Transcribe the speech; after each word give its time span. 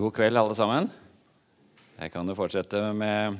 God 0.00 0.14
kveld, 0.16 0.38
alle 0.40 0.54
sammen. 0.56 0.86
Jeg 2.00 2.08
kan 2.14 2.24
jo 2.24 2.32
fortsette 2.32 2.78
med 2.96 3.34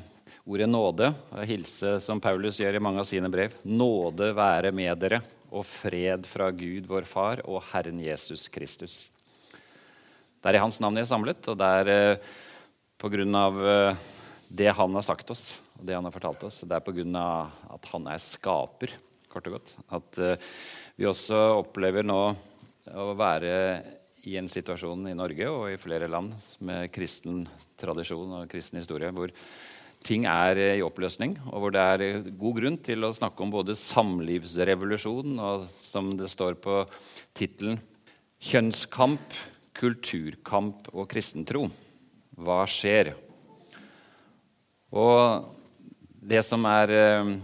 ordet 0.44 0.66
nåde 0.68 1.06
og 1.08 1.44
hilse 1.48 1.94
som 2.04 2.18
Paulus 2.20 2.58
gjør 2.60 2.76
i 2.76 2.82
mange 2.84 3.00
av 3.00 3.06
sine 3.08 3.30
brev. 3.32 3.54
Nåde 3.64 4.26
være 4.36 4.68
med 4.76 4.98
dere 5.00 5.22
og 5.48 5.64
fred 5.64 6.26
fra 6.28 6.50
Gud 6.52 6.84
vår 6.90 7.06
Far 7.08 7.40
og 7.48 7.62
Herren 7.70 8.02
Jesus 8.04 8.44
Kristus. 8.52 9.06
Det 9.56 10.50
er 10.50 10.58
i 10.58 10.60
Hans 10.60 10.82
navn 10.84 11.00
jeg 11.00 11.06
er 11.06 11.08
samlet, 11.08 11.48
og 11.48 11.56
det 11.62 11.70
er 11.78 11.90
eh, 11.94 12.28
på 13.00 13.08
grunn 13.14 13.38
av 13.40 13.56
eh, 13.64 14.04
det 14.52 14.74
Han 14.76 14.98
har 14.98 15.06
sagt 15.06 15.32
oss, 15.32 15.62
og 15.78 15.86
det 15.88 15.96
Han 15.96 16.10
har 16.10 16.16
fortalt 16.18 16.44
oss. 16.50 16.58
Det 16.60 16.76
er 16.76 16.84
på 16.84 16.92
grunn 16.98 17.16
av 17.16 17.72
at 17.72 17.88
Han 17.94 18.10
er 18.12 18.20
skaper, 18.20 18.92
kort 19.32 19.48
og 19.48 19.56
godt. 19.56 19.72
At 19.96 20.20
eh, 20.20 20.52
vi 21.00 21.08
også 21.08 21.40
opplever 21.62 22.04
nå 22.04 22.20
å 23.00 23.08
være 23.16 23.56
i 24.28 24.36
en 24.36 24.48
situasjon 24.50 25.08
i 25.08 25.16
Norge 25.16 25.48
og 25.48 25.68
i 25.72 25.78
flere 25.80 26.08
land 26.10 26.34
med 26.64 26.90
kristen 26.92 27.44
tradisjon 27.80 28.40
og 28.40 28.50
kristen 28.50 28.80
historie 28.80 29.12
hvor 29.14 29.32
ting 30.04 30.24
er 30.28 30.58
i 30.78 30.82
oppløsning, 30.84 31.34
og 31.52 31.60
hvor 31.60 31.74
det 31.74 31.82
er 31.84 32.28
god 32.40 32.56
grunn 32.56 32.78
til 32.80 33.04
å 33.04 33.12
snakke 33.16 33.44
om 33.44 33.52
både 33.52 33.76
samlivsrevolusjon 33.76 35.40
og, 35.44 35.66
som 35.68 36.14
det 36.16 36.30
står 36.32 36.56
på 36.62 36.82
tittelen, 37.36 37.76
kjønnskamp, 38.40 39.36
kulturkamp 39.76 40.88
og 40.94 41.08
kristentro. 41.10 41.66
Hva 42.40 42.62
skjer? 42.68 43.12
Og 44.96 45.52
det 46.32 46.40
som 46.46 46.64
er 46.68 46.94
eh, 46.96 47.34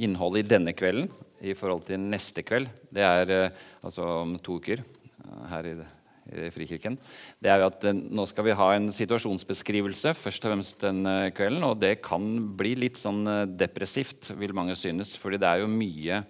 innholdet 0.00 0.46
i 0.46 0.50
denne 0.56 0.74
kvelden 0.76 1.12
i 1.44 1.54
forhold 1.56 1.84
til 1.86 2.00
neste 2.00 2.42
kveld, 2.42 2.72
det 2.90 3.04
er 3.04 3.36
eh, 3.36 3.62
altså 3.84 4.08
om 4.24 4.34
to 4.42 4.58
uker 4.62 4.82
eh, 4.82 5.46
her 5.52 5.68
i 5.68 5.78
det 5.82 5.97
Frikirken, 6.28 6.98
det 7.40 7.48
er 7.48 7.62
jo 7.62 7.68
at 7.70 7.84
eh, 7.88 7.96
nå 7.96 8.26
skal 8.28 8.44
vi 8.44 8.56
ha 8.58 8.66
en 8.74 8.90
situasjonsbeskrivelse 8.92 10.12
først 10.12 10.44
og 10.44 10.52
fremst 10.52 10.82
denne 10.82 11.14
kvelden. 11.36 11.64
Og 11.64 11.78
det 11.80 11.98
kan 12.04 12.24
bli 12.58 12.74
litt 12.76 13.00
sånn 13.00 13.22
eh, 13.24 13.44
depressivt, 13.48 14.34
vil 14.36 14.52
mange 14.56 14.76
synes, 14.76 15.14
fordi 15.16 15.40
det 15.40 15.48
er 15.48 15.62
jo 15.62 15.70
mye 15.72 16.20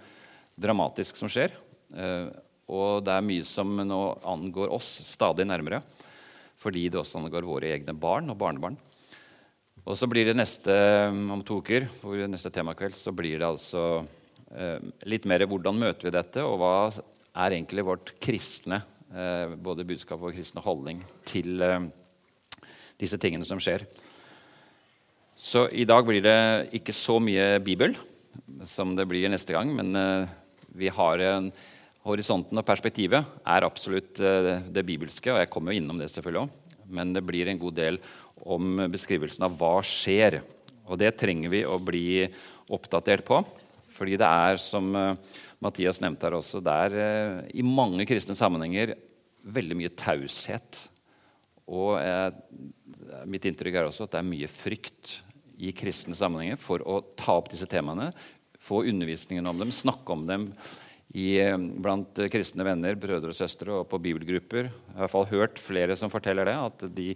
dramatisk 0.59 1.19
som 1.19 1.31
skjer. 1.33 1.55
Eh, 1.99 2.29
og 2.71 3.03
det 3.07 3.17
er 3.17 3.27
mye 3.27 3.47
som 3.49 3.73
nå 3.83 4.03
angår 4.29 4.71
oss 4.77 5.01
stadig 5.09 5.49
nærmere, 5.49 5.81
fordi 6.63 6.87
det 6.93 7.01
også 7.01 7.19
angår 7.23 7.49
våre 7.49 7.73
egne 7.75 7.95
barn 7.97 8.31
og 8.31 8.39
barnebarn. 8.39 8.77
Og 9.89 9.97
så 9.97 10.07
blir 10.11 10.29
det 10.29 10.37
neste 10.37 10.75
om 11.09 11.43
to 11.47 11.59
uker, 11.63 11.89
for 12.03 12.29
neste 12.29 12.53
temakveld, 12.53 12.95
så 12.99 13.15
blir 13.17 13.41
det 13.41 13.49
altså 13.49 14.05
litt 15.09 15.27
mer 15.29 15.45
hvordan 15.49 15.81
møter 15.81 16.09
vi 16.09 16.13
dette, 16.13 16.45
og 16.45 16.59
hva 16.61 16.75
er 16.93 17.57
egentlig 17.57 17.87
vårt 17.89 18.13
kristne 18.21 18.83
Eh, 18.83 18.98
både 19.09 19.87
budskap 19.89 20.21
og 20.21 20.35
kristne 20.37 20.63
holdning 20.65 21.01
til 21.29 21.63
eh, 21.65 21.89
disse 23.01 23.19
tingene 23.21 23.47
som 23.49 23.61
skjer. 23.63 23.87
Så 25.39 25.69
i 25.71 25.87
dag 25.89 26.05
blir 26.05 26.21
det 26.25 26.75
ikke 26.77 26.93
så 26.93 27.17
mye 27.23 27.57
Bibel 27.65 27.97
som 28.69 28.93
det 28.99 29.07
blir 29.09 29.31
neste 29.31 29.55
gang, 29.57 29.73
men 29.73 29.97
eh, 29.97 30.37
vi 30.79 30.93
har 30.93 31.25
en 31.25 31.53
Horisonten 32.09 32.57
og 32.57 32.65
perspektivet 32.65 33.41
er 33.45 33.65
absolutt 33.67 34.17
det 34.17 34.85
bibelske, 34.87 35.29
og 35.29 35.43
jeg 35.43 35.51
kommer 35.53 35.75
jo 35.75 35.83
innom 35.83 35.99
det 36.01 36.07
selvfølgelig 36.09 36.47
også. 36.47 36.77
Men 36.95 37.11
det 37.13 37.21
blir 37.27 37.51
en 37.51 37.59
god 37.61 37.75
del 37.77 37.99
om 38.49 38.79
beskrivelsen 38.89 39.45
av 39.45 39.59
hva 39.59 39.75
skjer. 39.85 40.39
Og 40.89 40.97
det 41.03 41.11
trenger 41.21 41.53
vi 41.53 41.67
å 41.69 41.77
bli 41.83 42.25
oppdatert 42.73 43.27
på. 43.29 43.43
Fordi 43.93 44.17
det 44.17 44.31
er, 44.31 44.57
som 44.63 44.95
Mathias 45.65 45.99
nevnte 46.03 46.29
her 46.29 46.39
også, 46.39 46.63
det 46.63 46.75
er 46.87 46.97
eh, 47.03 47.39
i 47.59 47.65
mange 47.67 48.07
kristne 48.07 48.37
sammenhenger 48.39 48.95
veldig 49.43 49.79
mye 49.79 49.95
taushet. 49.99 50.85
Og 51.69 51.97
eh, 51.99 52.31
mitt 53.29 53.47
inntrykk 53.49 53.81
er 53.81 53.89
også 53.89 54.07
at 54.07 54.15
det 54.15 54.21
er 54.23 54.29
mye 54.29 54.51
frykt 54.51 55.19
i 55.59 55.73
kristne 55.75 56.15
sammenhenger 56.15 56.61
for 56.63 56.85
å 56.87 57.01
ta 57.19 57.35
opp 57.41 57.51
disse 57.51 57.67
temaene, 57.71 58.13
få 58.63 58.85
undervisningen 58.91 59.47
om 59.51 59.59
dem, 59.59 59.75
snakke 59.75 60.15
om 60.15 60.25
dem 60.29 60.49
i, 61.17 61.41
eh, 61.43 61.59
blant 61.59 62.23
kristne 62.31 62.67
venner, 62.69 62.99
brødre 63.01 63.35
og 63.35 63.39
søstre 63.39 63.81
og 63.81 63.89
på 63.91 64.01
bibelgrupper. 64.07 64.71
Jeg 64.71 64.95
har 64.95 64.99
i 64.99 65.05
hvert 65.07 65.17
fall 65.17 65.31
hørt 65.33 65.63
flere 65.63 65.99
som 65.99 66.13
forteller 66.13 66.47
det, 66.47 66.57
at 66.71 66.89
de, 66.95 67.11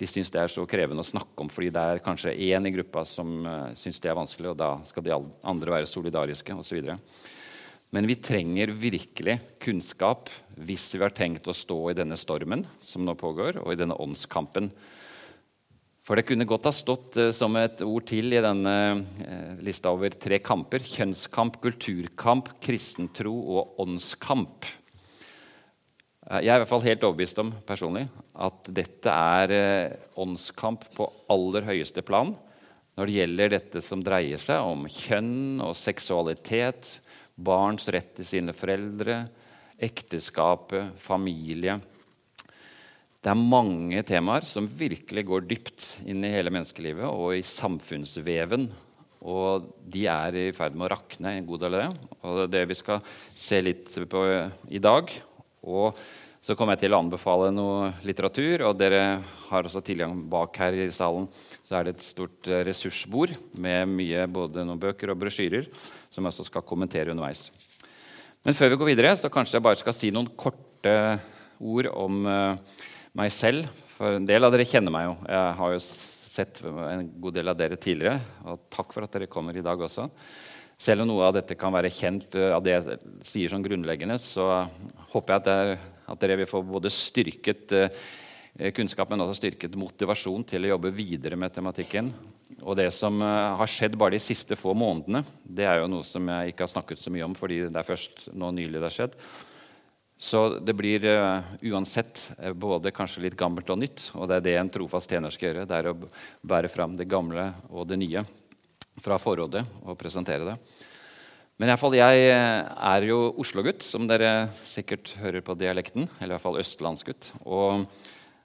de 0.00 0.08
syns 0.08 0.32
det 0.32 0.40
er 0.40 0.56
så 0.56 0.64
krevende 0.70 1.04
å 1.04 1.12
snakke 1.12 1.44
om 1.44 1.52
fordi 1.52 1.68
det 1.74 1.84
er 1.84 2.04
kanskje 2.04 2.32
én 2.48 2.64
i 2.64 2.72
gruppa 2.74 3.04
som 3.08 3.44
uh, 3.44 3.70
syns 3.78 4.00
det 4.00 4.10
er 4.10 4.18
vanskelig, 4.18 4.54
og 4.54 4.58
da 4.58 4.72
skal 4.88 5.04
de 5.04 5.14
andre 5.14 5.76
være 5.76 5.90
solidariske 5.90 6.56
osv. 6.56 6.94
Men 7.94 8.08
vi 8.10 8.16
trenger 8.18 8.72
virkelig 8.74 9.36
kunnskap 9.62 10.30
hvis 10.66 10.88
vi 10.96 11.02
har 11.04 11.12
tenkt 11.14 11.46
å 11.46 11.54
stå 11.54 11.76
i 11.92 11.94
denne 11.94 12.16
stormen 12.18 12.64
som 12.82 13.04
nå 13.06 13.14
pågår, 13.14 13.60
og 13.62 13.70
i 13.70 13.78
denne 13.78 13.94
åndskampen. 14.02 14.66
For 16.02 16.18
det 16.18 16.24
kunne 16.26 16.46
godt 16.48 16.66
ha 16.66 16.72
stått 16.74 17.14
uh, 17.22 17.30
som 17.30 17.54
et 17.60 17.84
ord 17.86 18.08
til 18.10 18.34
i 18.34 18.42
denne 18.42 18.74
uh, 18.98 19.60
lista 19.62 19.92
over 19.94 20.16
tre 20.18 20.40
kamper. 20.42 20.82
Kjønnskamp, 20.82 21.60
kulturkamp, 21.62 22.50
kristentro 22.66 23.36
og 23.60 23.78
åndskamp. 23.86 24.66
Uh, 26.26 26.40
jeg 26.42 26.50
er 26.50 26.58
i 26.58 26.64
hvert 26.64 26.72
fall 26.74 26.88
helt 26.88 27.06
overbevist 27.06 27.40
om 27.44 27.54
personlig 27.68 28.08
at 28.34 28.72
dette 28.74 29.14
er 29.38 29.54
åndskamp 30.18 30.90
på 30.98 31.06
aller 31.30 31.70
høyeste 31.70 32.02
plan 32.02 32.34
når 32.94 33.10
det 33.10 33.14
gjelder 33.18 33.54
dette 33.56 33.80
som 33.82 34.02
dreier 34.06 34.38
seg 34.38 34.62
om 34.62 34.84
kjønn 34.86 35.62
og 35.64 35.74
seksualitet, 35.78 36.98
barns 37.34 37.88
rett 37.90 38.14
til 38.18 38.28
sine 38.28 38.54
foreldre, 38.56 39.24
ekteskapet, 39.82 40.94
familie. 41.02 41.78
Det 43.24 43.32
er 43.32 43.40
mange 43.40 44.02
temaer 44.06 44.44
som 44.46 44.68
virkelig 44.68 45.24
går 45.26 45.46
dypt 45.48 45.86
inn 46.04 46.24
i 46.26 46.32
hele 46.34 46.52
menneskelivet 46.52 47.08
og 47.08 47.38
i 47.38 47.44
samfunnsveven. 47.46 48.68
Og 49.24 49.70
de 49.88 50.04
er 50.12 50.36
i 50.36 50.50
ferd 50.52 50.76
med 50.76 50.86
å 50.86 50.92
rakne, 50.92 51.32
en 51.32 51.46
god 51.48 51.64
del 51.64 51.78
av 51.78 51.86
det. 51.86 52.10
Og 52.20 52.36
det 52.36 52.44
er 52.44 52.52
det 52.58 52.66
vi 52.74 52.76
skal 52.76 53.00
se 53.32 53.62
litt 53.64 53.88
på 54.12 54.26
i 54.68 54.82
dag. 54.84 55.08
Og 55.64 55.96
så 56.44 56.52
kommer 56.52 56.76
jeg 56.76 56.84
til 56.84 56.92
å 56.92 57.00
anbefale 57.00 57.48
noe 57.56 57.94
litteratur. 58.04 58.66
Og 58.68 58.76
dere 58.76 59.22
har 59.48 59.64
også 59.64 59.80
tilgang 59.86 60.18
bak 60.28 60.60
her 60.60 60.76
i 60.76 60.90
salen. 60.92 61.24
Så 61.64 61.78
er 61.78 61.88
det 61.88 61.96
et 61.96 62.04
stort 62.04 62.52
ressursbord 62.68 63.32
med 63.56 63.88
mye 63.96 64.28
både 64.28 64.68
noen 64.68 64.84
bøker 64.84 65.14
og 65.14 65.22
brosjyrer 65.24 65.72
som 66.14 66.22
jeg 66.22 66.30
også 66.30 66.46
skal 66.46 66.66
kommentere 66.66 67.10
underveis. 67.10 67.48
Men 68.44 68.56
før 68.56 68.74
vi 68.74 68.80
går 68.80 68.90
videre, 68.92 69.14
så 69.18 69.30
kanskje 69.32 69.58
jeg 69.58 69.64
bare 69.64 69.80
skal 69.80 69.96
si 69.96 70.10
noen 70.14 70.28
korte 70.38 70.94
ord 71.64 71.88
om 71.90 72.26
uh, 72.28 72.80
meg 73.16 73.32
selv. 73.32 73.66
For 73.96 74.18
en 74.18 74.26
del 74.28 74.44
av 74.44 74.52
dere 74.54 74.66
kjenner 74.68 74.92
meg 74.94 75.08
jo. 75.08 75.14
Jeg 75.32 75.54
har 75.60 75.72
jo 75.74 75.84
sett 75.84 76.60
en 76.66 77.06
god 77.24 77.38
del 77.38 77.52
av 77.52 77.56
dere 77.58 77.78
tidligere. 77.80 78.18
Og 78.52 78.66
takk 78.74 78.92
for 78.92 79.06
at 79.06 79.16
dere 79.16 79.30
kommer 79.32 79.56
i 79.56 79.64
dag 79.64 79.80
også. 79.80 80.08
Selv 80.84 81.04
om 81.04 81.08
noe 81.08 81.24
av 81.28 81.38
dette 81.38 81.56
kan 81.58 81.72
være 81.74 81.92
kjent 81.94 82.36
uh, 82.36 82.52
av 82.58 82.62
det 82.66 82.76
jeg 82.76 82.98
sier 83.24 83.54
som 83.54 83.64
grunnleggende, 83.64 84.20
så 84.20 84.66
håper 85.14 85.34
jeg 85.34 85.40
at, 85.40 85.50
er, 85.54 86.20
dere 86.20 86.38
vil 86.42 86.50
få 86.50 86.60
både 86.68 86.92
styrket 86.92 87.74
uh, 87.78 88.04
kunnskap, 88.74 89.10
men 89.10 89.24
også 89.24 89.40
styrket 89.40 89.74
motivasjon 89.78 90.44
til 90.46 90.66
å 90.66 90.74
jobbe 90.74 90.92
videre 90.94 91.38
med 91.38 91.54
tematikken. 91.54 92.12
Og 92.62 92.76
det 92.78 92.90
som 92.94 93.18
uh, 93.22 93.56
har 93.58 93.70
skjedd 93.70 93.96
bare 93.98 94.14
de 94.14 94.22
siste 94.22 94.56
få 94.58 94.76
månedene, 94.78 95.24
det 95.42 95.66
er 95.66 95.80
jo 95.80 95.90
noe 95.90 96.06
som 96.06 96.28
jeg 96.30 96.52
ikke 96.52 96.66
har 96.66 96.72
snakket 96.76 97.02
så 97.02 97.10
mye 97.10 97.26
om, 97.26 97.34
fordi 97.38 97.64
det 97.66 97.80
er 97.80 97.88
først 97.88 98.28
nå 98.36 98.52
nylig 98.54 98.78
det 98.78 98.86
har 98.86 98.94
skjedd. 98.94 99.18
Så 100.24 100.44
det 100.62 100.76
blir 100.78 101.02
uh, 101.10 101.42
uansett 101.72 102.28
både 102.54 102.94
kanskje 102.94 103.24
litt 103.26 103.38
gammelt 103.38 103.74
og 103.74 103.80
nytt. 103.82 104.06
Og 104.14 104.30
det 104.30 104.38
er 104.38 104.46
det 104.46 104.56
en 104.60 104.72
trofast 104.78 105.10
tjener 105.10 105.34
skal 105.34 105.50
gjøre. 105.50 105.66
Det 105.68 105.80
er 105.80 105.90
å 105.90 105.98
bære 106.46 106.70
fram 106.70 106.94
det 106.96 107.10
gamle 107.10 107.50
og 107.72 107.88
det 107.90 107.98
nye 108.00 108.22
fra 109.02 109.18
forrådet 109.18 109.64
og 109.82 109.98
presentere 109.98 110.52
det. 110.52 110.58
Men 111.58 111.68
i 111.68 111.70
hvert 111.70 111.82
fall, 111.82 111.94
jeg 111.94 112.22
er 112.34 113.04
jo 113.06 113.18
Oslo-gutt, 113.38 113.84
som 113.86 114.08
dere 114.10 114.48
sikkert 114.66 115.12
hører 115.20 115.42
på 115.44 115.54
dialekten. 115.58 116.08
Eller 116.18 116.32
i 116.32 116.34
hvert 116.34 116.42
fall 116.42 116.58
østlandsgutt. 116.58 117.28
Og, 117.46 117.84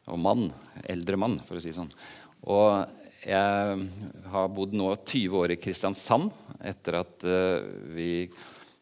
og 0.10 0.20
mann. 0.22 0.50
Eldre 0.90 1.20
mann, 1.20 1.40
for 1.46 1.58
å 1.58 1.64
si 1.64 1.72
det 1.72 1.78
sånn. 1.78 1.92
Og 2.50 3.00
jeg 3.20 3.88
har 4.32 4.54
bodd 4.56 4.76
nå 4.78 4.94
20 5.04 5.36
år 5.42 5.54
i 5.54 5.60
Kristiansand 5.60 6.32
etter 6.64 7.02
at 7.02 7.26
uh, 7.28 7.60
vi 7.92 8.30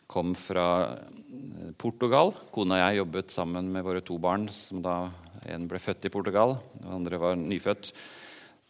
kom 0.07 0.35
fra 0.39 0.67
eh, 0.87 1.71
Portugal. 1.75 2.31
Kona 2.53 2.77
og 2.77 2.79
jeg 2.79 2.99
jobbet 3.01 3.33
sammen 3.33 3.67
med 3.73 3.83
våre 3.83 3.99
to 4.05 4.15
barn, 4.23 4.45
som 4.47 4.79
da 4.85 5.09
en 5.51 5.65
ble 5.67 5.81
født 5.83 6.07
i 6.07 6.11
Portugal, 6.13 6.55
den 6.77 6.93
andre 6.95 7.19
var 7.19 7.35
nyfødt. 7.41 7.91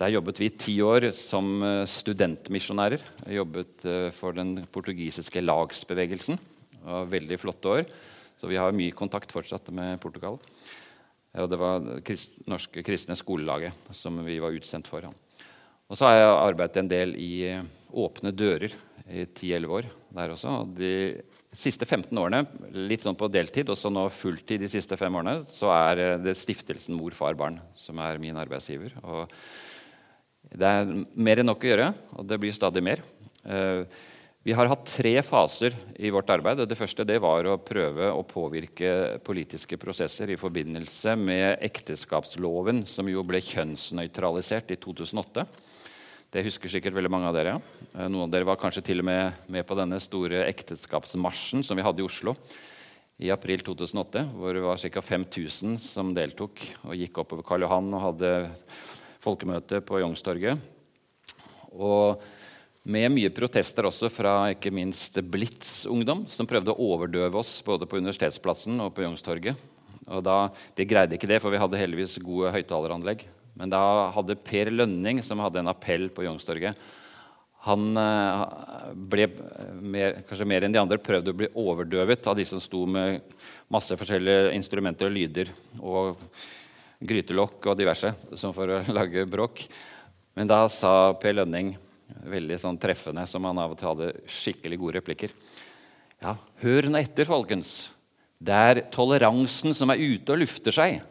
Der 0.01 0.13
jobbet 0.15 0.41
vi 0.41 0.49
ti 0.49 0.73
år 0.81 1.11
som 1.13 1.61
eh, 1.61 1.83
studentmisjonærer. 1.85 3.05
Jobbet 3.37 3.85
for 4.17 4.33
den 4.39 4.63
portugisiske 4.73 5.45
lagsbevegelsen. 5.45 6.41
Det 6.73 6.81
var 6.87 7.13
veldig 7.13 7.39
flotte 7.43 7.75
år. 7.75 7.85
Så 8.41 8.49
vi 8.49 8.57
har 8.57 8.73
mye 8.73 8.97
kontakt 8.97 9.33
fortsatt 9.33 9.69
med 9.75 10.01
Portugal. 10.01 10.39
Og 11.37 11.49
det 11.51 11.59
var 11.61 11.87
krist, 12.05 12.39
norske 12.49 12.83
kristne 12.85 13.17
skolelaget 13.17 13.91
som 13.95 14.17
vi 14.25 14.39
var 14.41 14.55
utsendt 14.57 14.89
for. 14.89 15.05
Og 15.87 15.95
så 15.95 16.07
har 16.07 16.17
jeg 16.17 16.35
arbeidet 16.35 16.81
en 16.81 16.91
del 16.91 17.15
i 17.21 17.31
eh, 17.47 17.65
Åpne 17.97 18.33
dører 18.35 18.73
i 19.07 19.23
10-11 19.23 19.75
år 19.77 19.85
der 20.17 20.33
også. 20.33 20.51
og 20.51 20.73
De 20.75 20.91
siste 21.55 21.87
15 21.87 22.11
årene, 22.19 22.43
litt 22.75 23.05
sånn 23.05 23.17
på 23.17 23.29
deltid, 23.31 23.69
og 23.71 23.79
så 23.79 23.89
nå 23.93 24.03
fulltid 24.11 24.61
de 24.61 24.69
siste 24.71 24.97
fem 24.99 25.15
årene, 25.15 25.39
så 25.47 25.71
er 25.73 26.03
eh, 26.03 26.17
det 26.21 26.35
stiftelsen 26.37 26.97
Mor, 26.97 27.15
far, 27.15 27.37
barn 27.39 27.61
som 27.79 28.01
er 28.03 28.19
min 28.21 28.37
arbeidsgiver. 28.37 28.97
Og 29.07 29.31
det 30.57 30.67
er 30.67 30.91
mer 31.15 31.41
enn 31.41 31.49
nok 31.49 31.63
å 31.63 31.71
gjøre, 31.71 31.89
og 32.19 32.27
det 32.27 32.39
blir 32.41 32.55
stadig 32.55 32.83
mer. 32.83 33.03
Eh, 33.47 33.83
vi 34.47 34.53
har 34.55 34.69
hatt 34.71 34.85
tre 34.87 35.11
faser 35.27 35.73
i 35.99 36.07
vårt 36.07 36.29
arbeid. 36.31 36.61
Det 36.63 36.77
første 36.79 37.03
det 37.03 37.17
var 37.19 37.43
å 37.51 37.57
prøve 37.59 38.05
å 38.15 38.21
påvirke 38.23 39.17
politiske 39.19 39.75
prosesser 39.75 40.31
i 40.31 40.37
forbindelse 40.39 41.17
med 41.19 41.65
ekteskapsloven, 41.67 42.85
som 42.87 43.09
jo 43.11 43.25
ble 43.27 43.41
kjønnsnøytralisert 43.43 44.71
i 44.71 44.77
2008. 44.79 45.43
Det 46.31 46.45
husker 46.47 46.71
sikkert 46.71 46.95
veldig 46.95 47.11
mange 47.11 47.27
av 47.27 47.35
dere. 47.35 47.57
Eh, 47.91 48.07
noen 48.07 48.29
av 48.29 48.31
dere 48.31 48.47
var 48.47 48.61
kanskje 48.61 48.85
til 48.87 49.03
og 49.03 49.09
med 49.09 49.43
med 49.51 49.67
på 49.67 49.75
denne 49.81 49.99
store 49.99 50.45
ekteskapsmarsjen 50.45 51.67
som 51.67 51.75
vi 51.75 51.83
hadde 51.83 52.05
i 52.05 52.07
Oslo 52.07 52.37
i 53.19 53.35
april 53.35 53.67
2008, 53.67 54.25
hvor 54.31 54.55
det 54.55 54.63
var 54.63 54.79
ca. 54.79 55.07
5000 55.11 55.75
som 55.89 56.15
deltok 56.15 56.63
og 56.85 56.95
gikk 56.95 57.19
oppover 57.19 57.43
Karl 57.43 57.67
Johan 57.67 57.91
og 57.99 58.05
hadde 58.13 58.33
folkemøte 59.27 59.83
på 59.83 59.99
Youngstorget. 59.99 60.55
Og 61.75 62.23
med 62.87 63.11
mye 63.11 63.31
protester 63.35 63.87
også 63.87 64.07
fra 64.11 64.33
ikke 64.53 64.71
minst 64.71 65.17
Blitz-ungdom, 65.27 66.23
som 66.31 66.47
prøvde 66.47 66.71
å 66.71 66.85
overdøve 66.93 67.41
oss 67.41 67.57
både 67.65 67.87
på 67.89 67.99
Universitetsplassen 67.99 68.79
og 68.83 68.93
på 68.95 69.03
Youngstorget. 69.03 69.59
Og 70.07 70.21
da, 70.23 70.47
De 70.75 70.85
greide 70.87 71.17
ikke 71.17 71.27
det, 71.27 71.41
for 71.43 71.51
vi 71.51 71.59
hadde 71.59 71.79
heldigvis 71.79 72.15
gode 72.23 72.53
høyttaleranlegg. 72.55 73.25
Men 73.59 73.73
da 73.73 73.81
hadde 74.15 74.37
Per 74.39 74.71
Lønning, 74.71 75.19
som 75.25 75.41
hadde 75.43 75.59
en 75.59 75.71
appell 75.71 76.07
på 76.13 76.23
Youngstorget 76.23 76.77
Han 77.65 77.97
eh, 77.97 78.43
ble 78.93 79.25
mer, 79.81 80.21
kanskje 80.29 80.47
mer 80.47 80.63
enn 80.63 80.75
de 80.75 80.79
andre 80.79 80.99
prøvde 81.01 81.33
å 81.33 81.39
bli 81.41 81.49
overdøvet 81.57 82.29
av 82.29 82.37
de 82.37 82.45
som 82.47 82.61
sto 82.63 82.85
med 82.87 83.25
masse 83.73 83.97
forskjellige 83.97 84.53
instrumenter 84.55 85.09
og 85.09 85.17
lyder 85.17 85.51
og 85.81 86.21
grytelokk 87.03 87.67
og 87.67 87.81
diverse 87.81 88.13
som 88.37 88.55
for 88.55 88.77
å 88.77 88.79
lage 88.99 89.25
bråk. 89.27 89.65
Men 90.37 90.47
da 90.47 90.61
sa 90.71 91.11
Per 91.19 91.35
Lønning 91.41 91.73
veldig 92.27 92.57
sånn 92.61 92.79
treffende, 92.81 93.25
som 93.27 93.45
han 93.47 93.59
av 93.61 93.73
og 93.73 93.79
til 93.79 93.89
hadde 93.91 94.09
skikkelig 94.31 94.79
gode 94.81 94.97
replikker. 94.99 95.33
Ja, 96.23 96.35
hør 96.63 96.89
nå 96.89 96.99
etter, 97.01 97.27
folkens. 97.29 97.91
Det 98.37 98.53
er 98.53 98.81
toleransen 98.93 99.73
som 99.77 99.91
er 99.93 100.01
ute 100.01 100.33
og 100.33 100.41
lufter 100.43 100.75
seg. 100.75 101.01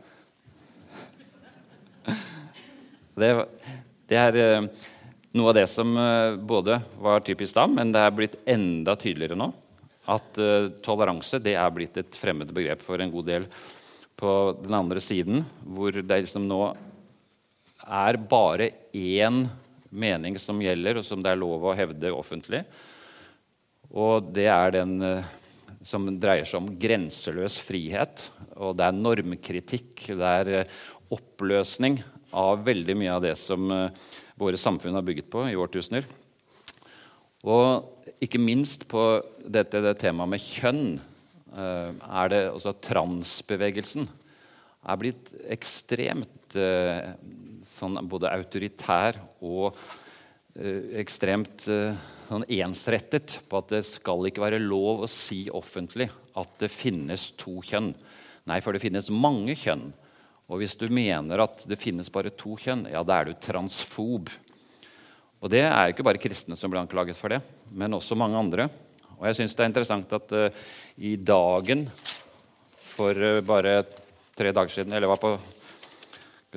Det, 3.17 3.31
det 4.11 4.19
er 4.21 4.37
eh, 4.37 4.67
noe 5.37 5.53
av 5.53 5.57
det 5.57 5.67
som 5.73 5.95
eh, 5.97 6.35
både 6.37 6.81
var 7.01 7.25
typisk 7.25 7.57
da, 7.57 7.65
men 7.71 7.95
det 7.95 8.03
er 8.03 8.13
blitt 8.15 8.37
enda 8.45 8.97
tydeligere 9.01 9.39
nå. 9.41 9.53
At 10.07 10.39
uh, 10.39 10.69
toleranse 10.87 11.41
det 11.43 11.57
er 11.59 11.73
blitt 11.75 11.97
et 11.99 12.13
fremmed 12.15 12.53
begrep 12.55 12.85
for 12.87 13.03
en 13.03 13.11
god 13.11 13.27
del 13.27 13.49
på 14.15 14.31
den 14.61 14.77
andre 14.79 15.01
siden, 15.03 15.41
hvor 15.67 15.97
det 15.99 16.21
liksom 16.23 16.45
nå 16.47 16.61
er 17.83 18.19
bare 18.31 18.69
én 18.95 19.49
mening 19.97 20.37
som 20.41 20.61
gjelder, 20.63 21.01
og 21.01 21.07
som 21.07 21.23
det 21.25 21.33
er 21.33 21.41
lov 21.41 21.65
å 21.65 21.75
hevde 21.77 22.13
offentlig. 22.15 22.63
Og 23.95 24.33
det 24.35 24.49
er 24.51 24.75
den 24.75 24.99
eh, 25.05 25.33
som 25.87 26.09
dreier 26.21 26.47
seg 26.49 26.61
om 26.63 26.71
grenseløs 26.81 27.59
frihet. 27.63 28.29
Og 28.57 28.77
det 28.79 28.87
er 28.87 28.99
normkritikk. 28.99 30.09
Det 30.19 30.33
er 30.43 30.53
eh, 30.61 30.79
oppløsning 31.15 32.01
av 32.37 32.65
veldig 32.67 32.97
mye 32.99 33.15
av 33.15 33.25
det 33.25 33.35
som 33.41 33.71
eh, 33.73 34.07
våre 34.37 34.61
samfunn 34.61 34.97
har 34.99 35.07
bygget 35.07 35.31
på 35.33 35.47
i 35.49 35.57
årtusener. 35.59 36.09
Og 37.47 38.17
ikke 38.23 38.41
minst 38.43 38.89
på 38.91 39.03
dette 39.47 39.81
det 39.85 39.95
temaet 40.01 40.33
med 40.35 40.43
kjønn 40.43 40.97
er 41.57 42.29
det 42.29 42.41
også 42.51 42.75
transbevegelsen 42.85 44.05
er 44.85 44.99
blitt 45.01 45.31
ekstremt 45.55 46.57
sånn 47.77 48.01
både 48.09 48.33
autoritær 48.33 49.19
og 49.45 49.77
eh, 50.57 50.97
ekstremt 51.03 51.67
eh, 51.73 51.97
sånn 52.29 52.47
ensrettet 52.59 53.39
på 53.47 53.61
at 53.61 53.75
det 53.75 53.83
skal 53.87 54.27
ikke 54.29 54.45
være 54.45 54.63
lov 54.63 55.05
å 55.05 55.11
si 55.11 55.45
offentlig 55.53 56.09
at 56.37 56.57
det 56.63 56.73
finnes 56.73 57.31
to 57.39 57.61
kjønn. 57.65 57.93
Nei, 58.47 58.61
for 58.63 58.75
det 58.75 58.83
finnes 58.83 59.11
mange 59.13 59.57
kjønn. 59.59 59.89
Og 60.47 60.63
hvis 60.63 60.77
du 60.79 60.87
mener 60.95 61.43
at 61.43 61.65
det 61.67 61.79
finnes 61.81 62.11
bare 62.13 62.35
to 62.39 62.55
kjønn, 62.61 62.87
ja, 62.93 63.03
da 63.03 63.19
er 63.19 63.31
du 63.31 63.39
transfob. 63.43 64.31
Og 65.43 65.51
det 65.53 65.65
er 65.67 65.91
ikke 65.91 66.07
bare 66.07 66.21
kristne 66.23 66.59
som 66.59 66.71
blir 66.71 66.81
anklaget 66.85 67.19
for 67.19 67.35
det, 67.35 67.41
men 67.75 67.97
også 67.99 68.19
mange 68.19 68.39
andre. 68.39 68.69
Og 69.17 69.27
jeg 69.29 69.41
syns 69.41 69.57
det 69.57 69.65
er 69.65 69.71
interessant 69.73 70.15
at 70.17 70.35
uh, 70.37 70.63
i 71.03 71.17
Dagen 71.19 71.87
for 72.87 73.17
uh, 73.17 73.43
bare 73.45 73.81
tre 74.37 74.53
dager 74.53 74.73
siden, 74.73 74.95
eller 74.95 75.11
var 75.11 75.21
på 75.21 75.33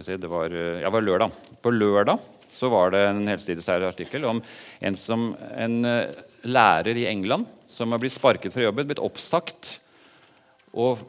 Si, 0.04 0.18
det 0.18 0.32
var, 0.32 0.52
eh, 0.52 0.82
ja, 0.84 0.90
var 0.90 1.04
lørdag. 1.04 1.32
På 1.62 1.72
lørdag 1.74 2.20
så 2.60 2.70
var 2.72 2.92
det 2.92 3.04
en 3.08 3.28
helsidesartikkel 3.28 4.26
om 4.28 4.42
en, 4.80 4.96
som, 5.00 5.30
en 5.56 5.78
uh, 5.86 6.12
lærer 6.44 6.98
i 6.98 7.06
England 7.08 7.48
som 7.72 7.94
har 7.94 8.02
blitt 8.02 8.16
sparket 8.18 8.52
fra 8.52 8.66
jobben, 8.66 8.88
blitt 8.90 9.00
oppsagt. 9.00 9.78
Og 10.76 11.00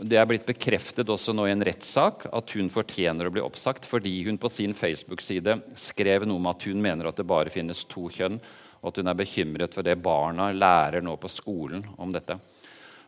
det 0.00 0.16
er 0.16 0.28
blitt 0.28 0.46
bekreftet 0.48 1.10
også 1.10 1.34
nå 1.36 1.48
i 1.48 1.52
en 1.52 1.64
rettssak 1.66 2.28
at 2.30 2.54
hun 2.56 2.70
fortjener 2.72 3.28
å 3.28 3.34
bli 3.34 3.42
oppsagt 3.44 3.88
fordi 3.88 4.14
hun 4.28 4.38
på 4.40 4.48
sin 4.52 4.72
Facebook-side 4.76 5.58
skrev 5.76 6.24
noe 6.28 6.40
om 6.40 6.48
at 6.52 6.64
hun 6.68 6.80
mener 6.80 7.10
at 7.10 7.18
det 7.20 7.28
bare 7.28 7.52
finnes 7.52 7.82
to 7.90 8.06
kjønn, 8.12 8.38
og 8.80 8.92
at 8.92 9.02
hun 9.02 9.12
er 9.12 9.18
bekymret 9.18 9.76
for 9.76 9.84
det 9.84 9.98
barna 10.00 10.48
lærer 10.56 11.04
nå 11.04 11.18
på 11.20 11.28
skolen 11.28 11.84
om 12.00 12.14
dette. 12.14 12.38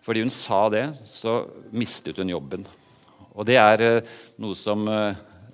Fordi 0.03 0.25
hun 0.25 0.35
sa 0.35 0.67
det, 0.73 0.89
så 1.07 1.45
mistet 1.71 2.19
hun 2.19 2.35
jobben. 2.35 2.67
Og 3.33 3.47
det 3.49 3.57
er 3.57 3.87
uh, 3.87 4.17
noe 4.43 4.59
som 4.59 4.85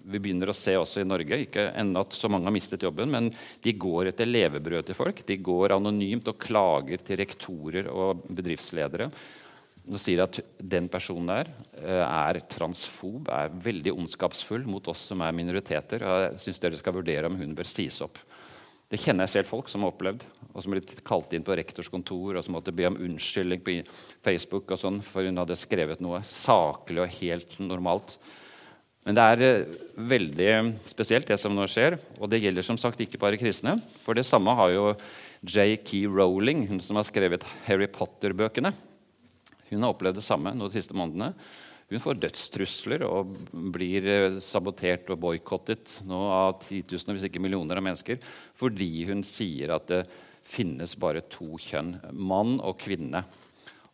vi 0.09 0.21
begynner 0.23 0.53
å 0.53 0.57
se 0.57 0.75
også 0.79 1.03
i 1.03 1.09
Norge. 1.09 1.43
Ikke 1.45 1.69
ennå 1.79 2.05
at 2.05 2.17
så 2.17 2.31
mange 2.33 2.49
har 2.49 2.55
mistet 2.55 2.85
jobben, 2.87 3.11
men 3.13 3.31
de 3.65 3.75
går 3.77 4.13
etter 4.13 4.29
levebrød 4.29 4.89
til 4.89 4.99
folk. 4.99 5.25
De 5.29 5.37
går 5.41 5.77
anonymt 5.77 6.31
og 6.33 6.41
klager 6.43 7.05
til 7.05 7.21
rektorer 7.21 7.91
og 7.93 8.25
bedriftsledere 8.29 9.11
og 9.89 10.01
sier 10.01 10.21
at 10.21 10.39
den 10.59 10.89
personen 10.93 11.31
der 11.31 11.51
eh, 11.81 12.05
er 12.05 12.41
transfob, 12.51 13.31
er 13.33 13.55
veldig 13.65 13.95
ondskapsfull 13.95 14.67
mot 14.69 14.85
oss 14.93 15.07
som 15.11 15.23
er 15.25 15.37
minoriteter. 15.37 16.05
og 16.05 16.25
Jeg 16.27 16.43
syns 16.45 16.61
dere 16.61 16.81
skal 16.81 16.97
vurdere 16.99 17.31
om 17.31 17.39
hun 17.41 17.55
bør 17.57 17.71
sies 17.71 18.03
opp. 18.05 18.21
Det 18.89 19.01
kjenner 19.03 19.27
jeg 19.27 19.35
selv 19.35 19.51
folk 19.51 19.69
som 19.69 19.85
har 19.85 19.93
opplevd, 19.93 20.23
og 20.49 20.63
som 20.65 20.73
blitt 20.73 20.95
kalt 21.05 21.33
inn 21.37 21.45
på 21.45 21.57
rektors 21.59 21.91
kontor 21.93 22.39
og 22.39 22.45
som 22.45 22.55
måtte 22.57 22.73
be 22.73 22.87
om 22.89 22.97
unnskyldning 22.97 23.61
på 23.65 23.75
Facebook 24.25 24.73
og 24.73 24.81
sånn, 24.81 25.03
for 25.05 25.29
hun 25.29 25.41
hadde 25.41 25.59
skrevet 25.61 26.01
noe 26.05 26.23
saklig 26.25 27.05
og 27.05 27.17
helt 27.19 27.59
normalt. 27.61 28.17
Men 29.09 29.17
det 29.17 29.25
er 29.25 29.43
eh, 29.47 29.77
veldig 29.97 30.49
spesielt, 30.85 31.25
det 31.31 31.39
som 31.41 31.55
nå 31.57 31.65
skjer. 31.73 31.97
Og 32.21 32.29
det 32.29 32.43
gjelder 32.43 32.67
som 32.67 32.77
sagt 32.77 33.01
ikke 33.01 33.21
bare 33.23 33.39
kristne. 33.41 33.79
For 34.05 34.13
det 34.13 34.27
samme 34.29 34.53
har 34.59 34.75
jo 34.75 34.91
J.K. 35.49 36.03
Rowling, 36.13 36.67
hun 36.69 36.83
som 36.85 37.01
har 37.01 37.07
skrevet 37.09 37.47
Harry 37.65 37.89
Potter-bøkene. 37.89 38.75
Hun 39.71 39.81
har 39.81 39.95
opplevd 39.95 40.21
det 40.21 40.27
samme 40.27 40.53
de 40.61 40.69
siste 40.77 40.97
månedene. 40.97 41.33
Hun 41.89 42.03
får 42.05 42.21
dødstrusler 42.21 43.07
og 43.09 43.33
blir 43.73 44.05
eh, 44.13 44.39
sabotert 44.45 45.09
og 45.09 45.23
boikottet 45.25 46.03
nå 46.05 46.21
av 46.29 46.59
titusener, 46.67 47.17
hvis 47.17 47.31
ikke 47.31 47.41
millioner 47.41 47.81
av 47.81 47.87
mennesker 47.89 48.21
fordi 48.61 49.07
hun 49.09 49.25
sier 49.25 49.73
at 49.73 49.89
det 49.89 50.03
finnes 50.49 50.93
bare 51.01 51.25
to 51.33 51.57
kjønn, 51.65 51.95
mann 52.13 52.59
og 52.61 52.77
kvinne. 52.85 53.25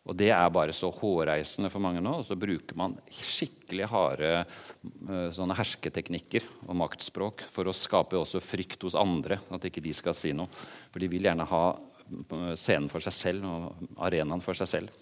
Og 0.05 0.13
det 0.17 0.29
er 0.29 0.53
bare 0.53 0.73
så 0.75 0.91
hårreisende 0.93 1.71
for 1.73 1.81
mange 1.81 2.01
nå. 2.03 2.19
Og 2.19 2.27
så 2.27 2.37
bruker 2.37 2.77
man 2.77 2.93
skikkelig 3.09 3.87
harde 3.89 4.31
eh, 4.37 5.29
sånne 5.33 5.57
hersketeknikker 5.57 6.45
og 6.67 6.77
maktspråk 6.83 7.47
for 7.51 7.65
å 7.65 7.75
skape 7.75 8.19
også 8.19 8.43
frykt 8.43 8.85
hos 8.85 8.97
andre. 8.99 9.39
At 9.49 9.65
ikke 9.65 9.83
de 9.83 9.95
skal 9.97 10.17
si 10.17 10.35
noe. 10.37 10.51
For 10.93 11.01
de 11.01 11.09
vil 11.09 11.25
gjerne 11.25 11.49
ha 11.49 11.63
eh, 11.73 12.53
scenen 12.53 12.91
for 12.91 13.01
seg 13.05 13.17
selv 13.17 13.49
og 13.49 13.97
arenaen 14.05 14.45
for 14.45 14.57
seg 14.57 14.69
selv. 14.75 15.01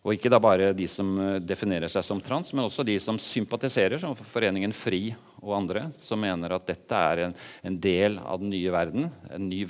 Og 0.00 0.14
ikke 0.14 0.30
da 0.32 0.38
bare 0.40 0.70
de 0.78 0.86
som 0.88 1.10
eh, 1.18 1.40
definerer 1.42 1.90
seg 1.90 2.06
som 2.06 2.22
trans, 2.22 2.54
men 2.54 2.68
også 2.68 2.86
de 2.86 2.94
som 3.02 3.18
sympatiserer, 3.18 3.98
som 3.98 4.14
Foreningen 4.14 4.72
FRI 4.72 5.08
og 5.42 5.56
andre, 5.58 5.88
som 5.98 6.22
mener 6.22 6.54
at 6.54 6.70
dette 6.70 7.02
er 7.10 7.26
en, 7.26 7.36
en 7.66 7.82
del 7.82 8.22
av 8.22 8.38
den 8.38 8.54
nye 8.54 8.78
verden. 8.78 9.10
En 9.34 9.50
ny, 9.50 9.64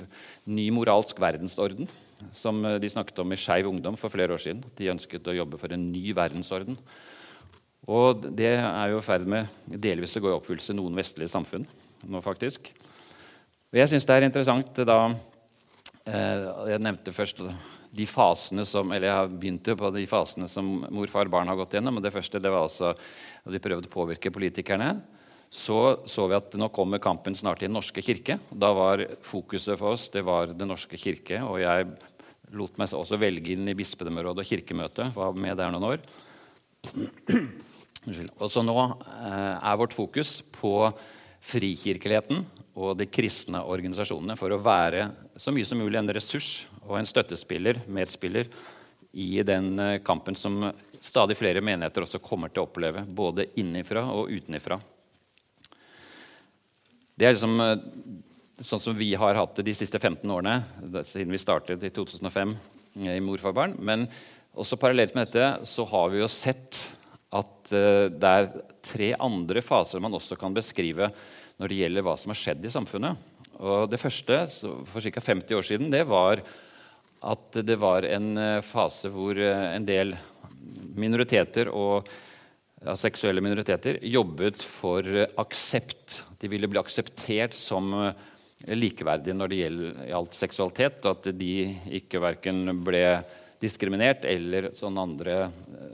ny 0.45 0.69
moralsk 0.77 1.17
verdensorden 1.19 1.89
som 2.35 2.59
eh, 2.65 2.77
de 2.81 2.89
snakket 2.91 3.23
om 3.23 3.33
i 3.33 3.39
Skeiv 3.39 3.69
Ungdom 3.69 3.97
for 3.99 4.13
flere 4.13 4.35
år 4.35 4.43
siden. 4.43 4.63
De 4.77 4.91
ønsket 4.93 5.27
å 5.27 5.35
jobbe 5.35 5.59
for 5.61 5.73
en 5.73 5.89
ny 5.91 6.13
verdensorden. 6.17 6.77
Og 7.89 8.27
det 8.37 8.53
er 8.59 8.91
jo 8.91 9.01
i 9.01 9.05
ferd 9.05 9.25
med 9.29 9.49
delvis 9.65 10.15
å 10.17 10.21
gå 10.21 10.29
i 10.29 10.37
oppfyllelse 10.37 10.75
i 10.75 10.77
noen 10.77 10.97
vestlige 10.97 11.33
samfunn 11.33 11.65
nå, 12.09 12.21
faktisk. 12.21 12.69
Og 13.71 13.79
jeg 13.79 13.89
syns 13.89 14.05
det 14.05 14.17
er 14.17 14.27
interessant 14.27 14.81
da 14.85 14.97
eh, 16.05 16.47
Jeg 16.73 16.83
nevnte 16.83 17.15
først 17.15 17.41
de 17.91 18.05
fasene 18.07 18.63
som 18.67 18.91
eller 18.93 19.09
jeg 19.09 19.31
begynte 19.39 19.75
på 19.79 19.89
de 19.95 20.03
fasene 20.07 20.47
som 20.51 20.67
mor, 20.87 21.09
far, 21.11 21.27
barn 21.31 21.49
har 21.51 21.57
gått 21.59 21.75
gjennom. 21.75 21.97
og 21.99 22.05
Det 22.05 22.13
første 22.13 22.39
det 22.39 22.51
var 22.51 22.67
altså 22.67 22.93
at 22.93 23.51
de 23.51 23.63
prøvde 23.63 23.89
å 23.89 23.95
påvirke 23.95 24.31
politikerne. 24.31 24.93
Så 25.51 26.07
så 26.07 26.29
vi 26.31 26.37
at 26.37 26.53
nå 26.55 26.69
kommer 26.71 27.01
kampen 27.03 27.35
snart 27.35 27.59
i 27.59 27.67
Den 27.67 27.75
norske 27.75 27.99
kirke. 28.01 28.37
Da 28.51 28.71
var 28.71 29.03
fokuset 29.25 29.75
for 29.75 29.97
oss 29.97 30.07
det 30.13 30.23
var 30.23 30.53
Den 30.55 30.71
norske 30.71 30.95
kirke. 30.95 31.41
Og 31.43 31.59
jeg 31.59 31.89
lot 32.57 32.77
meg 32.79 32.93
også 32.95 33.19
velge 33.21 33.55
inn 33.55 33.69
i 33.71 33.75
bispedømmerådet 33.77 34.43
og 34.43 34.49
kirkemøtet. 34.49 35.13
Var 35.15 35.37
med 35.37 35.59
der 35.59 35.71
noen 35.73 35.89
år. 35.93 36.05
Og 38.41 38.49
så 38.49 38.63
nå 38.65 38.73
eh, 38.81 39.55
er 39.61 39.77
vårt 39.77 39.93
fokus 39.93 40.39
på 40.55 40.73
frikirkeligheten 41.45 42.41
og 42.81 42.95
de 42.97 43.05
kristne 43.09 43.61
organisasjonene 43.67 44.37
for 44.39 44.53
å 44.53 44.61
være 44.61 45.07
så 45.37 45.53
mye 45.53 45.67
som 45.67 45.81
mulig 45.81 45.99
en 45.99 46.09
ressurs 46.13 46.65
og 46.87 46.95
en 46.97 47.09
støttespiller, 47.09 47.83
medspiller, 47.91 48.49
i 49.11 49.43
den 49.43 49.75
eh, 49.79 49.99
kampen 50.05 50.37
som 50.39 50.71
stadig 51.01 51.35
flere 51.37 51.61
menigheter 51.61 52.05
også 52.05 52.21
kommer 52.23 52.49
til 52.49 52.63
å 52.63 52.69
oppleve, 52.69 53.03
både 53.05 53.49
innenfra 53.59 54.05
og 54.13 54.31
utenifra. 54.31 54.79
Det 57.19 57.27
er 57.27 57.35
liksom 57.35 57.59
eh, 57.61 57.75
sånn 58.61 58.81
som 58.83 58.97
vi 58.97 59.11
har 59.17 59.37
hatt 59.37 59.57
det 59.57 59.65
de 59.67 59.75
siste 59.75 59.99
15 59.99 60.29
årene, 60.29 60.61
siden 61.07 61.33
vi 61.33 61.41
startet 61.41 61.83
i 61.83 61.91
2005 61.93 62.55
i 63.01 63.19
Morfarbarn. 63.23 63.75
Men 63.79 64.05
også 64.57 64.79
parallelt 64.79 65.15
med 65.15 65.29
dette 65.29 65.67
så 65.69 65.85
har 65.87 66.11
vi 66.11 66.21
jo 66.21 66.29
sett 66.31 66.85
at 67.31 67.71
eh, 67.75 68.07
det 68.11 68.31
er 68.31 68.49
tre 68.83 69.11
andre 69.23 69.63
faser 69.63 70.03
man 70.03 70.17
også 70.17 70.37
kan 70.39 70.55
beskrive 70.55 71.07
når 71.61 71.71
det 71.71 71.77
gjelder 71.83 72.05
hva 72.05 72.17
som 72.19 72.33
har 72.33 72.41
skjedd 72.41 72.65
i 72.67 72.73
samfunnet. 72.73 73.29
Og 73.61 73.87
Det 73.91 74.01
første 74.01 74.41
for 74.89 74.99
ca. 75.05 75.23
50 75.23 75.55
år 75.57 75.67
siden 75.67 75.93
det 75.93 76.03
var 76.09 76.41
at 77.21 77.61
det 77.63 77.77
var 77.79 78.07
en 78.09 78.33
eh, 78.37 78.65
fase 78.65 79.11
hvor 79.13 79.37
eh, 79.39 79.69
en 79.75 79.87
del 79.87 80.15
minoriteter 80.97 81.71
og 81.71 82.09
ja, 82.81 82.95
seksuelle 82.97 83.43
minoriteter 83.45 84.01
jobbet 84.09 84.65
for 84.65 85.05
aksept. 85.39 86.23
De 86.41 86.49
ville 86.51 86.67
bli 86.67 86.81
akseptert 86.81 87.55
som 87.55 87.93
likeverdige 88.67 89.35
når 89.37 89.51
det 89.51 89.59
gjaldt 89.61 90.37
seksualitet, 90.37 91.05
at 91.09 91.29
de 91.37 91.53
ikke 92.01 92.21
verken 92.21 92.75
ble 92.85 93.05
diskriminert 93.61 94.25
eller 94.25 94.71
sånn 94.77 94.97
andre, 94.97 95.45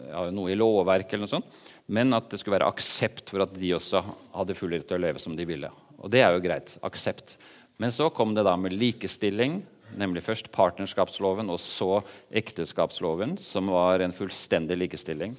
ja, 0.07 0.27
noe 0.31 0.53
i 0.53 0.57
lovverk 0.57 1.11
eller 1.11 1.25
noe 1.25 1.33
sånt, 1.33 1.49
men 1.91 2.15
at 2.15 2.29
det 2.31 2.39
skulle 2.39 2.57
være 2.57 2.69
aksept 2.71 3.31
for 3.31 3.43
at 3.43 3.55
de 3.55 3.73
også 3.75 4.03
hadde 4.35 4.55
full 4.57 4.73
rett 4.75 4.87
til 4.87 4.99
å 4.99 5.03
leve 5.03 5.23
som 5.23 5.35
de 5.35 5.47
ville. 5.47 5.71
Og 5.97 6.11
det 6.13 6.21
er 6.23 6.35
jo 6.35 6.43
greit. 6.43 6.75
Aksept. 6.85 7.37
Men 7.81 7.93
så 7.93 8.09
kom 8.13 8.33
det 8.35 8.45
da 8.47 8.55
med 8.59 8.75
likestilling, 8.75 9.61
nemlig 9.97 10.23
først 10.25 10.49
partnerskapsloven 10.53 11.51
og 11.53 11.61
så 11.63 12.01
ekteskapsloven, 12.35 13.37
som 13.41 13.71
var 13.71 14.03
en 14.03 14.15
fullstendig 14.15 14.79
likestilling. 14.83 15.35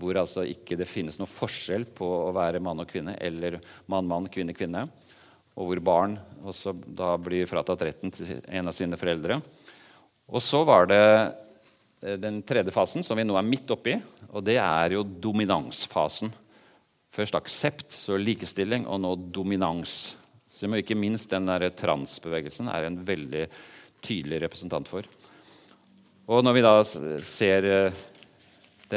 Hvor 0.00 0.16
altså 0.16 0.46
ikke 0.48 0.78
det 0.80 0.88
finnes 0.88 1.18
noe 1.20 1.28
forskjell 1.28 1.84
på 1.96 2.08
å 2.08 2.32
være 2.32 2.62
mann 2.64 2.80
og 2.80 2.88
kvinne 2.88 3.18
eller 3.20 3.58
mann-mann, 3.92 4.30
kvinne-kvinne. 4.32 4.86
Og 5.58 5.70
hvor 5.70 5.82
barn 5.84 6.18
også 6.46 6.72
da 6.86 7.14
blir 7.20 7.48
fratatt 7.50 7.82
retten 7.88 8.12
til 8.14 8.38
en 8.46 8.70
av 8.70 8.76
sine 8.76 8.98
foreldre. 9.00 9.40
Og 10.30 10.42
så 10.44 10.62
var 10.64 10.86
det 10.88 11.00
Eh, 12.00 12.16
den 12.16 12.42
tredje 12.42 12.72
fasen, 12.72 13.04
som 13.04 13.18
vi 13.18 13.26
nå 13.26 13.36
er 13.36 13.46
midt 13.46 13.70
oppi, 13.72 13.96
og 14.30 14.44
det 14.44 14.56
er 14.62 14.96
jo 14.96 15.04
dominansfasen. 15.04 16.32
Først 17.12 17.36
aksept, 17.36 17.90
så 17.92 18.16
likestilling, 18.16 18.86
og 18.88 19.02
nå 19.02 19.14
dominans. 19.34 20.14
Som 20.50 20.76
ikke 20.76 20.96
minst 20.98 21.30
den 21.32 21.48
der 21.48 21.68
transbevegelsen 21.76 22.70
er 22.72 22.86
en 22.86 23.00
veldig 23.04 23.46
tydelig 24.04 24.40
representant 24.44 24.88
for. 24.88 25.04
Og 26.30 26.44
når 26.44 26.56
vi 26.56 26.64
da 26.64 26.74
ser 27.26 27.68
eh, 27.68 28.06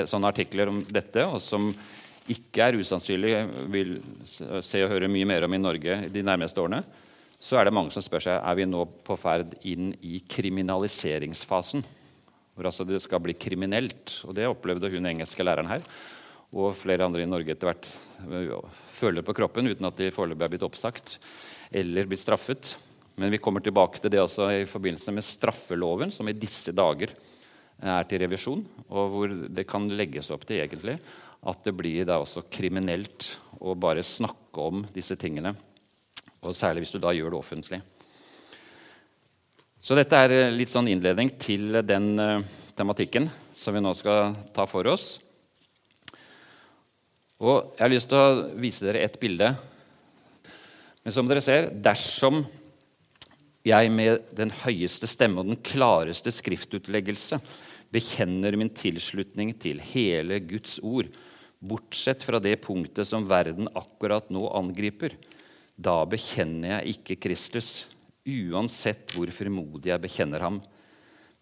sånne 0.07 0.31
artikler 0.31 0.71
om 0.71 0.83
dette, 0.87 1.25
og 1.27 1.41
som 1.43 1.71
ikke 2.31 2.67
er 2.67 2.77
usannsynlig 2.79 3.33
vil 3.73 3.97
se 4.25 4.83
og 4.83 4.93
høre 4.93 5.11
mye 5.11 5.27
mer 5.27 5.47
om 5.47 5.55
i 5.55 5.59
Norge 5.59 5.97
de 6.13 6.23
nærmeste 6.23 6.61
årene, 6.61 6.83
så 7.43 7.57
er 7.59 7.67
det 7.67 7.75
mange 7.75 7.91
som 7.91 8.03
spør 8.05 8.23
seg 8.23 8.37
er 8.37 8.55
vi 8.55 8.69
nå 8.69 8.85
på 9.03 9.17
ferd 9.19 9.57
inn 9.67 9.91
i 9.99 10.21
kriminaliseringsfasen 10.31 11.83
hvor 12.53 12.69
altså 12.69 12.85
det 12.87 13.01
skal 13.03 13.21
bli 13.23 13.35
kriminelt. 13.37 14.19
Og 14.27 14.35
det 14.37 14.49
opplevde 14.49 14.91
hun 14.93 15.09
engelske 15.09 15.45
læreren 15.45 15.71
her. 15.71 15.85
Og 16.53 16.75
flere 16.77 17.05
andre 17.07 17.23
i 17.25 17.29
Norge 17.29 17.55
etter 17.55 17.71
hvert 17.71 17.89
føler 18.93 19.25
på 19.25 19.33
kroppen 19.35 19.71
uten 19.71 19.89
at 19.89 19.97
de 19.99 20.13
foreløpig 20.13 20.45
er 20.45 20.53
blitt 20.53 20.65
oppsagt 20.67 21.17
eller 21.73 22.09
blitt 22.09 22.21
straffet. 22.21 22.75
Men 23.17 23.33
vi 23.33 23.41
kommer 23.41 23.63
tilbake 23.65 24.01
til 24.01 24.13
det 24.13 24.21
også 24.21 24.51
i 24.53 24.69
forbindelse 24.69 25.13
med 25.13 25.25
straffeloven, 25.25 26.13
som 26.13 26.29
i 26.29 26.37
disse 26.37 26.73
dager 26.73 27.13
er 27.83 28.05
til 28.07 28.21
revisjon, 28.21 28.61
og 28.93 29.09
hvor 29.11 29.33
det 29.49 29.65
kan 29.67 29.89
legges 29.91 30.29
opp 30.33 30.45
til 30.47 30.61
egentlig 30.61 30.99
at 31.43 31.65
det 31.65 31.73
blir 31.75 32.05
da 32.07 32.19
også 32.21 32.45
kriminelt 32.51 33.33
å 33.59 33.75
bare 33.75 34.03
snakke 34.05 34.63
om 34.63 34.83
disse 34.95 35.17
tingene. 35.19 35.53
Og 36.43 36.55
særlig 36.55 36.85
hvis 36.85 36.95
du 36.95 37.01
da 37.03 37.11
gjør 37.15 37.33
det 37.33 37.39
offentlig. 37.39 37.79
Så 39.83 39.97
dette 39.99 40.15
er 40.15 40.31
eh, 40.31 40.53
litt 40.55 40.71
sånn 40.71 40.87
innledning 40.87 41.33
til 41.35 41.81
den 41.83 42.13
uh, 42.15 42.39
tematikken 42.75 43.27
som 43.55 43.75
vi 43.75 43.81
nå 43.83 43.91
skal 43.99 44.31
ta 44.55 44.63
for 44.69 44.87
oss. 44.87 45.17
Og 47.43 47.73
Jeg 47.75 47.83
har 47.83 47.91
lyst 47.91 48.11
til 48.11 48.19
å 48.19 48.45
vise 48.55 48.87
dere 48.87 49.03
et 49.03 49.19
bilde. 49.19 49.49
Men 51.03 51.15
som 51.15 51.27
dere 51.27 51.43
ser, 51.43 51.67
dersom 51.83 52.45
jeg 53.67 53.91
med 53.91 54.23
den 54.35 54.53
høyeste 54.63 55.07
stemme 55.11 55.43
og 55.43 55.51
den 55.51 55.59
klareste 55.63 56.31
skriftutleggelse 56.31 57.39
bekjenner 57.93 58.55
min 58.59 58.71
tilslutning 58.71 59.51
til 59.59 59.83
hele 59.83 60.39
Guds 60.47 60.79
ord, 60.79 61.11
bortsett 61.63 62.23
fra 62.25 62.41
det 62.43 62.57
punktet 62.63 63.07
som 63.07 63.27
verden 63.29 63.69
akkurat 63.73 64.29
nå 64.33 64.45
angriper, 64.57 65.15
da 65.75 66.03
bekjenner 66.05 66.77
jeg 66.77 66.97
ikke 66.97 67.19
Kristus 67.27 67.71
uansett 68.23 69.13
hvor 69.15 69.31
frimodig 69.35 69.91
jeg 69.91 70.03
bekjenner 70.03 70.43
ham. 70.45 70.59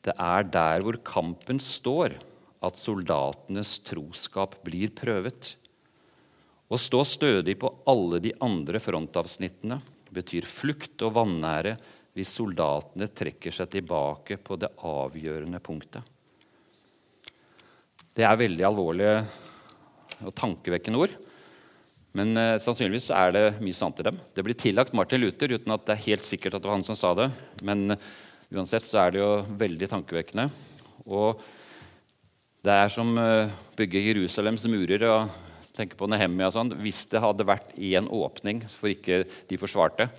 Det 0.01 0.13
er 0.17 0.45
der 0.49 0.85
hvor 0.85 0.97
kampen 1.05 1.59
står, 1.61 2.15
at 2.61 2.77
soldatenes 2.77 3.79
troskap 3.85 4.59
blir 4.65 4.93
prøvet. 4.93 5.55
Å 6.71 6.77
stå 6.79 7.01
stødig 7.05 7.57
på 7.61 7.71
alle 7.89 8.21
de 8.23 8.31
andre 8.45 8.79
frontavsnittene 8.79 9.79
betyr 10.13 10.47
flukt 10.47 11.01
og 11.05 11.15
vanære 11.17 11.75
hvis 12.15 12.33
soldatene 12.37 13.07
trekker 13.15 13.53
seg 13.55 13.71
tilbake 13.73 14.37
på 14.43 14.57
det 14.61 14.69
avgjørende 14.87 15.61
punktet. 15.63 16.03
Det 18.11 18.25
er 18.27 18.39
veldig 18.39 18.65
alvorlige 18.67 19.15
og 20.25 20.35
tankevekkende 20.37 21.01
ord. 21.01 21.13
Men 22.17 22.35
eh, 22.35 22.57
sannsynligvis 22.59 23.11
er 23.15 23.35
det 23.35 23.45
mye 23.63 23.77
sant 23.77 24.01
i 24.01 24.07
dem. 24.07 24.19
Det 24.35 24.43
blir 24.43 24.57
tillagt 24.59 24.95
Martin 24.97 25.23
Luther 25.23 25.53
uten 25.55 25.71
at 25.75 25.85
det 25.87 25.95
er 25.95 26.07
helt 26.09 26.27
sikkert 26.27 26.57
at 26.57 26.63
det 26.63 26.71
var 26.71 26.77
han 26.79 26.87
som 26.87 26.97
sa 26.99 27.13
det. 27.17 27.29
Men 27.67 27.95
uh, 27.95 28.09
uansett 28.51 28.83
så 28.83 29.05
er 29.05 29.13
det 29.13 29.21
jo 29.21 29.29
veldig 29.61 29.89
tankevekkende. 29.93 30.49
Og 31.07 31.39
det 32.67 32.75
er 32.75 32.91
som 32.91 33.15
uh, 33.15 33.53
bygge 33.79 34.03
Jerusalems 34.09 34.67
murer 34.71 35.07
og 35.07 35.39
tenke 35.71 35.95
på 35.95 36.09
Nehemia 36.11 36.51
og 36.51 36.57
sånn. 36.57 36.75
Hvis 36.83 37.05
det 37.13 37.23
hadde 37.23 37.47
vært 37.47 37.71
én 37.79 38.11
åpning 38.11 38.65
for 38.75 38.91
ikke 38.91 39.23
de 39.47 39.59
forsvarte, 39.61 40.09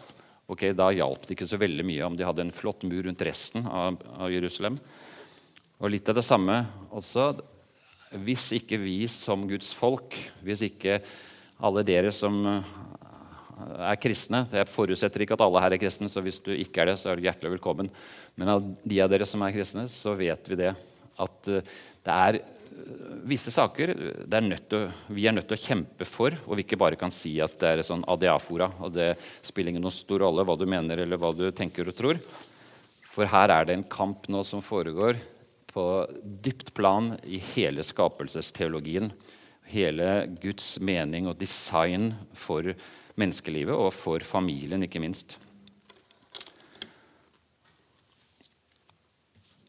ok, 0.49 0.71
da 0.77 0.89
hjalp 0.97 1.27
det 1.27 1.37
ikke 1.37 1.51
så 1.51 1.61
veldig 1.61 1.85
mye 1.87 2.09
om 2.09 2.17
de 2.17 2.25
hadde 2.27 2.47
en 2.47 2.57
flott 2.57 2.87
mur 2.89 3.05
rundt 3.05 3.25
resten 3.29 3.69
av, 3.69 4.01
av 4.17 4.33
Jerusalem. 4.33 4.81
Og 5.83 5.93
litt 5.93 6.09
av 6.09 6.17
det 6.17 6.25
samme 6.25 6.63
også. 6.95 7.35
Hvis 8.21 8.51
ikke 8.59 8.77
vi 8.77 9.07
som 9.09 9.47
Guds 9.49 9.71
folk, 9.73 10.17
hvis 10.45 10.67
ikke 10.67 10.99
alle 11.63 11.85
dere 11.87 12.11
som 12.15 12.35
eh, 12.49 12.73
er 13.93 14.01
kristne. 14.01 14.45
Jeg 14.53 14.71
forutsetter 14.71 15.25
ikke 15.25 15.37
at 15.39 15.45
alle 15.45 15.63
her 15.63 15.77
er 15.77 15.81
kristne, 15.81 16.11
så 16.13 16.23
hvis 16.25 16.41
du 16.45 16.51
ikke 16.55 16.83
er 16.83 16.93
det, 16.93 16.99
så 17.01 17.13
er 17.13 17.19
du 17.19 17.27
hjertelig 17.27 17.55
velkommen. 17.55 17.91
Men 18.37 18.57
av 18.57 18.67
de 18.67 18.99
av 19.03 19.13
dere 19.13 19.29
som 19.29 19.45
er 19.45 19.55
kristne, 19.55 19.87
så 19.91 20.17
vet 20.19 20.51
vi 20.51 20.59
det. 20.61 20.75
At 21.23 21.49
eh, 21.53 21.73
det 22.05 22.19
er 22.19 22.41
eh, 22.41 22.47
visse 23.33 23.55
saker 23.55 23.95
er 23.95 24.49
til, 24.69 24.87
vi 25.15 25.27
er 25.29 25.37
nødt 25.37 25.49
til 25.49 25.59
å 25.59 25.65
kjempe 25.65 26.09
for, 26.09 26.37
og 26.45 26.59
vi 26.59 26.67
ikke 26.67 26.81
bare 26.81 27.01
kan 27.01 27.15
si 27.15 27.39
at 27.45 27.59
det 27.63 27.75
er 27.77 27.87
sånn 27.87 28.05
adiafora, 28.11 28.69
og 28.83 28.97
det 28.97 29.15
spiller 29.41 29.73
ingen 29.73 29.93
stor 29.95 30.27
rolle 30.27 30.45
hva 30.45 30.59
du 30.59 30.67
mener 30.69 31.05
eller 31.05 31.21
hva 31.21 31.33
du 31.37 31.47
tenker 31.55 31.89
og 31.89 31.97
tror. 31.97 32.21
For 33.13 33.29
her 33.29 33.53
er 33.53 33.69
det 33.69 33.77
en 33.77 33.89
kamp 33.93 34.27
nå 34.33 34.41
som 34.49 34.65
foregår 34.65 35.21
på 35.73 35.85
dypt 36.23 36.75
plan 36.77 37.15
i 37.25 37.41
hele 37.53 37.85
skapelsesteologien 37.87 39.11
hele 39.73 40.09
Guds 40.43 40.77
mening 40.83 41.29
og 41.31 41.39
design 41.41 42.13
for 42.37 42.67
menneskelivet 43.21 43.77
og 43.77 43.93
for 43.95 44.25
familien, 44.25 44.85
ikke 44.85 45.03
minst. 45.03 45.39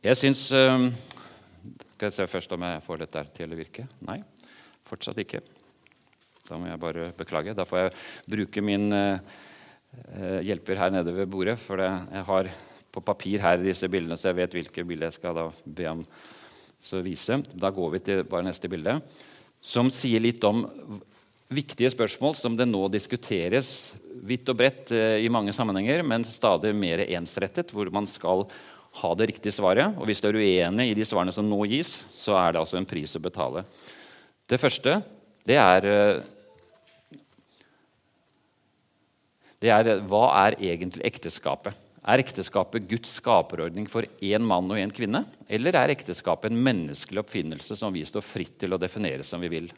Jeg 0.03 0.19
syns 0.19 0.50
uh, 0.51 0.89
Skal 1.93 2.10
jeg 2.10 2.15
se 2.17 2.27
først 2.27 2.51
om 2.51 2.63
jeg 2.67 2.83
får 2.83 3.03
dette 3.05 3.22
til 3.38 3.53
å 3.53 3.60
virke? 3.60 3.86
Nei, 4.03 4.17
fortsatt 4.83 5.22
ikke. 5.24 5.39
Da 6.43 6.57
må 6.60 6.67
jeg 6.67 6.81
bare 6.81 7.12
beklage. 7.15 7.55
Da 7.55 7.63
får 7.63 7.86
jeg 7.86 7.93
bruke 8.33 8.63
min 8.65 8.91
uh, 8.91 9.22
hjelper 10.43 10.81
her 10.81 10.91
nede 10.91 11.13
ved 11.15 11.31
bordet. 11.31 11.55
For 11.62 11.79
jeg 11.79 12.25
har 12.27 12.51
på 12.93 13.01
papir 13.01 13.41
her 13.41 13.62
disse 13.62 13.89
bildene, 13.89 14.19
så 14.19 14.29
jeg 14.29 14.39
vet 14.43 14.57
hvilke 14.59 14.85
bilder 14.85 15.09
jeg 15.09 15.17
skal 15.17 15.39
be 15.65 15.89
om 15.89 16.03
å 16.03 17.01
vise. 17.05 17.39
Da 17.57 17.71
går 17.73 17.95
vi 17.95 18.03
til 18.05 18.25
bare 18.29 18.45
neste 18.45 18.69
bilde 18.71 19.00
som 19.63 19.88
sier 19.93 20.19
litt 20.19 20.43
om 20.43 20.65
viktige 21.53 21.91
spørsmål 21.93 22.35
som 22.35 22.57
det 22.59 22.67
nå 22.67 22.81
diskuteres 22.91 23.93
vidt 24.23 24.50
og 24.51 24.57
bredt 24.59 24.91
eh, 24.95 25.23
i 25.23 25.31
mange 25.31 25.53
sammenhenger, 25.55 26.03
men 26.05 26.25
stadig 26.27 26.73
mer 26.75 27.05
ensrettet, 27.05 27.71
hvor 27.71 27.89
man 27.93 28.07
skal 28.09 28.45
ha 29.00 29.12
det 29.17 29.29
riktige 29.31 29.55
svaret. 29.55 29.95
Og 29.97 30.07
hvis 30.09 30.21
du 30.21 30.29
er 30.29 30.39
uenig 30.39 30.89
i 30.91 30.97
de 30.97 31.07
svarene 31.07 31.33
som 31.35 31.47
nå 31.47 31.63
gis, 31.71 31.95
så 32.17 32.35
er 32.39 32.53
det 32.53 32.63
altså 32.63 32.79
en 32.79 32.89
pris 32.89 33.15
å 33.17 33.23
betale. 33.23 33.65
Det 34.50 34.59
første 34.62 35.00
det 35.47 35.57
er, 35.59 35.88
eh, 35.88 36.21
det 39.63 39.71
er 39.71 40.03
Hva 40.07 40.25
er 40.43 40.59
egentlig 40.59 41.07
ekteskapet? 41.07 41.75
Er 42.03 42.19
ekteskapet 42.19 42.83
Guds 42.89 43.13
skaperordning 43.22 43.86
for 43.88 44.03
én 44.19 44.43
mann 44.43 44.67
og 44.67 44.79
én 44.79 44.91
kvinne? 44.91 45.24
Eller 45.48 45.77
er 45.79 45.93
ekteskapet 45.93 46.51
en 46.51 46.60
menneskelig 46.60 47.22
oppfinnelse 47.22 47.77
som 47.79 47.93
vi 47.95 48.03
står 48.03 48.25
fritt 48.27 48.57
til 48.60 48.75
å 48.75 48.79
definere 48.81 49.24
som 49.24 49.39
vi 49.39 49.51
vil? 49.53 49.69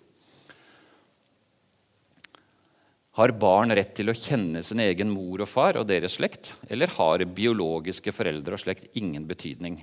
Har 3.16 3.32
barn 3.40 3.72
rett 3.78 3.94
til 3.96 4.10
å 4.12 4.18
kjenne 4.18 4.64
sin 4.66 4.82
egen 4.84 5.12
mor 5.14 5.46
og 5.46 5.48
far 5.48 5.78
og 5.80 5.86
deres 5.88 6.18
slekt? 6.18 6.56
Eller 6.68 6.90
har 6.98 7.24
biologiske 7.30 8.12
foreldre 8.12 8.58
og 8.58 8.64
slekt 8.64 8.90
ingen 8.98 9.30
betydning? 9.30 9.78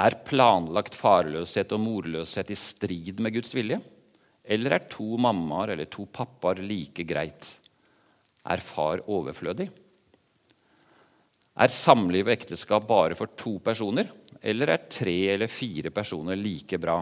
Er 0.00 0.16
planlagt 0.24 0.96
farløshet 0.96 1.76
og 1.76 1.84
morløshet 1.84 2.50
i 2.50 2.58
strid 2.58 3.20
med 3.20 3.36
Guds 3.36 3.52
vilje? 3.54 3.82
Eller 4.48 4.78
er 4.78 4.88
to 4.90 5.12
mammaer 5.20 5.76
eller 5.76 5.92
to 5.92 6.08
pappaer 6.08 6.64
like 6.64 7.04
greit? 7.04 7.52
Er 8.48 8.64
far 8.64 9.04
overflødig? 9.04 9.68
Er 11.58 11.72
samliv 11.72 12.28
og 12.28 12.34
ekteskap 12.36 12.86
bare 12.88 13.16
for 13.18 13.32
to 13.38 13.56
personer? 13.64 14.10
Eller 14.40 14.74
er 14.74 14.88
tre 14.90 15.16
eller 15.34 15.50
fire 15.50 15.90
personer 15.92 16.38
like 16.38 16.78
bra? 16.80 17.00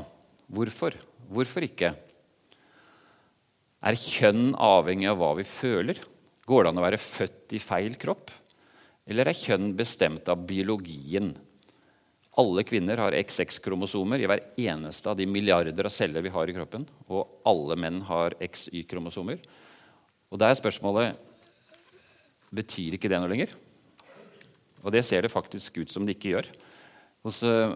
Hvorfor? 0.48 0.96
Hvorfor 1.28 1.66
ikke? 1.66 1.92
Er 3.78 3.98
kjønn 4.00 4.54
avhengig 4.56 5.10
av 5.10 5.20
hva 5.20 5.34
vi 5.38 5.44
føler? 5.46 6.00
Går 6.48 6.64
det 6.64 6.72
an 6.72 6.80
å 6.80 6.86
være 6.86 7.00
født 7.02 7.54
i 7.54 7.60
feil 7.62 7.98
kropp? 8.00 8.32
Eller 9.08 9.28
er 9.28 9.36
kjønn 9.36 9.70
bestemt 9.76 10.26
av 10.32 10.42
biologien? 10.48 11.30
Alle 12.38 12.62
kvinner 12.66 13.00
har 13.02 13.16
XX-kromosomer 13.18 14.22
i 14.22 14.26
hver 14.30 14.42
eneste 14.62 15.10
av 15.10 15.18
de 15.18 15.26
milliarder 15.26 15.88
av 15.88 15.94
celler 15.94 16.24
vi 16.24 16.32
har 16.34 16.50
i 16.50 16.56
kroppen. 16.56 16.84
Og 17.10 17.40
alle 17.48 17.76
menn 17.78 18.00
har 18.08 18.36
XY-kromosomer. 18.42 19.40
Og 20.32 20.40
da 20.40 20.50
er 20.50 20.58
spørsmålet 20.58 21.18
betyr 22.54 22.96
ikke 22.96 23.10
det 23.12 23.20
noe 23.20 23.30
lenger. 23.30 23.52
Og 24.84 24.92
det 24.94 25.04
ser 25.06 25.24
det 25.24 25.32
faktisk 25.32 25.80
ut 25.82 25.92
som 25.92 26.06
det 26.06 26.16
ikke 26.16 26.36
gjør. 26.36 26.50
Hos 27.26 27.42
eh, 27.46 27.74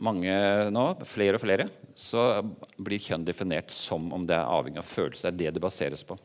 mange 0.00 0.34
nå, 0.72 0.84
flere 1.08 1.36
og 1.36 1.42
flere, 1.42 1.68
så 1.98 2.40
blir 2.80 3.02
kjønn 3.02 3.26
definert 3.26 3.72
som 3.74 4.08
om 4.16 4.24
det 4.28 4.38
er 4.38 4.48
avhengig 4.48 4.80
av 4.80 4.88
følelser. 4.88 5.34
Det 5.34 5.48
er 5.48 5.50
det 5.50 5.58
det 5.58 5.64
baseres 5.64 6.06
på. 6.06 6.16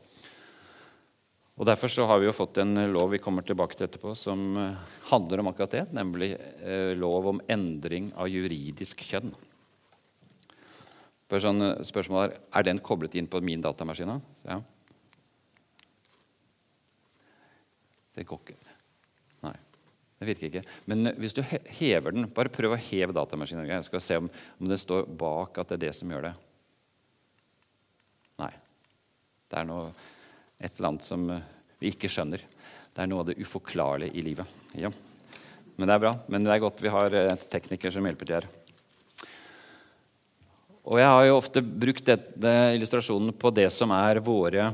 Og 1.56 1.64
Derfor 1.64 1.88
så 1.88 2.04
har 2.08 2.20
vi 2.20 2.28
jo 2.28 2.36
fått 2.36 2.58
en 2.60 2.76
lov 2.92 3.14
vi 3.14 3.20
kommer 3.22 3.44
tilbake 3.44 3.76
til 3.76 3.86
etterpå, 3.88 4.12
som 4.18 4.44
eh, 4.60 4.86
handler 5.10 5.40
om 5.42 5.50
akkurat 5.52 5.76
det, 5.78 5.84
nemlig 5.96 6.34
eh, 6.36 6.92
lov 6.96 7.32
om 7.32 7.42
endring 7.52 8.10
av 8.16 8.28
juridisk 8.32 9.04
kjønn. 9.08 9.32
Bare 11.26 11.42
sånn 11.42 11.64
spørsmål 11.88 12.22
her, 12.22 12.36
er 12.54 12.68
den 12.68 12.80
koblet 12.84 13.16
inn 13.18 13.26
på 13.26 13.40
min 13.42 13.64
datamaskin? 13.64 14.12
Ja. 14.46 14.60
Det 18.16 18.24
går 18.28 18.44
ikke. 18.44 18.65
Det 20.16 20.28
virker 20.30 20.48
ikke. 20.48 20.64
Men 20.88 21.12
hvis 21.20 21.34
du 21.36 21.42
hever 21.44 22.14
den 22.14 22.28
Bare 22.32 22.52
prøv 22.52 22.72
å 22.72 22.80
heve 22.80 23.14
datamaskinen. 23.16 23.68
Jeg 23.68 23.88
skal 23.88 24.04
se 24.04 24.20
om, 24.22 24.30
om, 24.56 24.68
det 24.70 24.80
står 24.80 25.08
bak 25.08 25.60
at 25.60 25.72
det 25.72 25.78
er 25.78 25.84
det 25.88 25.96
som 25.98 26.12
gjør 26.12 26.30
det. 26.30 26.34
Nei. 28.40 28.52
Det 29.46 29.60
er 29.60 29.68
noe, 29.68 29.90
et 30.56 30.72
eller 30.72 30.92
annet 30.92 31.06
som 31.06 31.28
eh, 31.34 31.44
vi 31.82 31.92
ikke 31.92 32.10
skjønner. 32.12 32.42
Det 32.96 33.04
er 33.04 33.10
noe 33.10 33.22
av 33.22 33.28
det 33.28 33.36
uforklarlige 33.42 34.16
i 34.16 34.24
livet. 34.24 34.56
Ja. 34.78 34.90
Men 35.76 35.90
det 35.90 35.96
er 35.96 36.04
bra. 36.06 36.14
Men 36.32 36.46
det 36.46 36.54
er 36.54 36.64
godt 36.64 36.80
vi 36.80 36.92
har 36.92 37.16
eh, 37.16 37.44
tekniker 37.52 37.92
som 37.92 38.08
hjelper 38.08 38.30
til 38.30 38.38
her. 38.38 38.48
Og 40.86 41.00
jeg 41.02 41.10
har 41.10 41.24
jo 41.26 41.36
ofte 41.36 41.60
brukt 41.66 42.08
denne 42.08 42.76
illustrasjonen 42.76 43.34
på 43.36 43.50
det 43.52 43.68
som 43.74 43.90
er 43.92 44.22
våre 44.24 44.70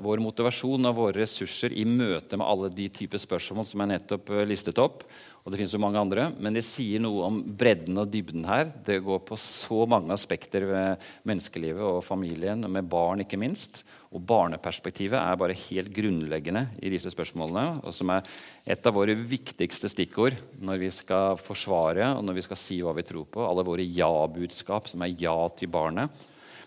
vår 0.00 0.22
motivasjon 0.24 0.88
og 0.88 0.96
våre 0.96 1.20
ressurser 1.20 1.74
i 1.76 1.84
møte 1.84 2.38
med 2.38 2.46
alle 2.48 2.70
de 2.72 2.86
typer 2.92 3.20
spørsmål 3.20 3.66
som 3.68 3.82
er 3.84 3.90
nettopp 3.94 4.30
eh, 4.32 4.46
listet 4.48 4.80
opp. 4.80 5.04
Og 5.44 5.52
det 5.52 5.60
finnes 5.60 5.72
jo 5.72 5.80
mange 5.80 6.00
andre, 6.00 6.26
Men 6.38 6.52
det 6.52 6.64
sier 6.66 7.00
noe 7.00 7.24
om 7.24 7.38
bredden 7.40 7.96
og 7.96 8.10
dybden 8.12 8.44
her. 8.44 8.68
Det 8.84 8.98
går 9.04 9.22
på 9.24 9.38
så 9.40 9.86
mange 9.88 10.12
aspekter 10.12 10.66
ved 10.68 11.06
menneskelivet 11.24 11.80
og 11.80 12.04
familien, 12.04 12.64
og 12.64 12.70
med 12.74 12.88
barn 12.88 13.24
ikke 13.24 13.40
minst. 13.40 13.84
Og 14.12 14.24
barneperspektivet 14.28 15.16
er 15.16 15.40
bare 15.40 15.56
helt 15.56 15.92
grunnleggende 15.92 16.66
i 16.82 16.92
disse 16.92 17.12
spørsmålene. 17.12 17.80
Og 17.80 17.96
som 17.96 18.12
er 18.12 18.28
et 18.68 18.86
av 18.88 18.96
våre 18.96 19.16
viktigste 19.16 19.88
stikkord 19.88 20.36
når 20.60 20.84
vi 20.84 20.92
skal 20.92 21.40
forsvare 21.40 22.12
og 22.14 22.24
når 22.24 22.40
vi 22.40 22.46
skal 22.48 22.60
si 22.60 22.80
hva 22.84 22.92
vi 22.96 23.06
tror 23.08 23.24
på. 23.32 23.44
Alle 23.44 23.64
våre 23.64 23.84
ja-budskap, 23.84 24.88
som 24.88 25.04
er 25.04 25.16
ja 25.16 25.36
til 25.56 25.72
barnet, 25.72 26.12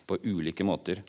på 0.09 0.17
ulike 0.25 0.65
måter. 0.65 1.05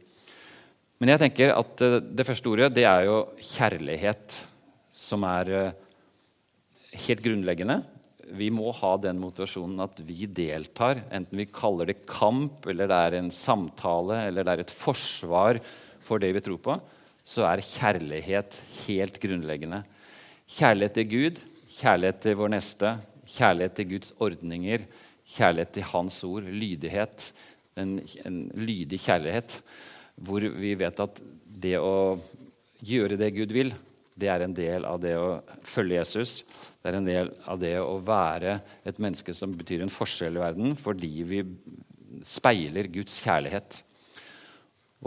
Men 1.02 1.10
jeg 1.16 1.18
tenker 1.24 1.50
at 1.50 1.82
eh, 1.82 1.96
det 2.14 2.22
første 2.28 2.46
ordet 2.46 2.68
det 2.76 2.84
er 2.86 3.08
jo 3.08 3.16
kjærlighet, 3.42 4.36
som 4.94 5.24
er 5.26 5.48
eh, 5.50 5.80
helt 7.08 7.24
grunnleggende. 7.24 7.80
Vi 8.38 8.52
må 8.54 8.70
ha 8.78 8.92
den 9.02 9.18
motivasjonen 9.18 9.82
at 9.82 9.98
vi 10.06 10.28
deltar, 10.30 11.02
enten 11.10 11.42
vi 11.42 11.48
kaller 11.50 11.90
det 11.90 12.04
kamp, 12.06 12.70
eller 12.70 12.86
det 12.86 13.00
er 13.08 13.18
en 13.18 13.32
samtale, 13.34 14.22
eller 14.28 14.46
det 14.46 14.54
er 14.54 14.62
et 14.62 14.76
forsvar 14.84 15.58
for 16.06 16.22
det 16.22 16.30
vi 16.38 16.46
tror 16.46 16.62
på, 16.70 16.78
så 17.26 17.50
er 17.50 17.66
kjærlighet 17.66 18.62
helt 18.84 19.18
grunnleggende. 19.26 19.82
Kjærlighet 20.54 21.00
til 21.00 21.10
Gud, 21.10 21.44
kjærlighet 21.82 22.22
til 22.22 22.38
vår 22.38 22.58
neste, 22.60 22.96
kjærlighet 23.26 23.80
til 23.80 23.94
Guds 23.96 24.14
ordninger, 24.22 24.86
kjærlighet 25.34 25.74
til 25.74 25.90
Hans 25.90 26.22
ord, 26.30 26.46
lydighet. 26.46 27.32
En, 27.74 27.98
en 28.22 28.44
lydig 28.54 29.00
kjærlighet 29.02 29.64
hvor 30.16 30.44
vi 30.44 30.74
vet 30.78 31.00
at 31.02 31.22
det 31.44 31.78
å 31.80 32.18
gjøre 32.82 33.18
det 33.20 33.30
Gud 33.36 33.54
vil, 33.54 33.72
det 34.18 34.28
er 34.28 34.44
en 34.44 34.54
del 34.54 34.84
av 34.84 35.00
det 35.00 35.14
å 35.16 35.40
følge 35.64 36.00
Jesus. 36.00 36.42
Det 36.82 36.90
er 36.90 36.98
en 36.98 37.06
del 37.06 37.30
av 37.48 37.60
det 37.60 37.74
å 37.80 37.96
være 38.04 38.58
et 38.84 39.00
menneske 39.02 39.34
som 39.36 39.54
betyr 39.56 39.84
en 39.84 39.92
forskjell 39.92 40.36
i 40.36 40.42
verden, 40.42 40.76
fordi 40.76 41.12
vi 41.26 41.40
speiler 42.28 42.90
Guds 42.92 43.16
kjærlighet. 43.24 43.80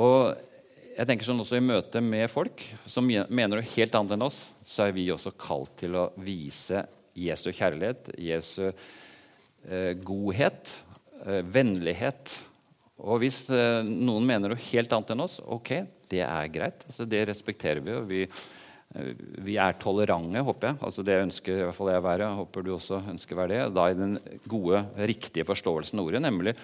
Og 0.02 0.34
jeg 0.96 1.08
tenker 1.08 1.28
sånn 1.28 1.42
også 1.44 1.60
I 1.60 1.64
møte 1.64 2.02
med 2.04 2.28
folk 2.32 2.64
som 2.90 3.06
mener 3.08 3.60
noe 3.60 3.74
helt 3.76 3.96
annet 4.00 4.16
enn 4.16 4.26
oss, 4.26 4.42
så 4.66 4.88
er 4.88 4.96
vi 4.96 5.10
også 5.14 5.36
kalt 5.38 5.76
til 5.82 5.98
å 6.00 6.10
vise 6.24 6.86
Jesu 7.16 7.50
kjærlighet, 7.56 8.10
Jesu 8.20 8.66
eh, 8.68 9.92
godhet, 10.04 10.80
eh, 11.24 11.44
vennlighet 11.44 12.40
og 13.04 13.20
hvis 13.20 13.44
eh, 13.52 13.82
noen 13.84 14.28
mener 14.28 14.52
noe 14.52 14.68
helt 14.70 14.94
annet 14.96 15.12
enn 15.12 15.24
oss, 15.26 15.40
ok, 15.44 15.72
det 16.12 16.22
er 16.24 16.52
greit. 16.54 16.86
Altså, 16.88 17.08
det 17.10 17.26
respekterer 17.28 17.84
vi. 17.84 17.92
og 17.92 18.08
vi, 18.08 18.22
eh, 18.24 19.12
vi 19.44 19.58
er 19.60 19.76
tolerante, 19.82 20.44
håper 20.48 20.72
jeg. 20.72 20.80
Altså, 20.88 21.04
det 21.04 21.20
ønsker 21.26 21.60
i 21.60 21.66
hvert 21.66 21.76
fall 21.76 21.92
jeg 21.92 22.04
å 22.04 22.08
være. 22.08 22.32
Håper 22.40 22.66
du 22.66 22.74
også 22.78 23.02
ønsker 23.12 23.36
å 23.36 23.42
være 23.42 23.54
det. 23.54 23.64
Da 23.76 23.88
i 23.92 23.98
den 24.00 24.18
gode, 24.48 24.86
riktige 25.12 25.48
forståelsen 25.48 26.00
av 26.00 26.08
ordet, 26.08 26.24
nemlig 26.24 26.56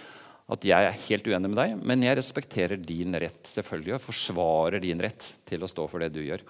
at 0.51 0.65
jeg 0.67 0.87
er 0.87 1.03
helt 1.05 1.27
uenig 1.31 1.51
med 1.51 1.59
deg, 1.59 1.73
men 1.87 2.01
jeg 2.03 2.17
respekterer 2.19 2.79
din 2.79 3.15
rett 3.21 3.47
selvfølgelig, 3.47 3.93
og 3.95 4.03
forsvarer 4.03 4.83
din 4.83 4.99
rett 5.03 5.27
til 5.47 5.63
å 5.63 5.69
stå 5.69 5.85
for 5.87 6.03
det 6.03 6.09
du 6.15 6.19
gjør. 6.25 6.43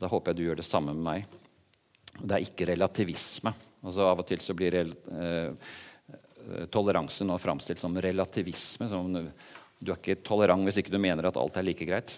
Da 0.00 0.10
håper 0.10 0.32
jeg 0.32 0.40
du 0.40 0.48
gjør 0.48 0.60
det 0.60 0.68
samme 0.68 0.92
med 0.96 1.04
meg. 1.06 1.38
Det 2.18 2.34
er 2.34 2.44
ikke 2.44 2.68
relativisme. 2.72 3.54
Altså, 3.84 4.08
av 4.08 4.20
og 4.20 4.26
til 4.28 4.42
så 4.42 4.56
blir 4.58 4.80
Eh, 4.82 5.76
toleranse 6.72 7.26
nå 7.26 7.36
framstilt 7.40 7.80
som 7.80 7.96
relativisme. 8.00 8.88
Som 8.88 9.12
du 9.14 9.92
er 9.92 9.98
ikke 9.98 10.20
tolerant 10.26 10.66
hvis 10.66 10.80
ikke 10.82 10.94
du 10.94 11.00
mener 11.02 11.28
at 11.28 11.38
alt 11.40 11.58
er 11.58 11.66
like 11.66 11.86
greit. 11.88 12.16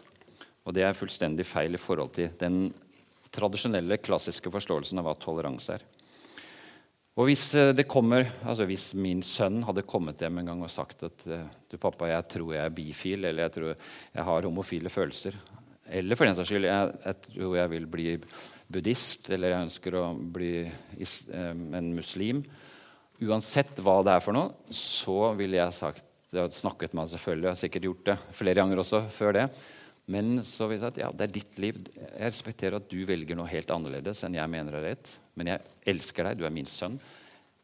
Og 0.65 0.77
det 0.77 0.85
er 0.87 0.97
fullstendig 0.97 1.47
feil 1.49 1.77
i 1.77 1.81
forhold 1.81 2.13
til 2.17 2.33
den 2.41 2.69
tradisjonelle, 3.35 4.01
klassiske 4.03 4.51
forståelsen 4.53 5.01
av 5.01 5.07
hva 5.07 5.17
toleranse 5.19 5.79
er. 5.79 5.87
Og 7.19 7.27
hvis, 7.27 7.55
eh, 7.55 7.83
kommer, 7.85 8.25
altså 8.47 8.65
hvis 8.65 8.93
min 8.95 9.23
sønn 9.23 9.63
hadde 9.67 9.83
kommet 9.83 10.21
hjem 10.23 10.39
en 10.41 10.47
gang 10.53 10.63
og 10.63 10.71
sagt 10.71 11.03
at 11.05 11.27
eh, 11.27 11.49
du 11.69 11.77
pappa, 11.77 12.09
jeg 12.09 12.29
tror 12.33 12.55
jeg 12.55 12.65
er 12.65 12.75
bifil, 12.75 13.25
eller 13.25 13.45
jeg 13.45 13.55
tror 13.57 13.75
jeg 13.75 14.25
har 14.25 14.47
homofile 14.49 14.89
følelser, 14.89 15.37
eller 15.91 16.17
for 16.17 16.25
den 16.25 16.39
saks 16.39 16.49
skyld 16.53 16.69
jeg, 16.69 16.95
jeg 17.05 17.21
tror 17.27 17.57
jeg 17.59 17.71
vil 17.73 17.87
bli 17.91 18.07
buddhist, 18.71 19.31
eller 19.35 19.51
jeg 19.51 19.67
ønsker 19.67 19.97
å 19.99 20.05
bli 20.15 20.53
en 21.75 21.91
muslim, 21.97 22.45
uansett 23.27 23.83
hva 23.85 24.01
det 24.07 24.15
er 24.15 24.25
for 24.25 24.37
noe, 24.37 24.55
så 24.73 25.33
ville 25.39 25.61
jeg 25.61 25.77
sagt 25.77 26.07
Jeg 26.31 26.45
har 26.45 26.55
snakket 26.55 26.93
med 26.95 27.03
han 27.03 27.11
selvfølgelig, 27.11 27.47
jeg 27.47 27.57
har 27.57 27.63
sikkert 27.65 27.87
gjort 27.89 28.05
det 28.07 28.17
flere 28.39 28.61
ganger 28.61 28.83
også 28.85 29.01
før 29.11 29.35
det. 29.35 29.47
Men 30.11 30.41
så 30.47 30.67
vil 30.67 30.79
jeg 30.79 30.83
si 30.83 30.89
at 30.89 31.01
ja, 31.03 31.09
det 31.15 31.25
er 31.27 31.33
ditt 31.35 31.59
liv. 31.63 31.81
Jeg 31.95 32.23
respekterer 32.23 32.79
at 32.79 32.87
du 32.91 32.99
velger 33.07 33.39
noe 33.39 33.51
helt 33.51 33.71
annerledes 33.75 34.23
enn 34.27 34.39
jeg 34.39 34.51
mener 34.51 34.79
er 34.79 34.87
rett. 34.93 35.11
Men 35.39 35.53
jeg 35.53 35.75
elsker 35.93 36.27
deg, 36.27 36.39
du 36.39 36.47
er 36.47 36.55
min 36.55 36.67
sønn. 36.67 36.97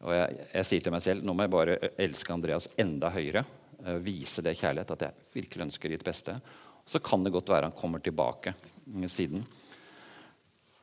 Og 0.04 0.12
jeg, 0.14 0.40
jeg 0.52 0.68
sier 0.68 0.84
til 0.84 0.94
meg 0.94 1.04
selv 1.06 1.26
nå 1.26 1.34
må 1.34 1.46
jeg 1.46 1.54
bare 1.54 1.78
elske 2.04 2.34
Andreas 2.34 2.68
enda 2.78 3.10
høyere. 3.14 3.42
Uh, 3.80 3.96
vise 4.02 4.44
det 4.44 4.56
kjærlighet, 4.58 4.94
at 4.94 5.06
jeg 5.06 5.26
virkelig 5.34 5.68
ønsker 5.68 5.94
ditt 5.94 6.06
beste. 6.06 6.36
Så 6.86 7.02
kan 7.02 7.26
det 7.26 7.34
godt 7.34 7.50
være 7.50 7.70
han 7.70 7.78
kommer 7.78 8.02
tilbake 8.02 8.54
siden. 9.10 9.42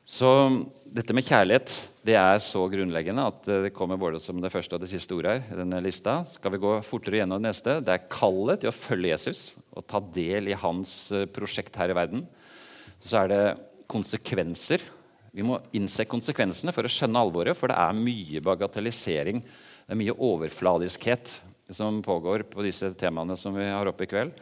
Så 0.04 0.30
dette 0.94 1.16
med 1.16 1.26
kjærlighet 1.26 1.74
det 2.04 2.18
er 2.20 2.42
så 2.44 2.66
grunnleggende 2.68 3.24
at 3.32 3.46
det 3.64 3.72
kommer 3.76 4.00
både 4.00 4.20
som 4.20 4.42
det 4.44 4.52
første 4.52 4.76
og 4.76 4.84
det 4.84 4.90
siste 4.92 5.16
ordet 5.16 5.38
her. 5.38 5.54
i 5.54 5.60
denne 5.62 5.80
lista. 5.82 6.18
Skal 6.28 6.52
vi 6.52 6.60
gå 6.60 6.74
fortere 6.84 7.22
gjennom 7.22 7.40
det 7.40 7.48
neste? 7.48 7.78
Det 7.80 7.94
er 7.94 8.10
kallet 8.12 8.60
til 8.60 8.70
å 8.70 8.76
følge 8.76 9.14
Jesus 9.14 9.56
og 9.72 9.88
ta 9.88 10.02
del 10.14 10.52
i 10.52 10.58
hans 10.60 11.12
eh, 11.16 11.24
prosjekt 11.32 11.80
her 11.80 11.94
i 11.94 11.96
verden. 11.96 12.26
Så 13.00 13.22
er 13.22 13.32
det 13.32 13.44
konsekvenser. 13.88 14.84
Vi 15.32 15.48
må 15.48 15.62
innse 15.74 16.06
konsekvensene 16.06 16.76
for 16.76 16.84
å 16.84 16.92
skjønne 16.92 17.24
alvoret, 17.24 17.56
for 17.58 17.72
det 17.72 17.80
er 17.80 17.98
mye 17.98 18.44
bagatellisering. 18.44 19.40
Det 19.40 19.96
er 19.96 20.02
mye 20.04 20.20
overfladiskhet 20.20 21.40
som 21.72 22.02
pågår 22.04 22.44
på 22.52 22.64
disse 22.66 22.92
temaene 23.00 23.38
som 23.40 23.56
vi 23.56 23.70
har 23.70 23.88
oppe 23.88 24.08
i 24.08 24.12
kveld. 24.12 24.34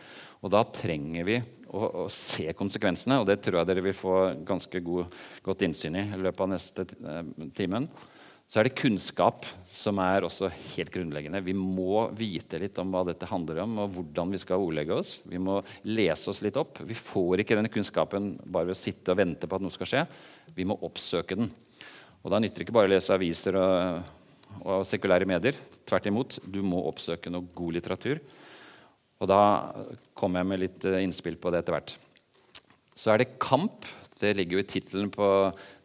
Og 0.41 0.49
da 0.49 0.63
trenger 0.65 1.27
vi 1.27 1.35
å, 1.69 1.81
å, 1.85 2.05
se 2.09 2.47
konsekvensene, 2.57 3.19
og 3.21 3.27
det 3.29 3.37
tror 3.45 3.61
jeg 3.61 3.69
dere 3.69 3.83
vil 3.85 3.97
få 3.97 4.15
ganske 4.47 4.81
god, 4.81 5.13
godt 5.45 5.67
innsyn 5.67 5.99
i 5.99 6.07
i 6.07 6.21
løpet 6.23 6.47
av 6.47 6.49
neste 6.49 6.87
eh, 6.89 7.21
timen. 7.57 7.85
Så 8.51 8.59
er 8.59 8.67
det 8.67 8.79
kunnskap 8.81 9.45
som 9.71 10.01
er 10.03 10.25
også 10.27 10.49
helt 10.51 10.89
grunnleggende. 10.91 11.39
Vi 11.45 11.53
må 11.55 12.09
vite 12.17 12.59
litt 12.59 12.79
om 12.81 12.89
hva 12.91 13.05
dette 13.07 13.29
handler 13.29 13.61
om, 13.63 13.77
og 13.79 13.93
hvordan 13.95 14.33
vi 14.33 14.41
skal 14.41 14.59
ordlegge 14.59 14.97
oss. 14.97 15.13
Vi 15.23 15.39
må 15.39 15.61
lese 15.87 16.33
oss 16.33 16.41
litt 16.43 16.57
opp. 16.59 16.81
Vi 16.83 16.97
får 16.97 17.45
ikke 17.45 17.55
denne 17.55 17.71
kunnskapen 17.71 18.33
bare 18.43 18.67
ved 18.67 18.75
å 18.75 18.81
sitte 18.81 19.13
og 19.13 19.21
vente 19.21 19.47
på 19.47 19.55
at 19.55 19.63
noe 19.63 19.71
skal 19.71 19.87
skje. 19.87 20.01
Vi 20.57 20.67
må 20.67 20.75
oppsøke 20.83 21.37
den. 21.39 21.47
Og 22.25 22.33
da 22.33 22.41
nytter 22.41 22.59
det 22.59 22.67
ikke 22.67 22.75
bare 22.75 22.91
å 22.91 22.93
lese 22.97 23.15
aviser 23.15 23.55
og, 23.61 24.11
og 24.61 24.85
sekulære 24.87 25.27
medier. 25.29 25.57
Tvert 25.87 26.07
imot, 26.09 26.37
du 26.45 26.61
må 26.65 26.83
oppsøke 26.89 27.31
noe 27.33 27.49
god 27.55 27.77
litteratur. 27.77 28.21
Og 29.21 29.29
da 29.29 29.41
kommer 30.17 30.41
jeg 30.41 30.49
med 30.49 30.63
litt 30.63 30.85
eh, 30.89 31.01
innspill 31.05 31.37
på 31.41 31.51
det 31.53 31.61
etter 31.61 31.77
hvert. 31.77 31.95
Så 32.97 33.13
er 33.13 33.21
det 33.21 33.35
kamp. 33.41 33.85
Det 34.21 34.35
ligger 34.37 34.59
jo 34.59 34.63
i 34.63 34.69
tittelen 34.69 35.09
på 35.13 35.27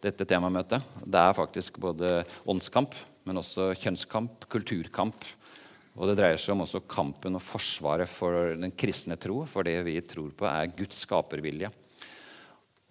dette 0.04 0.26
temamøtet. 0.28 0.84
Det 1.04 1.20
er 1.20 1.36
faktisk 1.36 1.78
både 1.80 2.20
åndskamp, 2.48 2.96
men 3.28 3.40
også 3.40 3.70
kjønnskamp, 3.80 4.44
kulturkamp. 4.52 5.24
Og 5.96 6.10
det 6.10 6.18
dreier 6.18 6.40
seg 6.40 6.52
om 6.52 6.64
også 6.66 6.82
kampen 6.88 7.38
og 7.38 7.44
forsvaret 7.44 8.08
for 8.10 8.52
den 8.60 8.72
kristne 8.76 9.16
tro, 9.20 9.40
for 9.48 9.64
det 9.64 9.78
vi 9.86 9.96
tror 10.04 10.34
på, 10.36 10.48
er 10.48 10.72
Guds 10.76 11.00
skapervilje. 11.06 11.70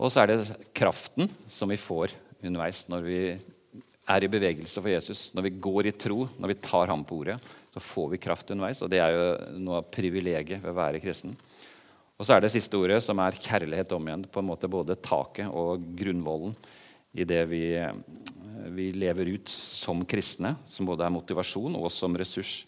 Og 0.02 0.12
så 0.12 0.24
er 0.24 0.34
det 0.34 0.58
kraften 0.76 1.30
som 1.54 1.70
vi 1.72 1.78
får 1.80 2.16
underveis 2.46 2.84
når 2.92 3.06
vi 3.06 3.20
er 4.06 4.26
i 4.26 4.30
bevegelse 4.30 4.82
for 4.82 4.92
Jesus, 4.92 5.28
når 5.34 5.48
vi 5.48 5.56
går 5.66 5.90
i 5.90 5.96
tro, 5.98 6.26
når 6.38 6.52
vi 6.52 6.62
tar 6.62 6.92
ham 6.92 7.04
på 7.08 7.24
ordet, 7.24 7.40
så 7.74 7.82
får 7.82 8.12
vi 8.14 8.22
kraft 8.22 8.52
underveis. 8.54 8.82
Og 8.86 8.92
det 8.92 9.02
er 9.02 9.16
jo 9.16 9.26
noe 9.66 9.82
av 9.82 9.90
privilegiet 9.92 10.62
ved 10.62 10.72
å 10.72 10.78
være 10.78 11.02
kristen. 11.04 11.34
Og 12.16 12.28
så 12.28 12.36
er 12.36 12.46
det 12.46 12.54
siste 12.54 12.78
ordet, 12.80 13.02
som 13.04 13.20
er 13.20 13.36
kjærlighet 13.36 13.92
om 13.98 14.06
igjen. 14.08 14.28
På 14.32 14.40
en 14.40 14.48
måte 14.48 14.72
både 14.72 14.96
taket 15.04 15.50
og 15.50 15.84
grunnvollen 15.98 16.54
i 17.16 17.26
det 17.28 17.42
vi, 17.50 17.66
vi 18.76 18.90
lever 18.96 19.34
ut 19.36 19.52
som 19.52 20.06
kristne, 20.08 20.54
som 20.72 20.88
både 20.88 21.04
er 21.08 21.16
motivasjon 21.16 21.76
og 21.80 21.90
som 21.92 22.16
ressurs. 22.16 22.62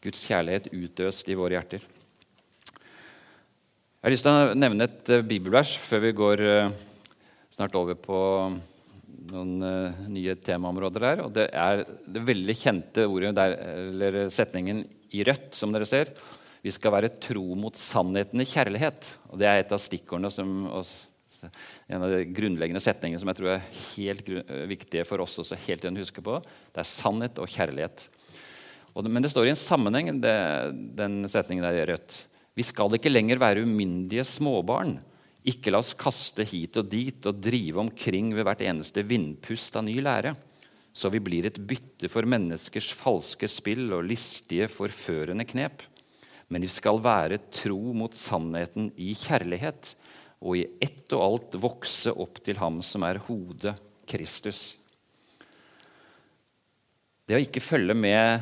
Guds 0.00 0.22
kjærlighet 0.24 0.70
utøst 0.72 1.28
i 1.28 1.36
våre 1.36 1.58
hjerter. 1.58 1.82
Jeg 4.00 4.06
har 4.06 4.14
lyst 4.14 4.24
til 4.24 4.32
å 4.32 4.56
nevne 4.56 4.86
et 4.86 5.10
bibelvers 5.28 5.74
før 5.76 6.06
vi 6.06 6.16
går 6.16 6.40
eh, 6.40 6.70
snart 7.52 7.74
over 7.76 7.98
på 8.00 8.20
noen 9.30 9.64
uh, 9.64 10.02
nye 10.08 10.34
temaområder 10.40 11.04
der. 11.04 11.22
Og 11.26 11.34
det 11.36 11.46
er 11.52 11.84
det 11.84 12.24
veldig 12.26 12.56
kjente 12.56 13.06
ordet 13.08 13.34
der, 13.36 13.56
eller 13.90 14.20
setningen 14.32 14.84
i 15.16 15.24
rødt, 15.26 15.52
som 15.58 15.74
dere 15.74 15.88
ser. 15.88 16.12
Vi 16.60 16.72
skal 16.74 16.92
være 16.92 17.12
tro 17.22 17.44
mot 17.56 17.76
sannheten 17.76 18.42
i 18.42 18.48
kjærlighet. 18.48 19.14
Og 19.30 19.40
det 19.40 19.48
er 19.48 19.62
et 19.62 19.72
av 19.72 19.80
stikkordene 19.82 20.32
som 20.32 20.68
en 21.88 22.02
av 22.02 22.10
de 22.10 22.24
grunnleggende 22.34 22.82
setningene 22.82 23.20
som 23.22 23.30
jeg 23.30 23.38
tror 23.38 23.52
er 23.54 23.68
helt 23.94 24.30
viktige 24.68 25.06
for 25.08 25.22
oss 25.24 25.38
også 25.40 25.58
helt 25.66 25.86
å 25.86 25.92
huske 25.96 26.24
på. 26.24 26.40
Det 26.74 26.82
er 26.82 26.90
sannhet 26.90 27.38
og 27.40 27.50
kjærlighet. 27.50 28.08
Og 28.94 29.06
det, 29.06 29.12
men 29.14 29.24
det 29.24 29.30
står 29.32 29.48
i 29.48 29.52
en 29.54 29.60
sammenheng, 29.60 30.10
det, 30.22 30.34
den 30.98 31.22
setningen 31.30 31.64
der 31.64 31.78
i 31.78 31.86
rødt. 31.92 32.24
Vi 32.58 32.66
skal 32.66 32.96
ikke 32.96 33.12
lenger 33.12 33.40
være 33.40 33.62
umyndige 33.64 34.26
småbarn 34.26 34.98
ikke 35.48 35.72
la 35.72 35.80
oss 35.80 35.94
kaste 35.96 36.44
hit 36.44 36.76
og 36.76 36.90
dit 36.92 37.26
og 37.28 37.38
drive 37.40 37.80
omkring 37.80 38.34
ved 38.36 38.44
hvert 38.44 38.64
eneste 38.66 39.04
vindpust 39.06 39.78
av 39.78 39.86
ny 39.86 39.96
lære, 40.04 40.34
så 40.92 41.08
vi 41.12 41.22
blir 41.22 41.46
et 41.48 41.60
bytte 41.64 42.10
for 42.12 42.26
menneskers 42.28 42.90
falske 42.96 43.48
spill 43.48 43.92
og 43.96 44.04
listige, 44.10 44.68
forførende 44.68 45.46
knep. 45.48 45.84
Men 46.50 46.66
vi 46.66 46.70
skal 46.72 46.98
være 47.00 47.38
tro 47.54 47.94
mot 47.96 48.16
sannheten 48.16 48.90
i 48.98 49.14
kjærlighet, 49.14 49.94
og 50.40 50.56
i 50.58 50.66
ett 50.82 51.12
og 51.14 51.22
alt 51.24 51.56
vokse 51.62 52.12
opp 52.12 52.40
til 52.44 52.58
ham 52.60 52.80
som 52.84 53.04
er 53.06 53.20
hodet, 53.28 53.76
Kristus. 54.10 54.74
Det 57.28 57.36
å 57.36 57.44
ikke 57.44 57.62
følge 57.62 57.94
med 57.94 58.40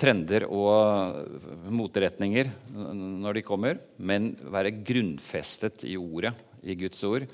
trender 0.00 0.46
og 0.48 1.68
moteretninger 1.72 2.48
når 2.74 3.38
de 3.38 3.44
kommer, 3.44 3.80
men 3.98 4.32
være 4.40 4.72
grunnfestet 4.86 5.84
i 5.88 5.96
ordet, 6.00 6.32
i 6.64 6.76
Guds 6.78 7.02
ord. 7.04 7.26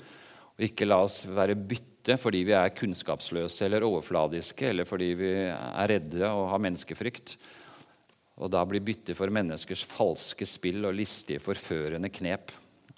Og 0.57 0.67
ikke 0.67 0.87
la 0.87 0.99
oss 1.05 1.23
være 1.29 1.55
bytte 1.55 2.17
fordi 2.19 2.43
vi 2.49 2.55
er 2.57 2.73
kunnskapsløse 2.75 3.65
eller 3.67 3.85
overfladiske, 3.87 4.71
eller 4.71 4.89
fordi 4.89 5.11
vi 5.19 5.31
er 5.47 5.91
redde 5.91 6.25
og 6.27 6.49
har 6.51 6.63
menneskefrykt. 6.65 7.35
Og 8.41 8.49
da 8.51 8.63
bli 8.65 8.81
bytte 8.83 9.15
for 9.17 9.31
menneskers 9.33 9.83
falske 9.85 10.47
spill 10.49 10.87
og 10.89 10.97
listige, 10.97 11.41
forførende 11.43 12.09
knep. 12.09 12.51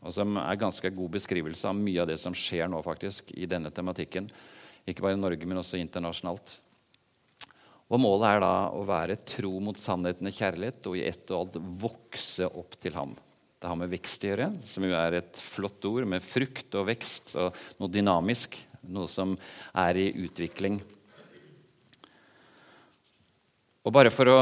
Og 0.04 0.12
som 0.16 0.38
er 0.40 0.60
ganske 0.60 0.92
god 0.96 1.16
beskrivelse 1.18 1.68
av 1.70 1.78
mye 1.80 2.02
av 2.04 2.10
det 2.10 2.20
som 2.20 2.36
skjer 2.36 2.68
nå 2.72 2.82
faktisk 2.84 3.32
i 3.36 3.48
denne 3.50 3.72
tematikken. 3.72 4.28
Ikke 4.88 5.04
bare 5.04 5.16
i 5.16 5.20
Norge, 5.20 5.48
men 5.48 5.60
også 5.62 5.80
internasjonalt. 5.80 6.58
Og 7.92 8.02
Målet 8.02 8.30
er 8.30 8.42
da 8.44 8.54
å 8.74 8.86
være 8.88 9.20
tro 9.28 9.52
mot 9.64 9.78
sannheten 9.78 10.30
og 10.30 10.38
kjærlighet 10.38 10.90
og 10.90 10.98
i 10.98 11.06
ett 11.10 11.30
og 11.32 11.40
alt 11.40 11.60
vokse 11.84 12.48
opp 12.48 12.78
til 12.82 12.96
ham. 12.98 13.14
Det 13.64 13.70
har 13.70 13.80
med 13.80 13.92
vekst 13.92 14.24
å 14.26 14.32
gjøre, 14.32 14.50
som 14.68 14.84
jo 14.84 14.96
er 15.00 15.20
et 15.22 15.38
flott 15.40 15.86
ord 15.88 16.08
med 16.10 16.24
frukt 16.26 16.76
og 16.76 16.90
vekst 16.90 17.36
og 17.40 17.60
noe 17.80 17.92
dynamisk. 17.92 18.58
Noe 18.92 19.08
som 19.08 19.38
er 19.80 20.00
i 20.02 20.10
utvikling. 20.26 20.82
Og 23.84 23.96
bare 23.96 24.12
for 24.12 24.32
å 24.32 24.42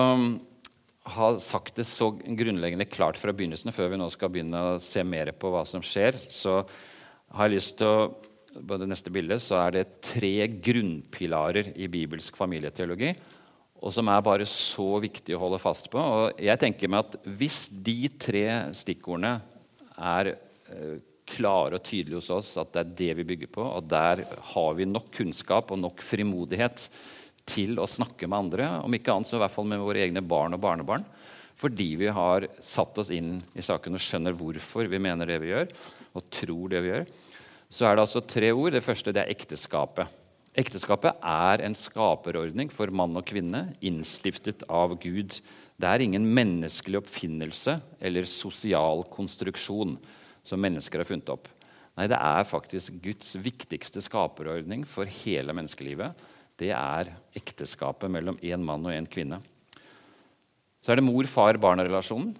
ha 1.17 1.27
sagt 1.41 1.77
det 1.77 1.85
så 1.89 2.11
grunnleggende 2.13 2.89
klart 2.89 3.17
fra 3.17 3.33
begynnelsen, 3.33 3.73
før 3.73 3.93
vi 3.93 4.01
nå 4.01 4.09
skal 4.13 4.33
begynne 4.33 4.63
å 4.71 4.81
se 4.81 5.03
mer 5.05 5.33
på 5.37 5.49
hva 5.53 5.63
som 5.69 5.85
skjer, 5.85 6.17
så 6.29 6.59
har 7.33 7.49
jeg 7.49 7.57
lyst 7.57 7.77
til 7.79 7.89
å 7.89 8.09
på 8.51 8.77
det 8.79 8.87
neste 8.89 9.11
bildet 9.13 9.43
så 9.43 9.57
er 9.61 9.75
det 9.75 10.01
tre 10.03 10.47
grunnpilarer 10.51 11.71
i 11.79 11.87
bibelsk 11.91 12.35
familieteologi. 12.39 13.13
Og 13.81 13.93
som 13.95 14.09
er 14.11 14.25
bare 14.25 14.47
så 14.49 14.89
viktig 15.01 15.33
å 15.35 15.41
holde 15.41 15.61
fast 15.61 15.89
på. 15.91 16.01
Og 16.01 16.41
jeg 16.41 16.59
tenker 16.61 16.91
meg 16.91 17.05
at 17.05 17.15
Hvis 17.25 17.65
de 17.71 18.11
tre 18.13 18.45
stikkordene 18.77 19.39
er 19.97 20.33
eh, 20.35 20.99
klare 21.31 21.79
og 21.79 21.85
tydelige 21.85 22.19
hos 22.19 22.29
oss, 22.33 22.51
at 22.59 22.73
det 22.75 22.83
er 22.83 22.93
det 23.01 23.11
vi 23.21 23.27
bygger 23.31 23.51
på, 23.55 23.63
og 23.63 23.87
der 23.89 24.23
har 24.51 24.77
vi 24.77 24.89
nok 24.89 25.11
kunnskap 25.15 25.71
og 25.71 25.79
nok 25.79 26.03
frimodighet 26.03 26.87
til 27.47 27.79
å 27.81 27.89
snakke 27.89 28.27
med 28.27 28.45
andre, 28.45 28.67
om 28.83 28.93
ikke 28.93 29.13
annet 29.13 29.31
så 29.31 29.39
i 29.39 29.43
hvert 29.43 29.53
fall 29.53 29.69
med 29.69 29.81
våre 29.81 30.03
egne 30.03 30.23
barn 30.23 30.57
og 30.57 30.61
barnebarn, 30.63 31.05
fordi 31.61 31.91
vi 32.01 32.09
har 32.11 32.47
satt 32.63 32.97
oss 33.01 33.11
inn 33.13 33.37
i 33.55 33.63
saken 33.65 33.97
og 33.97 34.03
skjønner 34.03 34.35
hvorfor 34.37 34.89
vi 34.91 35.01
mener 35.01 35.29
det 35.29 35.39
vi 35.43 35.51
gjør, 35.53 35.71
og 36.17 36.27
tror 36.33 36.71
det 36.73 36.81
vi 36.83 36.91
gjør, 36.91 37.11
så 37.71 37.87
er 37.87 37.95
det 37.95 38.03
altså 38.03 38.21
tre 38.27 38.51
ord. 38.51 38.75
Det 38.75 38.83
første 38.83 39.13
det 39.15 39.23
er 39.23 39.31
ekteskapet. 39.31 40.17
Ekteskapet 40.59 41.21
er 41.23 41.61
en 41.63 41.75
skaperordning 41.77 42.67
for 42.73 42.91
mann 42.91 43.15
og 43.15 43.23
kvinne, 43.29 43.69
innstiftet 43.79 44.65
av 44.67 44.97
Gud. 44.99 45.37
Det 45.79 45.87
er 45.87 46.03
ingen 46.03 46.25
menneskelig 46.35 46.99
oppfinnelse 46.99 47.77
eller 48.03 48.27
sosial 48.27 49.05
konstruksjon 49.13 49.95
som 50.43 50.59
mennesker 50.59 50.99
har 50.99 51.07
funnet 51.07 51.31
opp. 51.31 51.47
Nei, 51.95 52.09
det 52.11 52.19
er 52.19 52.47
faktisk 52.47 52.99
Guds 53.03 53.31
viktigste 53.39 54.03
skaperordning 54.03 54.83
for 54.87 55.07
hele 55.23 55.55
menneskelivet. 55.55 56.19
Det 56.59 56.73
er 56.75 57.13
ekteskapet 57.37 58.11
mellom 58.11 58.39
én 58.43 58.63
mann 58.67 58.83
og 58.83 58.95
én 58.95 59.07
kvinne. 59.07 59.39
Så 60.83 60.91
er 60.91 60.99
det 60.99 61.05
mor-far-barn-relasjonen. 61.07 62.35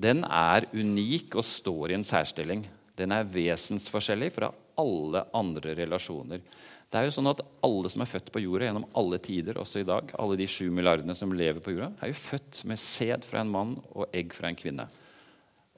Den 0.00 0.24
er 0.24 0.64
unik 0.72 1.36
og 1.36 1.44
står 1.46 1.92
i 1.92 1.98
en 1.98 2.06
særstilling 2.06 2.64
den 2.98 3.14
er 3.14 3.26
vesensforskjellig 3.26 4.30
fra 4.34 4.52
alle 4.78 5.24
andre 5.34 5.74
relasjoner. 5.78 6.42
Det 6.90 7.00
er 7.00 7.08
jo 7.08 7.14
sånn 7.16 7.30
at 7.30 7.42
Alle 7.64 7.90
som 7.90 8.04
er 8.04 8.10
født 8.10 8.28
på 8.30 8.42
jorda 8.44 8.68
gjennom 8.68 8.84
alle 8.94 9.18
tider, 9.18 9.56
også 9.58 9.80
i 9.80 9.86
dag, 9.88 10.10
alle 10.20 10.36
de 10.38 10.46
sju 10.50 10.68
milliardene 10.70 11.16
som 11.16 11.32
lever 11.34 11.62
på 11.64 11.72
jorda, 11.74 11.88
er 11.98 12.12
jo 12.12 12.18
født 12.18 12.60
med 12.70 12.78
sæd 12.78 13.24
fra 13.26 13.40
en 13.40 13.50
mann 13.50 13.72
og 13.94 14.12
egg 14.14 14.34
fra 14.36 14.50
en 14.50 14.58
kvinne. 14.58 14.86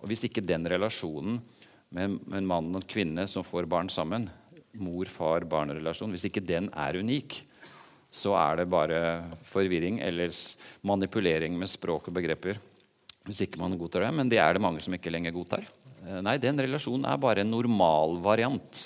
Og 0.02 0.11
Hvis 0.11 0.26
ikke 0.29 0.44
den 0.44 0.66
relasjonen 0.68 1.38
med 1.94 2.18
en 2.35 2.48
mann 2.48 2.72
og 2.74 2.83
en 2.83 2.90
kvinne 2.90 3.24
som 3.31 3.46
får 3.46 3.68
barn 3.70 3.88
sammen, 3.88 4.29
mor-far-barn-relasjon, 4.76 6.12
hvis 6.12 6.26
ikke 6.29 6.44
den 6.44 6.68
er 6.74 6.98
unik, 7.00 7.38
så 8.12 8.35
er 8.37 8.61
det 8.61 8.68
bare 8.70 9.00
forvirring 9.46 10.02
eller 10.05 10.35
manipulering 10.87 11.57
med 11.57 11.70
språk 11.70 12.11
og 12.11 12.18
begreper. 12.18 12.61
Hvis 13.26 13.40
ikke 13.46 13.62
man 13.62 13.79
godtar 13.79 14.05
det, 14.05 14.14
Men 14.14 14.29
det 14.29 14.38
er 14.38 14.52
det 14.52 14.62
mange 14.62 14.81
som 14.85 14.94
ikke 14.94 15.11
lenger 15.11 15.33
godtar. 15.33 15.64
Eh, 16.07 16.21
nei, 16.23 16.37
den 16.38 16.61
relasjonen 16.62 17.09
er 17.11 17.19
bare 17.21 17.42
en 17.42 17.51
normalvariant 17.51 18.83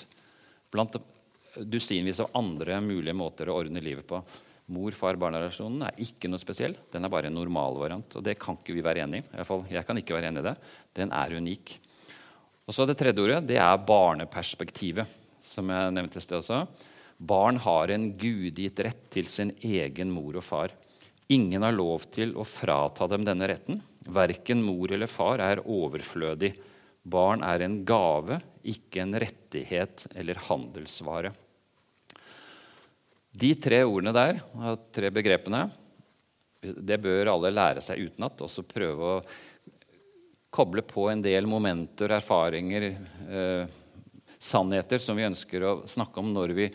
blant 0.73 0.95
dusinvis 1.67 2.21
av 2.23 2.31
andre 2.39 2.79
mulige 2.81 3.17
måter 3.17 3.51
å 3.51 3.59
ordne 3.61 3.83
livet 3.83 4.07
på. 4.07 4.21
Mor-far-barn-relasjonen 4.71 5.83
er 5.89 6.01
ikke 6.01 6.29
noe 6.31 6.41
spesiell. 6.41 6.77
Den 6.93 7.05
er 7.05 7.11
bare 7.11 7.27
en 7.29 7.35
normalvariant. 7.35 8.15
Og 8.17 8.23
det 8.25 8.37
kan 8.39 8.57
ikke 8.57 8.75
vi 8.77 8.85
være 8.85 9.03
enig 9.03 9.21
i. 9.21 9.43
fall, 9.45 9.65
jeg 9.69 9.85
kan 9.85 9.99
ikke 9.99 10.15
være 10.15 10.31
enig 10.31 10.41
i 10.41 10.47
det. 10.47 10.55
Den 10.95 11.11
er 11.11 11.35
unik. 11.35 11.75
Og 12.65 12.73
så 12.73 12.87
Det 12.87 12.95
tredje 12.97 13.21
ordet 13.21 13.41
det 13.49 13.57
er 13.59 13.83
barneperspektivet, 13.83 15.05
som 15.43 15.67
jeg 15.67 15.91
nevnte 15.91 16.21
i 16.21 16.23
sted 16.23 16.39
også. 16.39 16.63
Barn 17.19 17.57
har 17.57 17.91
en 17.91 18.13
gudgitt 18.15 18.79
rett 18.79 19.09
til 19.11 19.27
sin 19.27 19.51
egen 19.61 20.09
mor 20.09 20.39
og 20.39 20.45
far. 20.45 20.71
Ingen 21.29 21.61
har 21.61 21.75
lov 21.75 22.07
til 22.11 22.33
å 22.33 22.47
frata 22.47 23.07
dem 23.11 23.25
denne 23.27 23.49
retten. 23.51 23.77
Verken 24.07 24.63
mor 24.63 24.91
eller 24.91 25.11
far 25.11 25.43
er 25.43 25.61
overflødig. 25.61 26.55
Barn 27.01 27.41
er 27.43 27.63
en 27.65 27.79
gave, 27.85 28.37
ikke 28.61 29.01
en 29.01 29.17
rettighet 29.19 30.05
eller 30.13 30.41
handelsvare. 30.47 31.31
De 33.31 33.53
tre 33.55 33.79
ordene 33.87 34.13
der, 34.13 34.41
tre 34.93 35.09
begrepene, 35.13 35.63
det 36.61 36.99
bør 37.01 37.31
alle 37.33 37.53
lære 37.53 37.81
seg 37.81 38.03
utenat. 38.05 38.43
Og 38.43 38.51
så 38.51 38.65
prøve 38.67 39.13
å 39.15 39.21
koble 40.51 40.83
på 40.85 41.07
en 41.09 41.23
del 41.23 41.47
momenter, 41.49 42.11
erfaringer, 42.19 42.89
eh, 43.31 43.63
sannheter 44.41 44.99
som 44.99 45.17
vi 45.17 45.25
ønsker 45.29 45.63
å 45.63 45.73
snakke 45.87 46.19
om 46.19 46.33
når 46.33 46.53
vi 46.57 46.67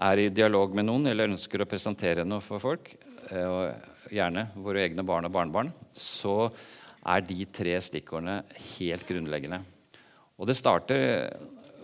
er 0.00 0.22
i 0.22 0.30
dialog 0.32 0.74
med 0.74 0.88
noen 0.88 1.10
eller 1.10 1.28
ønsker 1.28 1.60
å 1.60 1.68
presentere 1.68 2.24
noe 2.24 2.40
for 2.40 2.62
folk, 2.62 2.88
eh, 3.30 3.72
gjerne 4.10 4.48
våre 4.56 4.86
egne 4.88 5.04
barn 5.04 5.28
og 5.28 5.32
barnebarn, 5.32 5.72
så 5.92 6.50
er 7.00 7.24
de 7.24 7.46
tre 7.48 7.76
stikkordene 7.82 8.42
helt 8.76 9.06
grunnleggende. 9.08 9.60
Og 10.40 10.48
det 10.48 10.56
starter, 10.58 11.30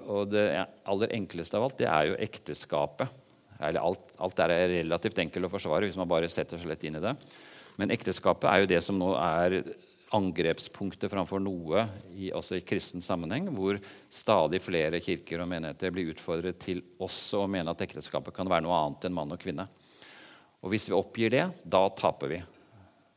og 0.06 0.30
det 0.32 0.46
aller 0.88 1.14
enkleste 1.16 1.58
av 1.58 1.66
alt, 1.66 1.78
det 1.80 1.88
er 1.90 2.10
jo 2.10 2.20
ekteskapet. 2.26 3.22
Eller 3.56 3.80
alt, 3.80 4.12
alt 4.20 4.40
er 4.44 4.54
relativt 4.74 5.18
enkelt 5.22 5.48
å 5.48 5.52
forsvare 5.52 5.88
hvis 5.88 5.98
man 5.98 6.10
bare 6.10 6.28
setter 6.32 6.60
seg 6.60 6.70
lett 6.70 6.84
inn 6.84 6.98
i 6.98 7.04
det. 7.04 7.14
Men 7.80 7.92
ekteskapet 7.92 8.48
er 8.48 8.62
jo 8.62 8.70
det 8.70 8.80
som 8.84 8.98
nå 9.00 9.12
er 9.20 9.60
angrepspunktet 10.14 11.10
framfor 11.10 11.40
noe 11.42 11.82
i, 12.14 12.30
også 12.30 12.60
i 12.60 12.64
kristen 12.64 13.02
sammenheng, 13.02 13.48
hvor 13.56 13.80
stadig 14.12 14.60
flere 14.62 15.00
kirker 15.02 15.42
og 15.42 15.50
menigheter 15.50 15.92
blir 15.92 16.12
utfordret 16.12 16.60
til 16.62 16.82
også 17.02 17.42
å 17.42 17.50
mene 17.50 17.72
at 17.72 17.82
ekteskapet 17.84 18.36
kan 18.36 18.48
være 18.48 18.64
noe 18.64 18.78
annet 18.78 19.08
enn 19.08 19.16
mann 19.16 19.34
og 19.34 19.42
kvinne. 19.42 19.66
Og 20.62 20.72
Hvis 20.72 20.88
vi 20.88 20.96
oppgir 20.96 21.34
det, 21.34 21.44
da 21.64 21.82
taper 21.94 22.32
vi. 22.32 22.40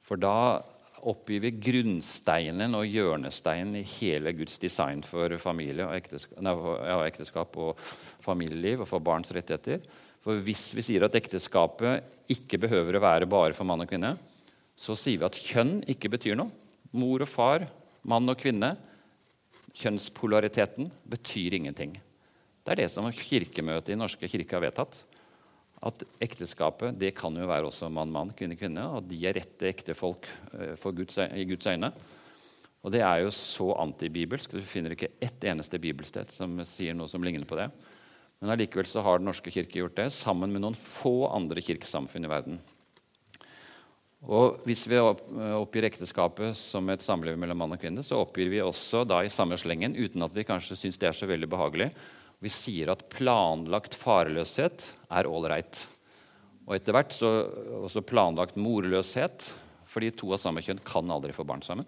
For 0.05 0.19
da 0.19 0.59
oppgir 1.07 1.47
grunnsteinen 1.62 2.75
og 2.77 2.88
hjørnesteinen 2.89 3.79
i 3.79 3.85
hele 3.97 4.33
Guds 4.38 4.59
design 4.62 5.03
for 5.05 5.33
familie 5.41 5.85
og 5.88 5.95
ekteskap, 5.95 6.41
nei, 6.43 6.53
ja, 6.89 6.97
ekteskap 7.07 7.59
og 7.62 7.83
familieliv 8.23 8.83
og 8.83 8.89
for 8.89 9.03
barns 9.03 9.31
rettigheter. 9.35 9.83
For 10.25 10.41
hvis 10.43 10.69
vi 10.75 10.83
sier 10.83 11.05
at 11.07 11.15
ekteskapet 11.15 12.33
ikke 12.35 12.59
behøver 12.65 12.97
å 12.97 13.03
være 13.03 13.29
bare 13.29 13.55
for 13.55 13.67
mann 13.67 13.85
og 13.85 13.89
kvinne, 13.91 14.15
så 14.79 14.95
sier 14.95 15.21
vi 15.21 15.27
at 15.27 15.39
kjønn 15.39 15.79
ikke 15.91 16.12
betyr 16.12 16.38
noe. 16.39 16.51
Mor 16.95 17.23
og 17.23 17.29
far, 17.29 17.67
mann 18.07 18.31
og 18.31 18.39
kvinne. 18.39 18.73
Kjønnspolariteten 19.79 20.89
betyr 21.07 21.55
ingenting. 21.59 21.97
Det 22.63 22.75
er 22.75 22.83
det 22.83 22.91
som 22.91 23.07
Kirkemøtet 23.13 23.95
i 23.95 23.99
Norske 23.99 24.27
kirke 24.29 24.57
har 24.57 24.65
vedtatt. 24.65 24.99
At 25.79 26.01
ekteskapet 26.19 26.97
det 26.99 27.13
kan 27.15 27.35
jo 27.39 27.47
være 27.47 27.69
også 27.69 27.87
mann-mann, 27.93 28.33
kvinne-kvinne. 28.35 28.83
At 28.99 29.07
de 29.07 29.19
er 29.27 29.37
rette 29.37 29.69
ektefolk 29.69 30.27
eh, 30.57 30.89
Guds, 30.95 31.21
i 31.31 31.45
Guds 31.47 31.69
øyne. 31.71 31.93
Og 32.83 32.91
det 32.95 33.03
er 33.03 33.23
jo 33.23 33.31
så 33.35 33.73
antibibelsk. 33.79 34.55
Du 34.55 34.63
finner 34.63 34.95
ikke 34.95 35.11
ett 35.23 35.43
eneste 35.47 35.79
bibelsted 35.79 36.31
som 36.31 36.59
sier 36.67 36.95
noe 36.95 37.11
som 37.11 37.23
ligner 37.23 37.47
på 37.47 37.59
det. 37.59 37.69
Men 38.39 38.53
allikevel 38.53 38.87
så 38.87 39.03
har 39.03 39.19
Den 39.19 39.27
norske 39.27 39.51
kirke 39.51 39.81
gjort 39.81 39.97
det, 39.99 40.11
sammen 40.15 40.51
med 40.51 40.63
noen 40.63 40.77
få 40.77 41.27
andre 41.27 41.63
kirkesamfunn 41.63 42.27
i 42.27 42.31
verden. 42.31 42.59
Og 44.23 44.59
Hvis 44.67 44.85
vi 44.87 44.99
oppgir 44.99 45.87
ekteskapet 45.87 46.55
som 46.59 46.87
et 46.91 47.03
samliv 47.03 47.37
mellom 47.39 47.59
mann 47.59 47.75
og 47.75 47.79
kvinne, 47.79 48.03
så 48.03 48.19
oppgir 48.19 48.51
vi 48.51 48.63
også 48.63 49.05
da 49.07 49.21
i 49.23 49.31
samme 49.31 49.59
slengen, 49.59 49.95
uten 49.95 50.23
at 50.23 50.35
vi 50.35 50.47
kanskje 50.47 50.75
syns 50.79 50.99
det 50.99 51.11
er 51.11 51.15
så 51.15 51.27
veldig 51.27 51.47
behagelig, 51.51 51.91
vi 52.39 52.52
sier 52.52 52.91
at 52.93 53.06
planlagt 53.12 53.95
farløshet 53.99 54.91
er 55.12 55.28
ålreit. 55.28 55.84
Og 56.69 56.75
etter 56.78 56.95
hvert 56.95 57.15
så 57.15 57.32
også 57.82 58.06
planlagt 58.06 58.60
morløshet, 58.60 59.49
fordi 59.89 60.12
to 60.15 60.30
av 60.36 60.41
samme 60.41 60.63
kjønn 60.63 60.84
kan 60.86 61.10
aldri 61.12 61.34
få 61.36 61.45
barn 61.47 61.63
sammen. 61.65 61.88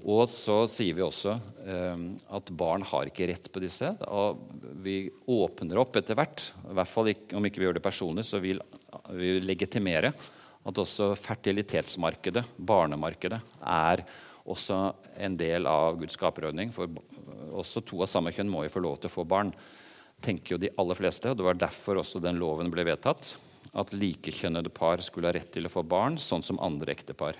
Og 0.00 0.24
så 0.32 0.62
sier 0.70 0.96
vi 0.96 1.04
også 1.04 1.34
eh, 1.68 2.04
at 2.32 2.52
barn 2.56 2.84
har 2.88 3.10
ikke 3.10 3.28
rett 3.28 3.50
på 3.52 3.60
disse. 3.60 3.92
Og 4.08 4.40
vi 4.80 5.04
åpner 5.28 5.82
opp 5.82 5.98
etter 6.00 6.16
hvert, 6.16 6.46
i 6.64 6.76
hvert 6.78 6.90
fall 6.90 7.12
ikke, 7.12 7.34
om 7.36 7.46
ikke 7.46 7.60
vi 7.60 7.68
gjør 7.68 7.76
det 7.76 7.84
personlig, 7.84 8.24
så 8.24 8.40
vil 8.40 8.62
vi 9.12 9.34
legitimere 9.44 10.14
at 10.60 10.80
også 10.80 11.12
fertilitetsmarkedet, 11.16 12.42
barnemarkedet, 12.56 13.40
er 13.60 14.02
også 14.48 14.78
en 15.20 15.36
del 15.36 15.68
av 15.68 15.98
Guds 16.00 16.16
skaperordning. 16.18 16.72
For 16.74 16.90
også 17.60 17.82
to 17.86 18.02
av 18.04 18.10
samme 18.10 18.32
kjønn 18.34 18.50
må 18.50 18.64
jo 18.64 18.72
få 18.72 18.82
lov 18.84 19.00
til 19.00 19.10
å 19.10 19.16
få 19.18 19.26
barn. 19.28 19.52
tenker 20.20 20.52
jo 20.52 20.58
de 20.60 20.68
aller 20.76 20.94
fleste, 20.94 21.30
og 21.30 21.36
Det 21.36 21.44
var 21.44 21.54
derfor 21.54 21.96
også 21.96 22.20
den 22.20 22.38
loven 22.38 22.70
ble 22.70 22.84
vedtatt. 22.84 23.36
At 23.72 23.92
likekjønnede 23.92 24.68
par 24.68 25.00
skulle 25.00 25.28
ha 25.28 25.32
rett 25.32 25.52
til 25.52 25.64
å 25.64 25.72
få 25.72 25.82
barn, 25.82 26.18
sånn 26.18 26.42
som 26.42 26.60
andre 26.60 26.92
ektepar. 26.92 27.36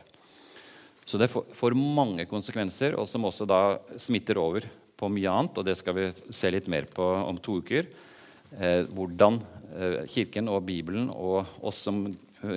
Så 1.04 1.18
det 1.18 1.28
får 1.28 1.74
mange 1.74 2.24
konsekvenser, 2.24 2.94
og 2.94 3.08
som 3.08 3.24
også 3.24 3.46
da 3.46 3.78
smitter 3.98 4.38
over 4.38 4.64
på 4.96 5.08
mye 5.08 5.28
annet. 5.28 5.58
Og 5.58 5.64
det 5.66 5.76
skal 5.76 5.96
vi 5.96 6.12
se 6.30 6.50
litt 6.50 6.68
mer 6.68 6.86
på 6.86 7.02
om 7.02 7.36
to 7.36 7.58
uker. 7.60 7.88
Eh, 8.58 8.86
hvordan 8.86 9.40
eh, 9.76 10.06
Kirken 10.06 10.48
og 10.48 10.64
Bibelen 10.64 11.10
og 11.10 11.46
oss 11.62 11.82
som 11.84 12.04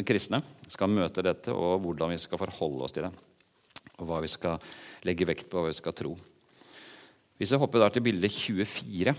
kristne 0.07 0.39
skal 0.71 0.91
møte 0.91 1.23
dette, 1.25 1.51
og 1.51 1.81
hvordan 1.83 2.13
vi 2.13 2.21
skal 2.21 2.39
forholde 2.39 2.87
oss 2.87 2.95
til 2.95 3.07
det. 3.07 3.32
Og 3.99 4.09
hva 4.09 4.21
vi 4.23 4.31
skal 4.31 4.61
legge 5.05 5.27
vekt 5.29 5.49
på, 5.49 5.59
og 5.59 5.67
hva 5.67 5.73
vi 5.73 5.79
skal 5.79 5.95
tro. 5.97 6.15
Hvis 7.37 7.53
vi 7.53 7.59
hopper 7.59 7.83
da 7.83 7.89
til 7.93 8.05
bilde 8.05 8.29
24 8.29 9.15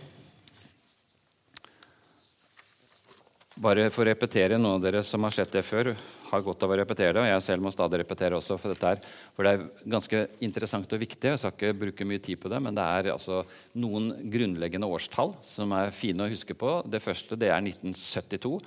Bare 3.54 3.84
for 3.94 4.02
å 4.02 4.08
repetere, 4.08 4.56
Noen 4.58 4.80
av 4.80 4.82
dere 4.82 5.00
som 5.06 5.22
har 5.22 5.34
sett 5.34 5.52
det 5.54 5.62
før, 5.62 5.92
har 6.26 6.42
godt 6.42 6.64
av 6.66 6.72
å 6.74 6.78
repetere 6.80 7.12
det. 7.14 7.20
og 7.22 7.28
Jeg 7.28 7.44
selv 7.46 7.62
må 7.62 7.70
stadig 7.70 8.00
repetere 8.00 8.34
også, 8.34 8.56
for 8.58 8.72
dette 8.72 8.90
er, 8.96 9.04
for 9.36 9.46
det 9.46 9.52
er 9.52 9.90
ganske 9.94 10.22
interessant 10.42 10.90
og 10.90 11.02
viktig. 11.04 11.30
Jeg 11.30 11.38
skal 11.38 11.54
ikke 11.54 11.78
bruke 11.84 12.08
mye 12.08 12.22
tid 12.24 12.40
på 12.42 12.50
det, 12.50 12.58
men 12.64 12.74
det 12.74 12.82
er 12.82 13.12
altså 13.12 13.44
noen 13.78 14.10
grunnleggende 14.32 14.88
årstall 14.90 15.36
som 15.46 15.70
er 15.78 15.94
fine 15.94 16.26
å 16.26 16.32
huske 16.32 16.56
på. 16.58 16.80
Det 16.90 17.02
første 17.04 17.38
det 17.38 17.52
er 17.52 17.62
1972 17.62 18.58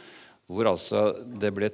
hvor 0.47 0.69
altså 0.71 1.10
det 1.27 1.51
ble 1.55 1.71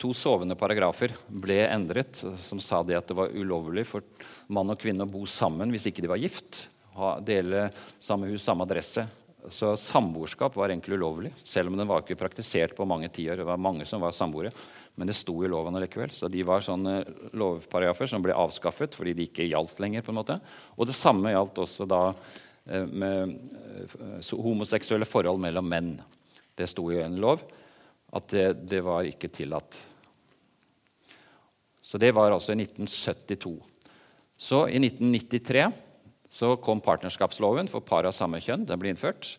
to 0.00 0.12
sovende 0.16 0.56
paragrafer 0.58 1.14
ble 1.28 1.62
endret 1.66 2.20
som 2.42 2.60
sa 2.62 2.82
det 2.84 2.98
at 2.98 3.08
det 3.08 3.16
var 3.16 3.32
ulovlig 3.32 3.86
for 3.88 4.04
mann 4.52 4.72
og 4.72 4.80
kvinne 4.80 5.06
å 5.06 5.10
bo 5.10 5.24
sammen 5.28 5.72
hvis 5.72 5.88
ikke 5.90 6.04
de 6.04 6.10
var 6.10 6.20
gift. 6.20 6.66
Ha, 6.98 7.16
dele 7.24 7.68
samme 8.02 8.28
hus, 8.28 8.42
samme 8.44 8.66
adresse. 8.66 9.06
Så 9.48 9.72
samboerskap 9.80 10.56
var 10.58 10.68
egentlig 10.68 10.98
ulovlig, 10.98 11.30
selv 11.48 11.70
om 11.70 11.78
den 11.78 11.88
var 11.88 12.02
ikke 12.02 12.18
praktisert 12.20 12.74
på 12.76 12.84
mange 12.84 13.08
tiår. 13.08 13.38
Det 13.40 13.46
var 13.48 13.62
mange 13.62 13.86
som 13.88 14.02
var 14.04 14.12
samboere, 14.12 14.50
men 15.00 15.08
det 15.08 15.16
sto 15.16 15.38
i 15.40 15.48
loven 15.48 15.78
likevel. 15.80 16.12
Så 16.12 16.28
de 16.28 16.44
var 16.44 16.66
sånne 16.66 16.98
lovparagrafer 17.32 18.10
som 18.10 18.24
ble 18.24 18.36
avskaffet 18.36 18.98
fordi 18.98 19.14
de 19.16 19.28
ikke 19.30 19.48
gjaldt 19.48 19.80
lenger. 19.80 20.04
på 20.04 20.12
en 20.12 20.20
måte. 20.20 20.36
Og 20.76 20.90
det 20.90 20.98
samme 20.98 21.32
gjaldt 21.32 21.62
også 21.64 21.88
da 21.88 22.02
eh, 22.10 22.84
med 22.84 23.32
eh, 23.80 24.34
homoseksuelle 24.36 25.08
forhold 25.08 25.40
mellom 25.40 25.72
menn. 25.72 25.94
Det 26.52 26.68
sto 26.68 26.90
i 26.92 27.00
en 27.00 27.16
lov 27.22 27.46
at 28.10 28.32
det, 28.32 28.46
det 28.70 28.80
var 28.84 29.06
ikke 29.06 29.30
tillatt. 29.32 29.78
Så 31.82 31.98
det 31.98 32.12
var 32.14 32.30
altså 32.30 32.54
i 32.54 32.60
1972. 32.62 33.54
Så 34.40 34.64
i 34.70 34.78
1993 34.78 35.68
så 36.30 36.54
kom 36.62 36.82
partnerskapsloven 36.82 37.68
for 37.70 37.82
par 37.82 38.06
av 38.06 38.14
samme 38.14 38.38
kjønn. 38.42 38.66
Den 38.68 38.78
ble 38.80 38.92
innført. 38.92 39.34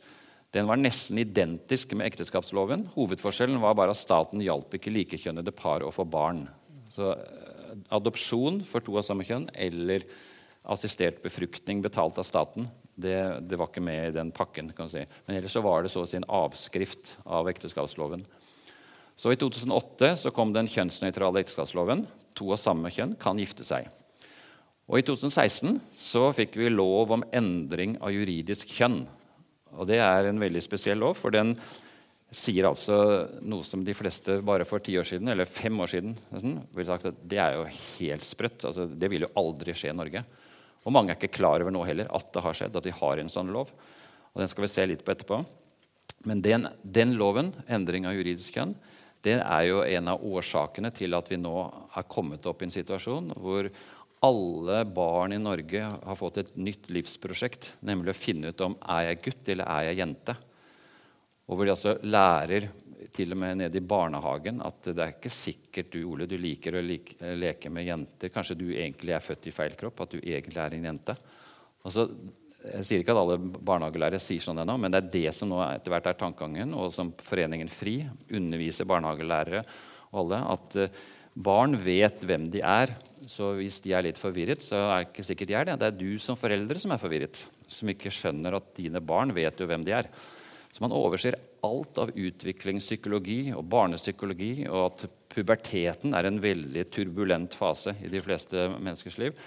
Den 0.51 0.67
var 0.67 0.79
nesten 0.79 1.21
identisk 1.21 1.93
med 1.95 2.09
ekteskapsloven. 2.09 2.89
Hovedforskjellen 2.97 3.61
var 3.63 3.77
bare 3.79 3.95
at 3.95 4.01
staten 4.01 4.43
hjalp 4.43 4.75
ikke 4.75 4.91
likekjønnede 4.91 5.53
par 5.55 5.85
å 5.87 5.93
få 5.95 6.03
barn. 6.03 6.43
Så 6.91 7.13
eh, 7.15 7.47
Adopsjon 7.95 8.59
for 8.67 8.83
to 8.83 8.97
av 8.99 9.07
samme 9.07 9.23
kjønn 9.23 9.47
eller 9.55 10.03
assistert 10.71 11.21
befruktning 11.23 11.79
betalt 11.81 12.19
av 12.19 12.27
staten, 12.27 12.67
det, 12.93 13.15
det 13.47 13.57
var 13.57 13.71
ikke 13.71 13.83
med 13.83 14.09
i 14.09 14.15
den 14.17 14.29
pakken. 14.35 14.73
kan 14.75 14.91
si. 14.91 15.05
Men 15.25 15.39
ellers 15.39 15.55
så 15.55 15.63
var 15.63 15.81
det 15.81 15.93
så 15.93 16.03
å 16.03 16.09
si 16.09 16.19
en 16.19 16.27
avskrift 16.27 17.15
av 17.23 17.47
ekteskapsloven. 17.49 18.27
Så 19.19 19.33
I 19.33 19.39
2008 19.39 20.15
så 20.23 20.31
kom 20.33 20.53
den 20.55 20.69
kjønnsnøytrale 20.71 21.43
ekteskapsloven. 21.43 22.05
To 22.39 22.51
av 22.55 22.61
samme 22.61 22.91
kjønn 22.93 23.17
kan 23.21 23.39
gifte 23.41 23.65
seg. 23.67 23.89
Og 24.91 24.99
I 24.99 25.05
2016 25.07 25.77
så 25.95 26.25
fikk 26.35 26.57
vi 26.59 26.71
lov 26.71 27.13
om 27.15 27.25
endring 27.31 27.95
av 28.03 28.11
juridisk 28.15 28.71
kjønn. 28.75 29.03
Og 29.77 29.87
Det 29.87 30.01
er 30.03 30.27
en 30.27 30.41
veldig 30.41 30.61
spesiell 30.63 30.99
lov, 30.99 31.15
for 31.19 31.31
den 31.31 31.53
sier 32.31 32.67
altså 32.67 32.97
noe 33.43 33.63
som 33.67 33.83
de 33.83 33.95
fleste 33.95 34.37
bare 34.47 34.65
for 34.67 34.83
ti 34.83 34.95
år 34.99 35.07
siden, 35.07 35.31
eller 35.31 35.47
fem 35.47 35.75
år 35.83 35.91
siden 35.91 36.13
nesten, 36.31 36.57
ville 36.71 36.87
sagt 36.87 37.09
at 37.09 37.23
det 37.27 37.39
er 37.43 37.57
jo 37.57 37.65
helt 37.67 38.27
sprøtt. 38.27 38.65
Altså, 38.67 38.87
det 38.87 39.09
vil 39.11 39.27
jo 39.27 39.33
aldri 39.39 39.75
skje 39.75 39.91
i 39.91 39.97
Norge. 39.97 40.23
Og 40.81 40.95
mange 40.95 41.13
er 41.13 41.19
ikke 41.19 41.37
klar 41.39 41.61
over 41.61 41.73
nå 41.73 41.83
heller 41.85 42.09
at 42.15 42.31
det 42.33 42.43
har 42.43 42.57
skjedd, 42.57 42.77
at 42.77 42.87
de 42.87 42.95
har 42.95 43.21
en 43.21 43.31
sånn 43.31 43.51
lov. 43.53 43.73
Og 44.31 44.41
Den 44.41 44.49
skal 44.51 44.65
vi 44.65 44.71
se 44.71 44.87
litt 44.87 45.03
på 45.05 45.13
etterpå. 45.13 45.41
Men 46.25 46.41
den, 46.45 46.67
den, 46.83 47.15
loven, 47.19 47.51
endring 47.67 48.07
av 48.07 48.15
juridisk 48.15 48.55
kjønn, 48.55 48.75
det 49.25 49.37
er 49.39 49.63
jo 49.69 49.81
en 49.85 50.11
av 50.13 50.23
årsakene 50.25 50.91
til 50.95 51.13
at 51.17 51.29
vi 51.29 51.37
nå 51.37 51.55
er 51.97 52.07
kommet 52.09 52.45
opp 52.49 52.61
i 52.61 52.67
en 52.67 52.73
situasjon 52.73 53.33
hvor 53.37 53.69
alle 54.25 54.83
barn 54.85 55.33
i 55.33 55.41
Norge 55.41 55.81
har 55.81 56.17
fått 56.17 56.37
et 56.41 56.53
nytt 56.57 56.89
livsprosjekt, 56.93 57.75
nemlig 57.85 58.13
å 58.13 58.17
finne 58.17 58.51
ut 58.51 58.63
om 58.65 58.77
er 58.93 59.07
jeg 59.09 59.21
gutt 59.25 59.49
eller 59.49 59.69
er 59.69 59.87
jeg 59.89 60.01
jente. 60.03 60.35
Og 61.49 61.57
hvor 61.57 61.65
de 61.65 61.73
altså 61.73 61.95
lærer 62.05 62.67
til 63.11 63.33
og 63.33 63.41
med 63.41 63.57
nede 63.63 63.79
i 63.79 63.83
barnehagen 63.83 64.61
at 64.63 64.91
det 64.91 65.01
er 65.01 65.15
ikke 65.15 65.33
sikkert 65.33 65.89
du 65.93 66.03
Ole, 66.05 66.27
du 66.29 66.37
liker 66.39 66.77
å 66.77 66.83
like, 66.85 67.17
leke 67.37 67.71
med 67.73 67.89
jenter. 67.89 68.31
Kanskje 68.33 68.59
du 68.59 68.67
egentlig 68.69 69.15
er 69.17 69.25
født 69.25 69.49
i 69.49 69.55
feil 69.55 69.75
kropp, 69.79 70.05
at 70.05 70.13
du 70.13 70.21
egentlig 70.21 70.61
er 70.61 70.77
en 70.77 70.87
jente. 70.91 71.17
Altså, 71.81 72.07
jeg 72.61 72.85
sier 72.85 73.01
ikke 73.01 73.15
at 73.15 73.21
alle 73.23 73.37
barnehagelærere 73.39 74.21
sier 74.21 74.43
sånn 74.43 74.61
ennå, 74.61 74.75
men 74.81 74.93
det 74.93 75.01
er 75.01 75.13
det 75.15 75.31
som 75.33 75.49
nå 75.49 75.61
etter 75.65 75.93
hvert 75.93 76.11
er 76.11 76.19
tankegangen, 76.19 76.75
og 76.77 76.91
som 76.93 77.09
Foreningen 77.25 77.71
FRI 77.71 78.03
underviser 78.37 78.89
barnehagelærere 78.89 79.63
og 80.11 80.19
alle, 80.21 80.41
at 80.53 80.77
uh, 80.77 81.01
barn 81.33 81.77
vet 81.79 82.21
hvem 82.27 82.49
de 82.53 82.61
er. 82.65 82.91
Så 83.29 83.53
hvis 83.57 83.79
de 83.83 83.95
er 83.95 84.05
litt 84.05 84.19
forvirret, 84.19 84.63
så 84.65 84.83
er 84.83 84.99
det 84.99 85.09
ikke 85.09 85.25
sikkert 85.25 85.51
de 85.51 85.57
er 85.57 85.69
det. 85.69 85.77
Det 85.79 85.87
er 85.87 85.97
du 85.97 86.11
som 86.21 86.37
foreldre 86.39 86.81
som 86.81 86.93
er 86.93 87.01
forvirret, 87.01 87.45
som 87.71 87.91
ikke 87.91 88.11
skjønner 88.13 88.59
at 88.59 88.69
dine 88.77 89.01
barn 89.01 89.33
vet 89.35 89.61
jo 89.61 89.69
hvem 89.69 89.87
de 89.87 89.95
er. 90.01 90.11
Så 90.71 90.83
man 90.83 90.93
overser 90.95 91.39
alt 91.65 91.97
av 92.01 92.13
utviklingspsykologi 92.15 93.55
og 93.55 93.65
barnepsykologi, 93.71 94.53
og 94.69 94.85
at 94.89 95.05
puberteten 95.31 96.15
er 96.17 96.27
en 96.27 96.39
veldig 96.43 96.85
turbulent 96.91 97.55
fase 97.55 97.95
i 98.03 98.11
de 98.11 98.21
fleste 98.23 98.69
menneskers 98.77 99.19
liv. 99.21 99.43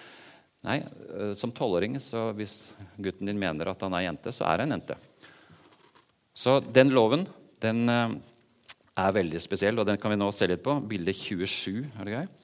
Nei, 0.64 0.78
eh, 0.80 1.34
Som 1.36 1.52
tolvåring, 1.52 1.98
hvis 2.36 2.54
gutten 2.96 3.28
din 3.28 3.40
mener 3.40 3.68
at 3.68 3.82
han 3.84 3.94
er 3.94 4.06
jente, 4.08 4.32
så 4.32 4.46
er 4.48 4.64
han 4.64 4.72
jente. 4.72 4.96
Så 6.34 6.58
den 6.72 6.90
loven 6.90 7.26
den 7.60 7.88
eh, 7.88 8.16
er 8.96 9.14
veldig 9.14 9.40
spesiell, 9.42 9.78
og 9.78 9.86
den 9.86 10.00
kan 10.00 10.12
vi 10.14 10.18
nå 10.18 10.30
se 10.32 10.48
litt 10.48 10.64
på. 10.64 10.78
Bilde 10.88 11.12
27. 11.12 11.84
er 11.84 12.08
det 12.08 12.16
greit? 12.16 12.40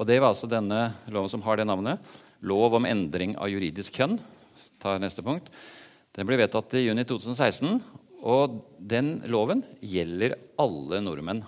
Og 0.00 0.06
Det 0.08 0.16
var 0.16 0.30
altså 0.32 0.48
denne 0.48 0.94
loven 1.12 1.28
som 1.28 1.42
har 1.44 1.58
det 1.60 1.66
navnet. 1.68 2.00
Lov 2.40 2.78
om 2.78 2.86
endring 2.88 3.34
av 3.36 3.50
juridisk 3.52 3.98
kjønn. 3.98 4.16
Ta 4.80 4.94
neste 4.96 5.20
punkt. 5.26 5.50
Den 6.16 6.26
ble 6.26 6.38
vedtatt 6.40 6.72
i 6.78 6.86
juni 6.86 7.04
2016, 7.04 7.82
og 8.24 8.62
den 8.80 9.18
loven 9.28 9.60
gjelder 9.84 10.38
alle 10.60 11.02
nordmenn. 11.04 11.44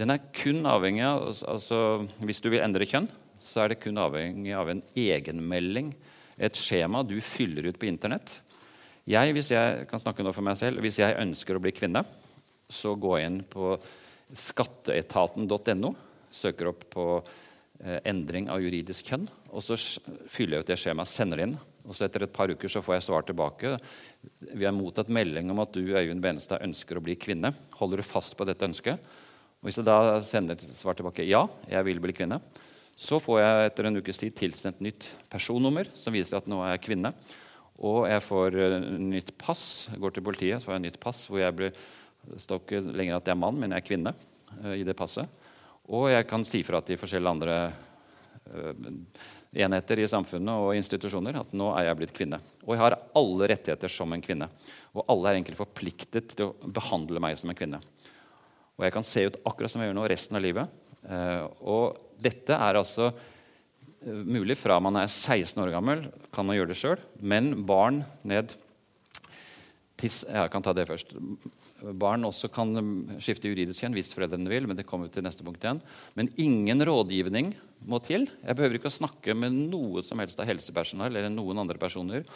Den 0.00 0.10
er 0.10 0.24
kun 0.34 0.64
avhengig 0.66 1.04
av 1.06 1.28
altså 1.46 1.78
Hvis 2.26 2.42
du 2.42 2.50
vil 2.50 2.64
endre 2.64 2.86
kjønn, 2.88 3.06
så 3.38 3.62
er 3.62 3.72
det 3.72 3.82
kun 3.84 4.00
avhengig 4.00 4.54
av 4.56 4.70
en 4.72 4.82
egenmelding, 4.98 5.92
et 6.34 6.58
skjema 6.58 7.04
du 7.06 7.14
fyller 7.22 7.68
ut 7.68 7.78
på 7.78 7.86
Internett. 7.86 8.40
Jeg, 9.06 9.34
hvis 9.36 9.52
jeg 9.52 9.84
kan 9.90 10.00
snakke 10.00 10.24
nå 10.24 10.32
for 10.34 10.46
meg 10.46 10.56
selv, 10.58 10.80
hvis 10.82 10.98
jeg 10.98 11.18
ønsker 11.20 11.54
å 11.54 11.62
bli 11.62 11.74
kvinne, 11.76 12.02
så 12.72 12.94
går 12.98 13.18
jeg 13.20 13.30
inn 13.30 13.42
på 13.52 13.74
skatteetaten.no, 14.34 15.90
søker 16.32 16.70
opp 16.72 16.86
på 16.90 17.04
eh, 17.20 18.00
endring 18.08 18.48
av 18.50 18.64
juridisk 18.64 19.12
kjønn, 19.12 19.28
og 19.52 19.62
så 19.62 19.76
fyller 20.32 20.56
jeg 20.56 20.64
ut 20.64 20.72
det 20.72 20.80
skjemaet, 20.80 21.12
sender 21.12 21.38
det 21.42 21.48
inn. 21.50 21.54
Og 21.84 21.92
så 21.92 22.06
Etter 22.06 22.24
et 22.24 22.32
par 22.32 22.48
uker 22.48 22.72
så 22.72 22.80
får 22.82 22.96
jeg 22.96 23.06
svar 23.10 23.28
tilbake. 23.28 23.74
Vi 24.56 24.64
har 24.64 24.72
mottatt 24.74 25.12
melding 25.12 25.52
om 25.52 25.60
at 25.62 25.76
du 25.76 25.92
Øyvind 25.92 26.24
Benestad, 26.24 26.64
ønsker 26.64 26.96
å 26.96 27.04
bli 27.04 27.18
kvinne. 27.20 27.52
Holder 27.76 28.00
du 28.00 28.08
fast 28.08 28.34
på 28.38 28.48
dette 28.48 28.64
ønsket? 28.64 29.04
Og 29.64 29.70
Hvis 29.70 29.78
jeg 29.80 29.88
da 29.88 30.20
sender 30.20 30.58
et 30.58 30.76
svar 30.76 30.92
tilbake 30.92 31.24
ja, 31.24 31.46
jeg 31.64 31.86
vil 31.86 32.00
bli 32.04 32.12
kvinne, 32.12 32.36
så 33.00 33.16
får 33.16 33.38
jeg 33.40 33.68
etter 33.70 33.86
en 33.88 33.96
ukes 33.96 34.18
tid 34.20 34.34
tilsendt 34.36 34.82
nytt 34.84 35.06
personnummer 35.32 35.88
som 35.96 36.12
viser 36.12 36.36
at 36.36 36.50
nå 36.52 36.58
er 36.60 36.74
jeg 36.74 36.82
kvinne. 36.84 37.14
Og 37.80 38.04
jeg 38.04 38.20
får 38.26 38.58
uh, 38.60 38.76
nytt 39.00 39.32
pass. 39.40 39.88
Jeg 39.88 40.02
går 40.04 40.12
til 40.18 40.26
politiet, 40.28 40.60
så 40.60 40.68
får 40.68 40.76
jeg 40.76 40.84
nytt 40.84 41.00
pass 41.00 41.24
hvor 41.30 41.40
jeg 41.40 41.56
blir 41.56 41.72
står 42.44 42.60
ikke 42.60 42.82
lenger 42.92 43.16
at 43.16 43.26
jeg 43.30 43.34
er 43.34 43.40
mann, 43.40 43.56
men 43.56 43.72
jeg 43.72 43.80
er 43.80 43.88
kvinne 43.88 44.12
uh, 44.12 44.76
i 44.76 44.84
det 44.84 44.98
passet. 45.00 45.48
Og 45.88 46.10
jeg 46.12 46.28
kan 46.28 46.44
si 46.44 46.60
fra 46.68 46.84
til 46.84 47.00
forskjellige 47.00 47.32
andre 47.32 47.56
uh, 48.52 48.86
enheter 49.64 50.04
i 50.04 50.12
samfunnet 50.12 50.60
og 50.60 50.76
institusjoner 50.76 51.40
at 51.40 51.56
nå 51.56 51.72
er 51.72 51.88
jeg 51.88 52.02
blitt 52.02 52.16
kvinne. 52.20 52.44
Og 52.68 52.76
jeg 52.76 52.84
har 52.84 53.00
alle 53.16 53.52
rettigheter 53.56 53.96
som 53.96 54.12
en 54.12 54.28
kvinne. 54.28 54.52
Og 54.92 55.08
alle 55.08 55.32
er 55.32 55.40
egentlig 55.40 55.56
forpliktet 55.56 56.36
til 56.36 56.52
å 56.52 56.72
behandle 56.82 57.24
meg 57.24 57.40
som 57.40 57.48
en 57.48 57.58
kvinne. 57.64 57.80
Og 58.78 58.86
jeg 58.86 58.94
kan 58.94 59.06
se 59.06 59.28
ut 59.28 59.38
akkurat 59.46 59.72
som 59.72 59.82
jeg 59.82 59.90
gjør 59.90 59.98
nå 60.00 60.08
resten 60.10 60.38
av 60.38 60.44
livet. 60.44 60.82
Eh, 61.04 61.44
og 61.62 61.98
dette 62.22 62.56
er 62.56 62.80
altså 62.80 63.10
eh, 63.10 64.22
mulig 64.24 64.56
fra 64.58 64.80
man 64.82 64.98
er 65.02 65.10
16 65.10 65.60
år 65.62 65.74
gammel, 65.74 66.06
kan 66.34 66.46
man 66.46 66.58
gjøre 66.58 66.72
det 66.72 66.80
sjøl. 66.80 67.02
Men 67.20 67.52
barn 67.66 68.02
ned 68.26 68.54
til 68.54 70.10
Jeg 70.10 70.50
kan 70.50 70.64
ta 70.64 70.72
det 70.74 70.88
først. 70.88 71.14
Barn 71.94 72.26
også 72.26 72.48
kan 72.52 72.74
skifte 73.22 73.48
juridisk 73.48 73.82
kjønn 73.82 73.94
hvis 73.96 74.10
foreldrene 74.12 74.50
vil. 74.50 74.66
Men 74.66 74.76
det 74.76 74.86
kommer 74.88 75.08
til 75.12 75.24
neste 75.24 75.46
punkt 75.46 75.62
igjen. 75.62 75.80
Men 76.18 76.32
ingen 76.40 76.82
rådgivning 76.82 77.52
må 77.86 78.00
til. 78.02 78.26
Jeg 78.42 78.58
behøver 78.58 78.80
ikke 78.80 78.90
å 78.90 78.96
snakke 78.96 79.36
med 79.38 79.54
noe 79.70 80.02
som 80.04 80.20
helst 80.20 80.40
av 80.42 80.48
helsepersonell 80.50 81.14
eller 81.14 81.32
noen 81.32 81.62
andre 81.62 81.78
personer. 81.80 82.26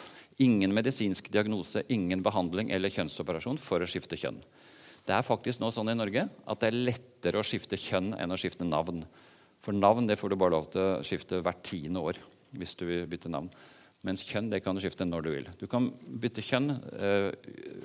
Ingen 0.41 0.73
medisinsk 0.73 1.27
diagnose, 1.33 1.83
ingen 1.91 2.23
behandling 2.25 2.71
eller 2.73 2.93
kjønnsoperasjon 2.95 3.59
for 3.61 3.83
å 3.83 3.89
skifte 3.89 4.17
kjønn. 4.19 4.39
Det 5.09 5.15
er 5.17 5.25
faktisk 5.25 5.57
nå 5.57 5.71
sånn 5.73 5.89
i 5.89 5.97
Norge 5.97 6.27
at 6.29 6.61
det 6.61 6.69
er 6.69 6.83
lettere 6.85 7.41
å 7.41 7.45
skifte 7.45 7.79
kjønn 7.81 8.11
enn 8.13 8.29
å 8.29 8.37
skifte 8.37 8.67
navn. 8.67 9.01
For 9.65 9.73
navn 9.73 10.05
det 10.05 10.19
får 10.19 10.29
du 10.29 10.35
bare 10.37 10.53
lov 10.53 10.67
til 10.69 10.83
å 10.83 10.99
skifte 11.05 11.41
hvert 11.41 11.63
tiende 11.65 12.03
år. 12.11 12.19
hvis 12.49 12.73
du 12.73 12.85
vil 12.85 13.05
bytte 13.05 13.29
navn. 13.29 13.49
Mens 14.01 14.23
kjønn 14.25 14.47
det 14.49 14.63
kan 14.65 14.73
du 14.73 14.81
skifte 14.81 15.05
når 15.05 15.21
du 15.21 15.29
vil. 15.29 15.49
Du 15.59 15.67
kan 15.69 15.91
bytte 15.93 16.41
kjønn 16.41 16.71
uh, 16.71 17.29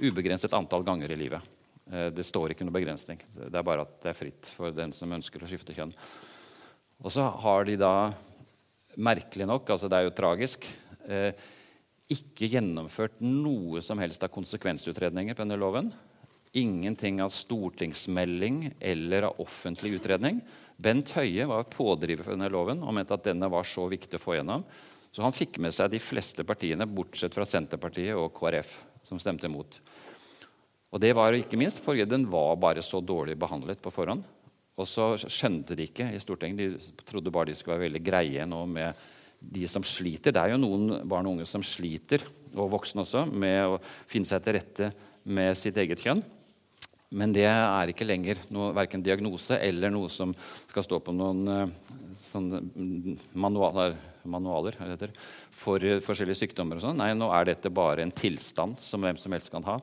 ubegrenset 0.00 0.54
antall 0.56 0.84
ganger 0.86 1.12
i 1.12 1.18
livet. 1.20 1.42
Uh, 1.84 2.08
det 2.08 2.24
står 2.24 2.54
ikke 2.54 2.64
noe 2.64 2.76
begrensning. 2.76 3.20
Det 3.34 3.52
er 3.52 3.66
bare 3.66 3.84
at 3.84 3.98
det 4.00 4.12
er 4.12 4.16
fritt 4.16 4.48
for 4.56 4.72
den 4.72 4.94
som 4.96 5.12
ønsker 5.12 5.44
å 5.44 5.50
skifte 5.50 5.76
kjønn. 5.76 5.92
Og 7.04 7.12
så 7.12 7.26
har 7.44 7.68
de 7.68 7.76
da, 7.76 7.92
merkelig 8.96 9.50
nok, 9.50 9.68
altså 9.74 9.90
det 9.92 10.00
er 10.00 10.08
jo 10.08 10.16
tragisk, 10.16 10.64
uh, 11.10 11.32
ikke 12.08 12.48
gjennomført 12.56 13.20
noe 13.20 13.84
som 13.84 14.00
helst 14.00 14.24
av 14.24 14.32
konsekvensutredninger 14.32 15.36
på 15.36 15.44
denne 15.44 15.60
loven. 15.60 15.92
Ingenting 16.54 17.18
av 17.22 17.32
stortingsmelding 17.34 18.68
eller 18.78 19.26
av 19.26 19.40
offentlig 19.42 19.96
utredning. 19.98 20.38
Bent 20.78 21.10
Høie 21.16 21.46
var 21.50 21.66
pådriver 21.70 22.22
for 22.22 22.36
denne 22.36 22.50
loven 22.52 22.82
og 22.86 22.94
mente 22.94 23.16
at 23.16 23.26
denne 23.26 23.48
var 23.50 23.66
så 23.66 23.88
viktig 23.90 24.20
å 24.20 24.22
få 24.22 24.36
gjennom. 24.38 24.62
Så 25.14 25.22
han 25.22 25.34
fikk 25.34 25.58
med 25.62 25.74
seg 25.74 25.90
de 25.90 26.00
fleste 26.02 26.46
partiene, 26.46 26.86
bortsett 26.86 27.34
fra 27.34 27.46
Senterpartiet 27.46 28.14
og 28.18 28.32
KrF, 28.34 28.70
som 29.06 29.18
stemte 29.22 29.46
imot. 29.50 29.80
Og 30.94 31.02
det 31.02 31.10
var 31.18 31.34
ikke 31.34 31.58
minst 31.58 31.82
fordi 31.82 32.06
den 32.06 32.28
var 32.30 32.54
bare 32.62 32.82
så 32.86 33.00
dårlig 33.02 33.34
behandlet 33.38 33.82
på 33.82 33.90
forhånd. 33.94 34.22
Og 34.74 34.86
så 34.90 35.12
skjønte 35.18 35.74
de 35.78 35.86
ikke 35.86 36.06
i 36.14 36.22
Stortinget. 36.22 36.86
De 36.86 37.06
trodde 37.06 37.34
bare 37.34 37.50
de 37.50 37.58
skulle 37.58 37.78
være 37.78 37.88
veldig 37.88 38.02
greie 38.06 38.46
nå 38.46 38.62
med 38.70 39.02
de 39.38 39.66
som 39.70 39.82
sliter. 39.86 40.34
Det 40.34 40.42
er 40.42 40.54
jo 40.54 40.62
noen 40.62 41.02
barn 41.06 41.26
og 41.26 41.36
unge 41.36 41.46
som 41.50 41.62
sliter, 41.66 42.22
og 42.54 42.70
voksne 42.74 43.02
også, 43.02 43.26
med 43.30 43.74
å 43.74 43.82
finne 44.10 44.30
seg 44.30 44.42
til 44.42 44.58
rette 44.58 44.90
med 45.26 45.58
sitt 45.58 45.78
eget 45.82 46.02
kjønn. 46.02 46.22
Men 47.14 47.34
det 47.34 47.46
er 47.46 47.90
ikke 47.90 48.06
lenger 48.06 48.40
noe, 48.54 48.72
verken 48.74 49.02
diagnose 49.04 49.58
eller 49.62 49.92
noe 49.94 50.10
som 50.10 50.32
skal 50.66 50.86
stå 50.86 50.98
på 51.04 51.14
noen 51.14 51.46
uh, 51.46 51.68
manualer, 53.38 53.94
manualer 54.26 54.78
for 55.54 55.84
forskjellige 56.02 56.42
sykdommer. 56.42 56.80
og 56.80 56.88
sånn. 56.88 56.98
Nei, 56.98 57.12
nå 57.14 57.30
er 57.30 57.52
dette 57.52 57.70
bare 57.70 58.02
en 58.02 58.14
tilstand 58.14 58.80
som 58.82 59.04
hvem 59.04 59.20
som 59.20 59.36
helst 59.36 59.52
kan 59.54 59.66
ha. 59.68 59.78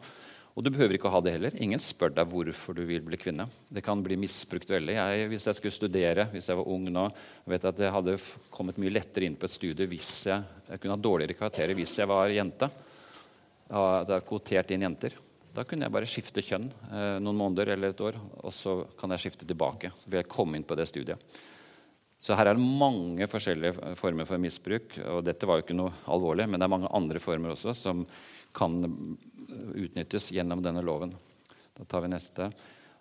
Og 0.52 0.66
du 0.66 0.68
behøver 0.74 0.98
ikke 0.98 1.08
å 1.08 1.14
ha 1.14 1.22
det 1.24 1.32
heller. 1.38 1.56
Ingen 1.64 1.80
spør 1.80 2.12
deg 2.12 2.28
hvorfor 2.28 2.76
du 2.76 2.84
vil 2.84 3.04
bli 3.06 3.20
kvinne. 3.20 3.46
Det 3.72 3.84
kan 3.86 4.02
bli 4.04 4.18
misbrukt 4.20 4.74
veldig. 4.74 4.98
Jeg, 4.98 5.30
hvis 5.32 5.48
jeg 5.48 5.58
skulle 5.58 5.78
studere 5.78 6.28
hvis 6.34 6.52
jeg 6.52 6.60
var 6.60 6.68
ung 6.68 6.90
nå, 6.92 7.08
vet 7.48 7.68
at 7.72 7.80
jeg 7.80 7.96
hadde 7.96 8.18
kommet 8.52 8.80
mye 8.82 8.92
lettere 8.92 9.30
inn 9.30 9.40
på 9.40 9.48
et 9.48 9.56
studie 9.56 9.88
hvis 9.88 10.12
jeg, 10.28 10.44
jeg 10.68 10.84
kunne 10.84 10.98
ha 10.98 11.06
dårligere 11.08 11.40
karakterer 11.40 11.78
hvis 11.80 11.96
jeg 12.02 12.12
var 12.12 12.36
jente. 12.36 12.68
Det 13.72 14.18
er 14.18 14.28
kvotert 14.28 14.76
inn 14.76 14.90
jenter. 14.90 15.16
Da 15.52 15.66
kunne 15.68 15.88
jeg 15.88 15.92
bare 15.94 16.08
skifte 16.08 16.44
kjønn 16.46 16.70
eh, 16.70 17.18
noen 17.20 17.40
måneder 17.40 17.74
eller 17.74 17.92
et 17.92 18.04
år, 18.04 18.20
og 18.40 18.54
så 18.56 18.82
kan 19.00 19.12
jeg 19.12 19.26
skifte 19.26 19.48
tilbake. 19.48 19.92
Så 20.00 20.12
vil 20.12 20.22
jeg 20.22 20.32
komme 20.32 20.56
inn 20.58 20.68
på 20.68 20.78
det 20.80 20.88
studiet. 20.88 21.20
Så 22.22 22.38
her 22.38 22.52
er 22.52 22.56
det 22.56 22.64
mange 22.64 23.26
forskjellige 23.28 23.96
former 23.98 24.28
for 24.30 24.40
misbruk. 24.40 24.94
og 25.10 25.24
Dette 25.26 25.48
var 25.50 25.58
jo 25.58 25.66
ikke 25.66 25.76
noe 25.76 25.94
alvorlig, 26.14 26.46
men 26.48 26.62
det 26.62 26.68
er 26.68 26.76
mange 26.76 26.92
andre 26.94 27.20
former 27.20 27.56
også 27.56 27.74
som 27.76 28.04
kan 28.56 28.78
utnyttes 29.74 30.30
gjennom 30.32 30.62
denne 30.64 30.84
loven. 30.86 31.16
Da 31.78 31.88
tar 31.90 32.06
vi 32.06 32.12
neste. 32.14 32.52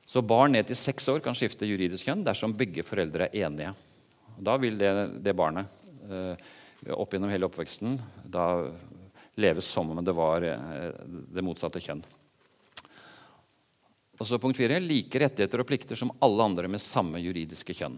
Så 0.08 0.22
Barn 0.26 0.56
ned 0.56 0.66
til 0.66 0.78
seks 0.78 1.06
år 1.12 1.20
kan 1.22 1.36
skifte 1.38 1.68
juridisk 1.68 2.08
kjønn 2.08 2.24
dersom 2.26 2.56
begge 2.58 2.82
foreldre 2.86 3.28
er 3.28 3.44
enige. 3.46 3.74
Da 4.40 4.56
vil 4.58 4.80
det, 4.80 4.90
det 5.22 5.36
barnet 5.36 5.68
eh, 6.08 6.48
opp 6.96 7.12
gjennom 7.12 7.30
hele 7.30 7.46
oppveksten 7.46 7.98
da 8.24 8.46
leve 9.40 9.62
som 9.62 9.92
om 9.92 10.00
det 10.04 10.16
var 10.16 10.48
eh, 10.48 10.88
det 11.30 11.44
motsatte 11.44 11.82
kjønn. 11.84 12.02
Og 14.20 14.28
så 14.28 14.36
punkt 14.36 14.58
4. 14.60 14.76
Like 14.84 15.20
rettigheter 15.22 15.62
og 15.62 15.68
plikter 15.68 15.96
som 15.96 16.12
alle 16.20 16.44
andre 16.44 16.68
med 16.68 16.82
samme 16.84 17.22
juridiske 17.24 17.72
kjønn. 17.72 17.96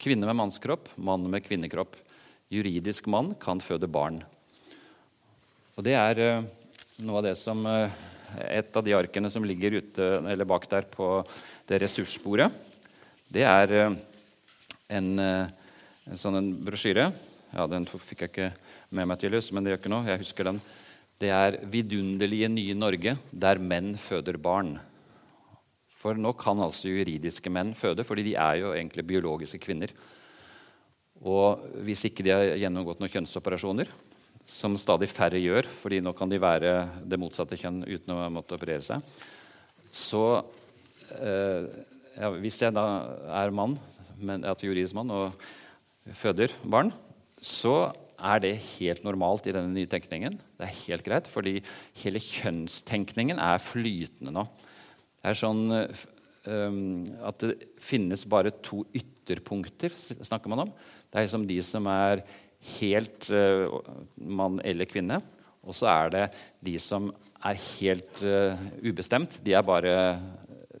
Kvinne 0.00 0.24
med 0.24 0.38
mannskropp, 0.38 0.88
mann 0.96 1.26
med 1.28 1.44
kvinnekropp. 1.44 1.98
Juridisk 2.48 3.10
mann 3.12 3.34
kan 3.36 3.60
føde 3.60 3.90
barn. 3.90 4.22
Og 5.76 5.84
Det 5.84 5.92
er 5.92 6.22
uh, 6.40 6.48
noe 7.04 7.20
av 7.20 7.28
det 7.28 7.34
som 7.38 7.60
eh, 7.68 7.92
Et 8.48 8.76
av 8.76 8.84
de 8.84 8.92
arkene 8.92 9.30
som 9.32 9.44
ligger 9.44 9.78
ute, 9.78 10.06
eller 10.28 10.48
bak 10.48 10.66
der 10.68 10.84
på 10.90 11.22
det 11.68 11.78
ressursbordet, 11.80 12.50
det 13.32 13.44
er 13.48 13.72
eh, 13.72 13.94
en, 14.98 15.08
eh, 15.22 15.70
en 16.08 16.20
sånn 16.20 16.36
en 16.36 16.50
brosjyre. 16.64 17.06
Ja, 17.54 17.64
den 17.70 17.86
fikk 17.88 18.26
jeg 18.26 18.32
ikke 18.32 18.50
med 18.92 19.08
meg, 19.08 19.16
tydeligvis, 19.20 19.48
men 19.52 19.64
det 19.64 19.72
gjør 19.72 19.80
ikke 19.80 19.94
noe. 19.94 20.08
Jeg 20.10 20.24
husker 20.24 20.50
den. 20.50 20.60
Det 21.18 21.32
er 21.32 21.56
'Vidunderlige 21.64 22.52
nye 22.52 22.76
Norge, 22.76 23.16
der 23.32 23.58
menn 23.58 23.96
føder 23.96 24.36
barn'. 24.36 24.76
For 25.98 26.18
nå 26.18 26.32
kan 26.38 26.60
altså 26.62 26.92
juridiske 26.92 27.50
menn 27.50 27.74
føde, 27.74 28.04
fordi 28.06 28.28
de 28.30 28.36
er 28.38 28.60
jo 28.60 28.74
egentlig 28.74 29.06
biologiske 29.08 29.58
kvinner. 29.64 29.90
Og 31.26 31.64
hvis 31.82 32.04
ikke 32.06 32.22
de 32.22 32.34
har 32.34 32.52
gjennomgått 32.60 33.02
noen 33.02 33.10
kjønnsoperasjoner, 33.10 33.90
som 34.48 34.78
stadig 34.80 35.10
færre 35.10 35.40
gjør, 35.42 35.66
fordi 35.68 35.98
nå 36.00 36.14
kan 36.16 36.30
de 36.30 36.38
være 36.40 36.72
det 37.04 37.18
motsatte 37.20 37.58
kjønn 37.58 37.82
uten 37.84 38.14
å 38.14 38.28
måtte 38.32 38.56
operere 38.56 38.86
seg, 38.86 39.02
så 39.92 40.24
eh, 41.18 41.68
ja, 42.18 42.30
Hvis 42.34 42.58
jeg 42.58 42.74
da 42.74 42.84
er 43.38 43.54
mann, 43.54 43.76
men 44.18 44.42
at 44.48 44.62
juridisk 44.64 44.96
mann, 44.98 45.12
og 45.14 46.14
føder 46.18 46.50
barn, 46.66 46.90
så 47.38 47.92
er 48.18 48.40
det 48.42 48.56
helt 48.78 49.04
normalt 49.06 49.46
i 49.46 49.54
denne 49.54 49.70
nye 49.70 49.86
tenkningen. 49.90 50.38
Det 50.58 50.66
er 50.66 50.80
helt 50.80 51.06
greit, 51.06 51.28
fordi 51.30 51.60
hele 52.02 52.22
kjønnstenkningen 52.22 53.38
er 53.38 53.62
flytende 53.62 54.34
nå. 54.34 54.46
Er 55.28 55.36
sånn 55.36 55.66
um, 56.48 57.08
at 57.28 57.42
det 57.42 57.70
finnes 57.82 58.24
bare 58.28 58.54
to 58.64 58.82
ytterpunkter, 58.96 59.92
snakker 59.92 60.52
man 60.52 60.64
om. 60.64 60.70
Det 61.08 61.18
er 61.18 61.26
liksom 61.26 61.46
de 61.48 61.58
som 61.66 61.88
er 61.92 62.22
helt 62.78 63.28
uh, 63.32 63.68
mann 64.16 64.60
eller 64.64 64.88
kvinne. 64.88 65.20
Og 65.68 65.76
så 65.76 65.90
er 65.92 66.14
det 66.14 66.24
de 66.64 66.78
som 66.80 67.10
er 67.44 67.58
helt 67.80 68.22
uh, 68.24 68.56
ubestemt. 68.80 69.40
De, 69.44 69.52
er 69.52 69.66
bare, 69.66 69.92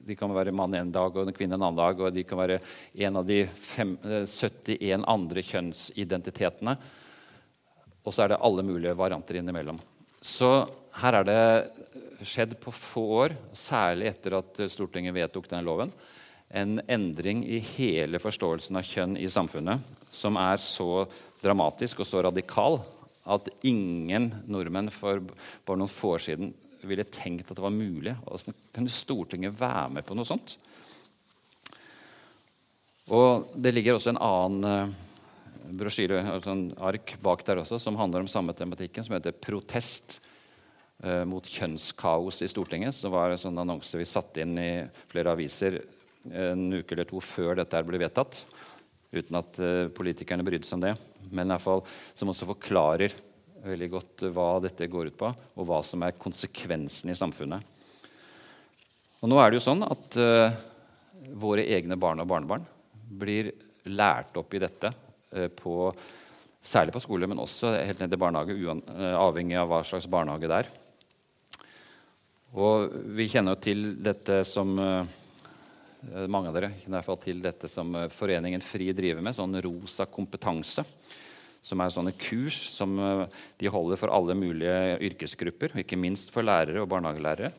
de 0.00 0.16
kan 0.16 0.32
være 0.32 0.54
mann 0.56 0.78
en 0.78 0.94
dag 0.94 1.12
og 1.12 1.28
en 1.28 1.36
kvinne 1.36 1.58
en 1.58 1.66
annen 1.66 1.82
dag. 1.82 2.00
Og 2.00 2.14
de 2.14 2.24
kan 2.24 2.40
være 2.40 2.60
en 3.04 3.20
av 3.20 3.28
de 3.28 3.42
fem, 3.52 3.98
uh, 4.06 4.24
71 4.24 5.04
andre 5.04 5.44
kjønnsidentitetene. 5.50 6.78
Og 8.06 8.14
så 8.14 8.24
er 8.24 8.32
det 8.32 8.42
alle 8.48 8.64
mulige 8.64 8.96
varianter 8.96 9.42
innimellom. 9.42 9.76
Så 10.22 10.50
her 10.98 11.20
er 11.20 11.26
det 11.28 12.26
skjedd 12.26 12.56
på 12.60 12.72
få 12.74 13.04
år, 13.22 13.36
særlig 13.54 14.10
etter 14.10 14.38
at 14.40 14.62
Stortinget 14.72 15.14
vedtok 15.14 15.46
den 15.50 15.66
loven, 15.66 15.92
en 16.48 16.78
endring 16.88 17.44
i 17.44 17.60
hele 17.76 18.18
forståelsen 18.22 18.78
av 18.80 18.86
kjønn 18.88 19.18
i 19.20 19.28
samfunnet 19.30 19.84
som 20.14 20.38
er 20.40 20.60
så 20.62 21.04
dramatisk 21.42 22.00
og 22.02 22.08
så 22.08 22.22
radikal 22.24 22.80
at 23.28 23.50
ingen 23.68 24.30
nordmenn 24.48 24.88
for 24.92 25.20
bare 25.20 25.80
noen 25.80 25.92
få 25.92 26.14
år 26.16 26.24
siden 26.24 26.54
ville 26.88 27.04
tenkt 27.04 27.50
at 27.50 27.58
det 27.58 27.64
var 27.64 27.74
mulig. 27.74 28.14
Hvordan 28.24 28.56
kunne 28.74 28.94
Stortinget 28.94 29.58
være 29.58 29.88
med 29.98 30.06
på 30.06 30.16
noe 30.16 30.28
sånt? 30.28 30.56
Og 33.12 33.48
Det 33.56 33.72
ligger 33.74 33.96
også 33.96 34.12
en 34.12 34.22
annen 34.22 34.64
eh, 34.68 34.96
brosjyre, 35.78 36.22
altså 36.22 36.54
en 36.54 36.64
ark 36.90 37.16
bak 37.24 37.44
der 37.46 37.62
også, 37.62 37.80
som 37.82 37.98
handler 37.98 38.24
om 38.24 38.30
samme 38.30 38.54
tematikken, 38.56 39.04
som 39.04 39.16
heter 39.16 39.32
'Protest 39.32 40.20
eh, 41.02 41.24
mot 41.24 41.44
kjønnskaos 41.44 42.42
i 42.42 42.48
Stortinget. 42.50 43.00
Det 43.02 43.12
var 43.12 43.30
en 43.30 43.40
sånn 43.40 43.58
annonse 43.58 43.98
vi 43.98 44.08
satte 44.08 44.42
inn 44.42 44.58
i 44.58 44.72
flere 45.10 45.32
aviser 45.34 45.80
en 46.28 46.72
uke 46.72 46.94
eller 46.94 47.08
to 47.08 47.20
før 47.22 47.56
dette 47.60 47.82
ble 47.86 48.00
vedtatt. 48.00 48.42
Uten 49.12 49.38
at 49.40 49.58
eh, 49.62 49.88
politikerne 49.94 50.44
brydde 50.44 50.68
seg 50.68 50.78
om 50.78 50.86
det. 50.88 50.94
Men 51.30 51.48
i 51.48 51.54
hvert 51.54 51.64
fall, 51.64 51.84
som 52.14 52.30
også 52.32 52.48
forklarer 52.50 53.14
veldig 53.64 53.88
godt 53.90 54.26
hva 54.34 54.50
dette 54.62 54.86
går 54.90 55.10
ut 55.10 55.18
på, 55.18 55.30
og 55.30 55.66
hva 55.66 55.82
som 55.86 56.02
er 56.06 56.18
konsekvensen 56.18 57.10
i 57.10 57.18
samfunnet. 57.18 57.76
Og 59.18 59.30
nå 59.30 59.38
er 59.42 59.50
det 59.50 59.58
jo 59.58 59.64
sånn 59.64 59.82
at 59.82 60.14
uh, 60.20 60.54
våre 61.42 61.64
egne 61.66 61.96
barn 61.98 62.22
og 62.22 62.28
barnebarn 62.30 62.66
blir 63.18 63.50
lært 63.90 64.36
opp 64.38 64.54
i 64.54 64.60
dette 64.62 64.92
på, 65.58 65.74
særlig 66.64 66.94
på 66.94 67.02
skole, 67.04 67.28
men 67.28 67.40
også 67.42 67.74
helt 67.76 68.00
ned 68.00 68.12
til 68.12 68.20
barnehage, 68.20 68.56
uh, 68.58 69.14
avhengig 69.20 69.58
av 69.60 69.68
hva 69.70 69.82
slags 69.86 70.08
barnehage 70.10 70.48
det 70.48 70.60
er. 70.62 70.70
Og 72.56 72.88
vi 73.12 73.28
kjenner 73.28 73.56
jo 73.56 73.60
til 73.60 73.88
dette 74.00 74.40
som 74.48 74.72
eh, 74.80 76.28
mange 76.32 76.48
av 76.48 76.56
dere 76.56 76.70
kjenner 76.78 76.96
i 76.96 76.98
hvert 76.98 77.08
fall 77.10 77.20
til 77.20 77.42
dette 77.44 77.68
som 77.68 77.92
eh, 77.98 78.08
Foreningen 78.12 78.64
FRI 78.64 78.94
driver 78.96 79.24
med, 79.24 79.36
sånn 79.36 79.58
Rosa 79.64 80.06
kompetanse. 80.08 80.86
Som 81.68 81.82
er 81.84 81.92
sånne 81.92 82.14
kurs 82.16 82.56
som 82.72 82.94
eh, 82.96 83.24
de 83.60 83.72
holder 83.72 84.00
for 84.00 84.14
alle 84.14 84.36
mulige 84.38 84.96
yrkesgrupper. 85.10 85.76
Ikke 85.84 86.00
minst 86.00 86.32
for 86.32 86.46
lærere 86.46 86.80
og 86.80 86.88
barnehagelærere. 86.94 87.52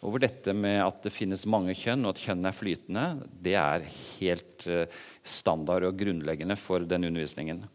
Og 0.00 0.14
hvor 0.14 0.22
dette 0.22 0.54
med 0.56 0.78
at 0.80 1.02
det 1.04 1.12
finnes 1.12 1.44
mange 1.50 1.74
kjønn, 1.76 2.06
og 2.06 2.14
at 2.14 2.22
kjønn 2.22 2.48
er 2.48 2.56
flytende, 2.56 3.04
det 3.44 3.56
er 3.60 3.84
helt 3.84 4.64
standard 5.26 5.84
og 5.84 5.98
grunnleggende 6.00 6.56
for 6.56 6.86
den 6.88 7.04
undervisningen. 7.10 7.66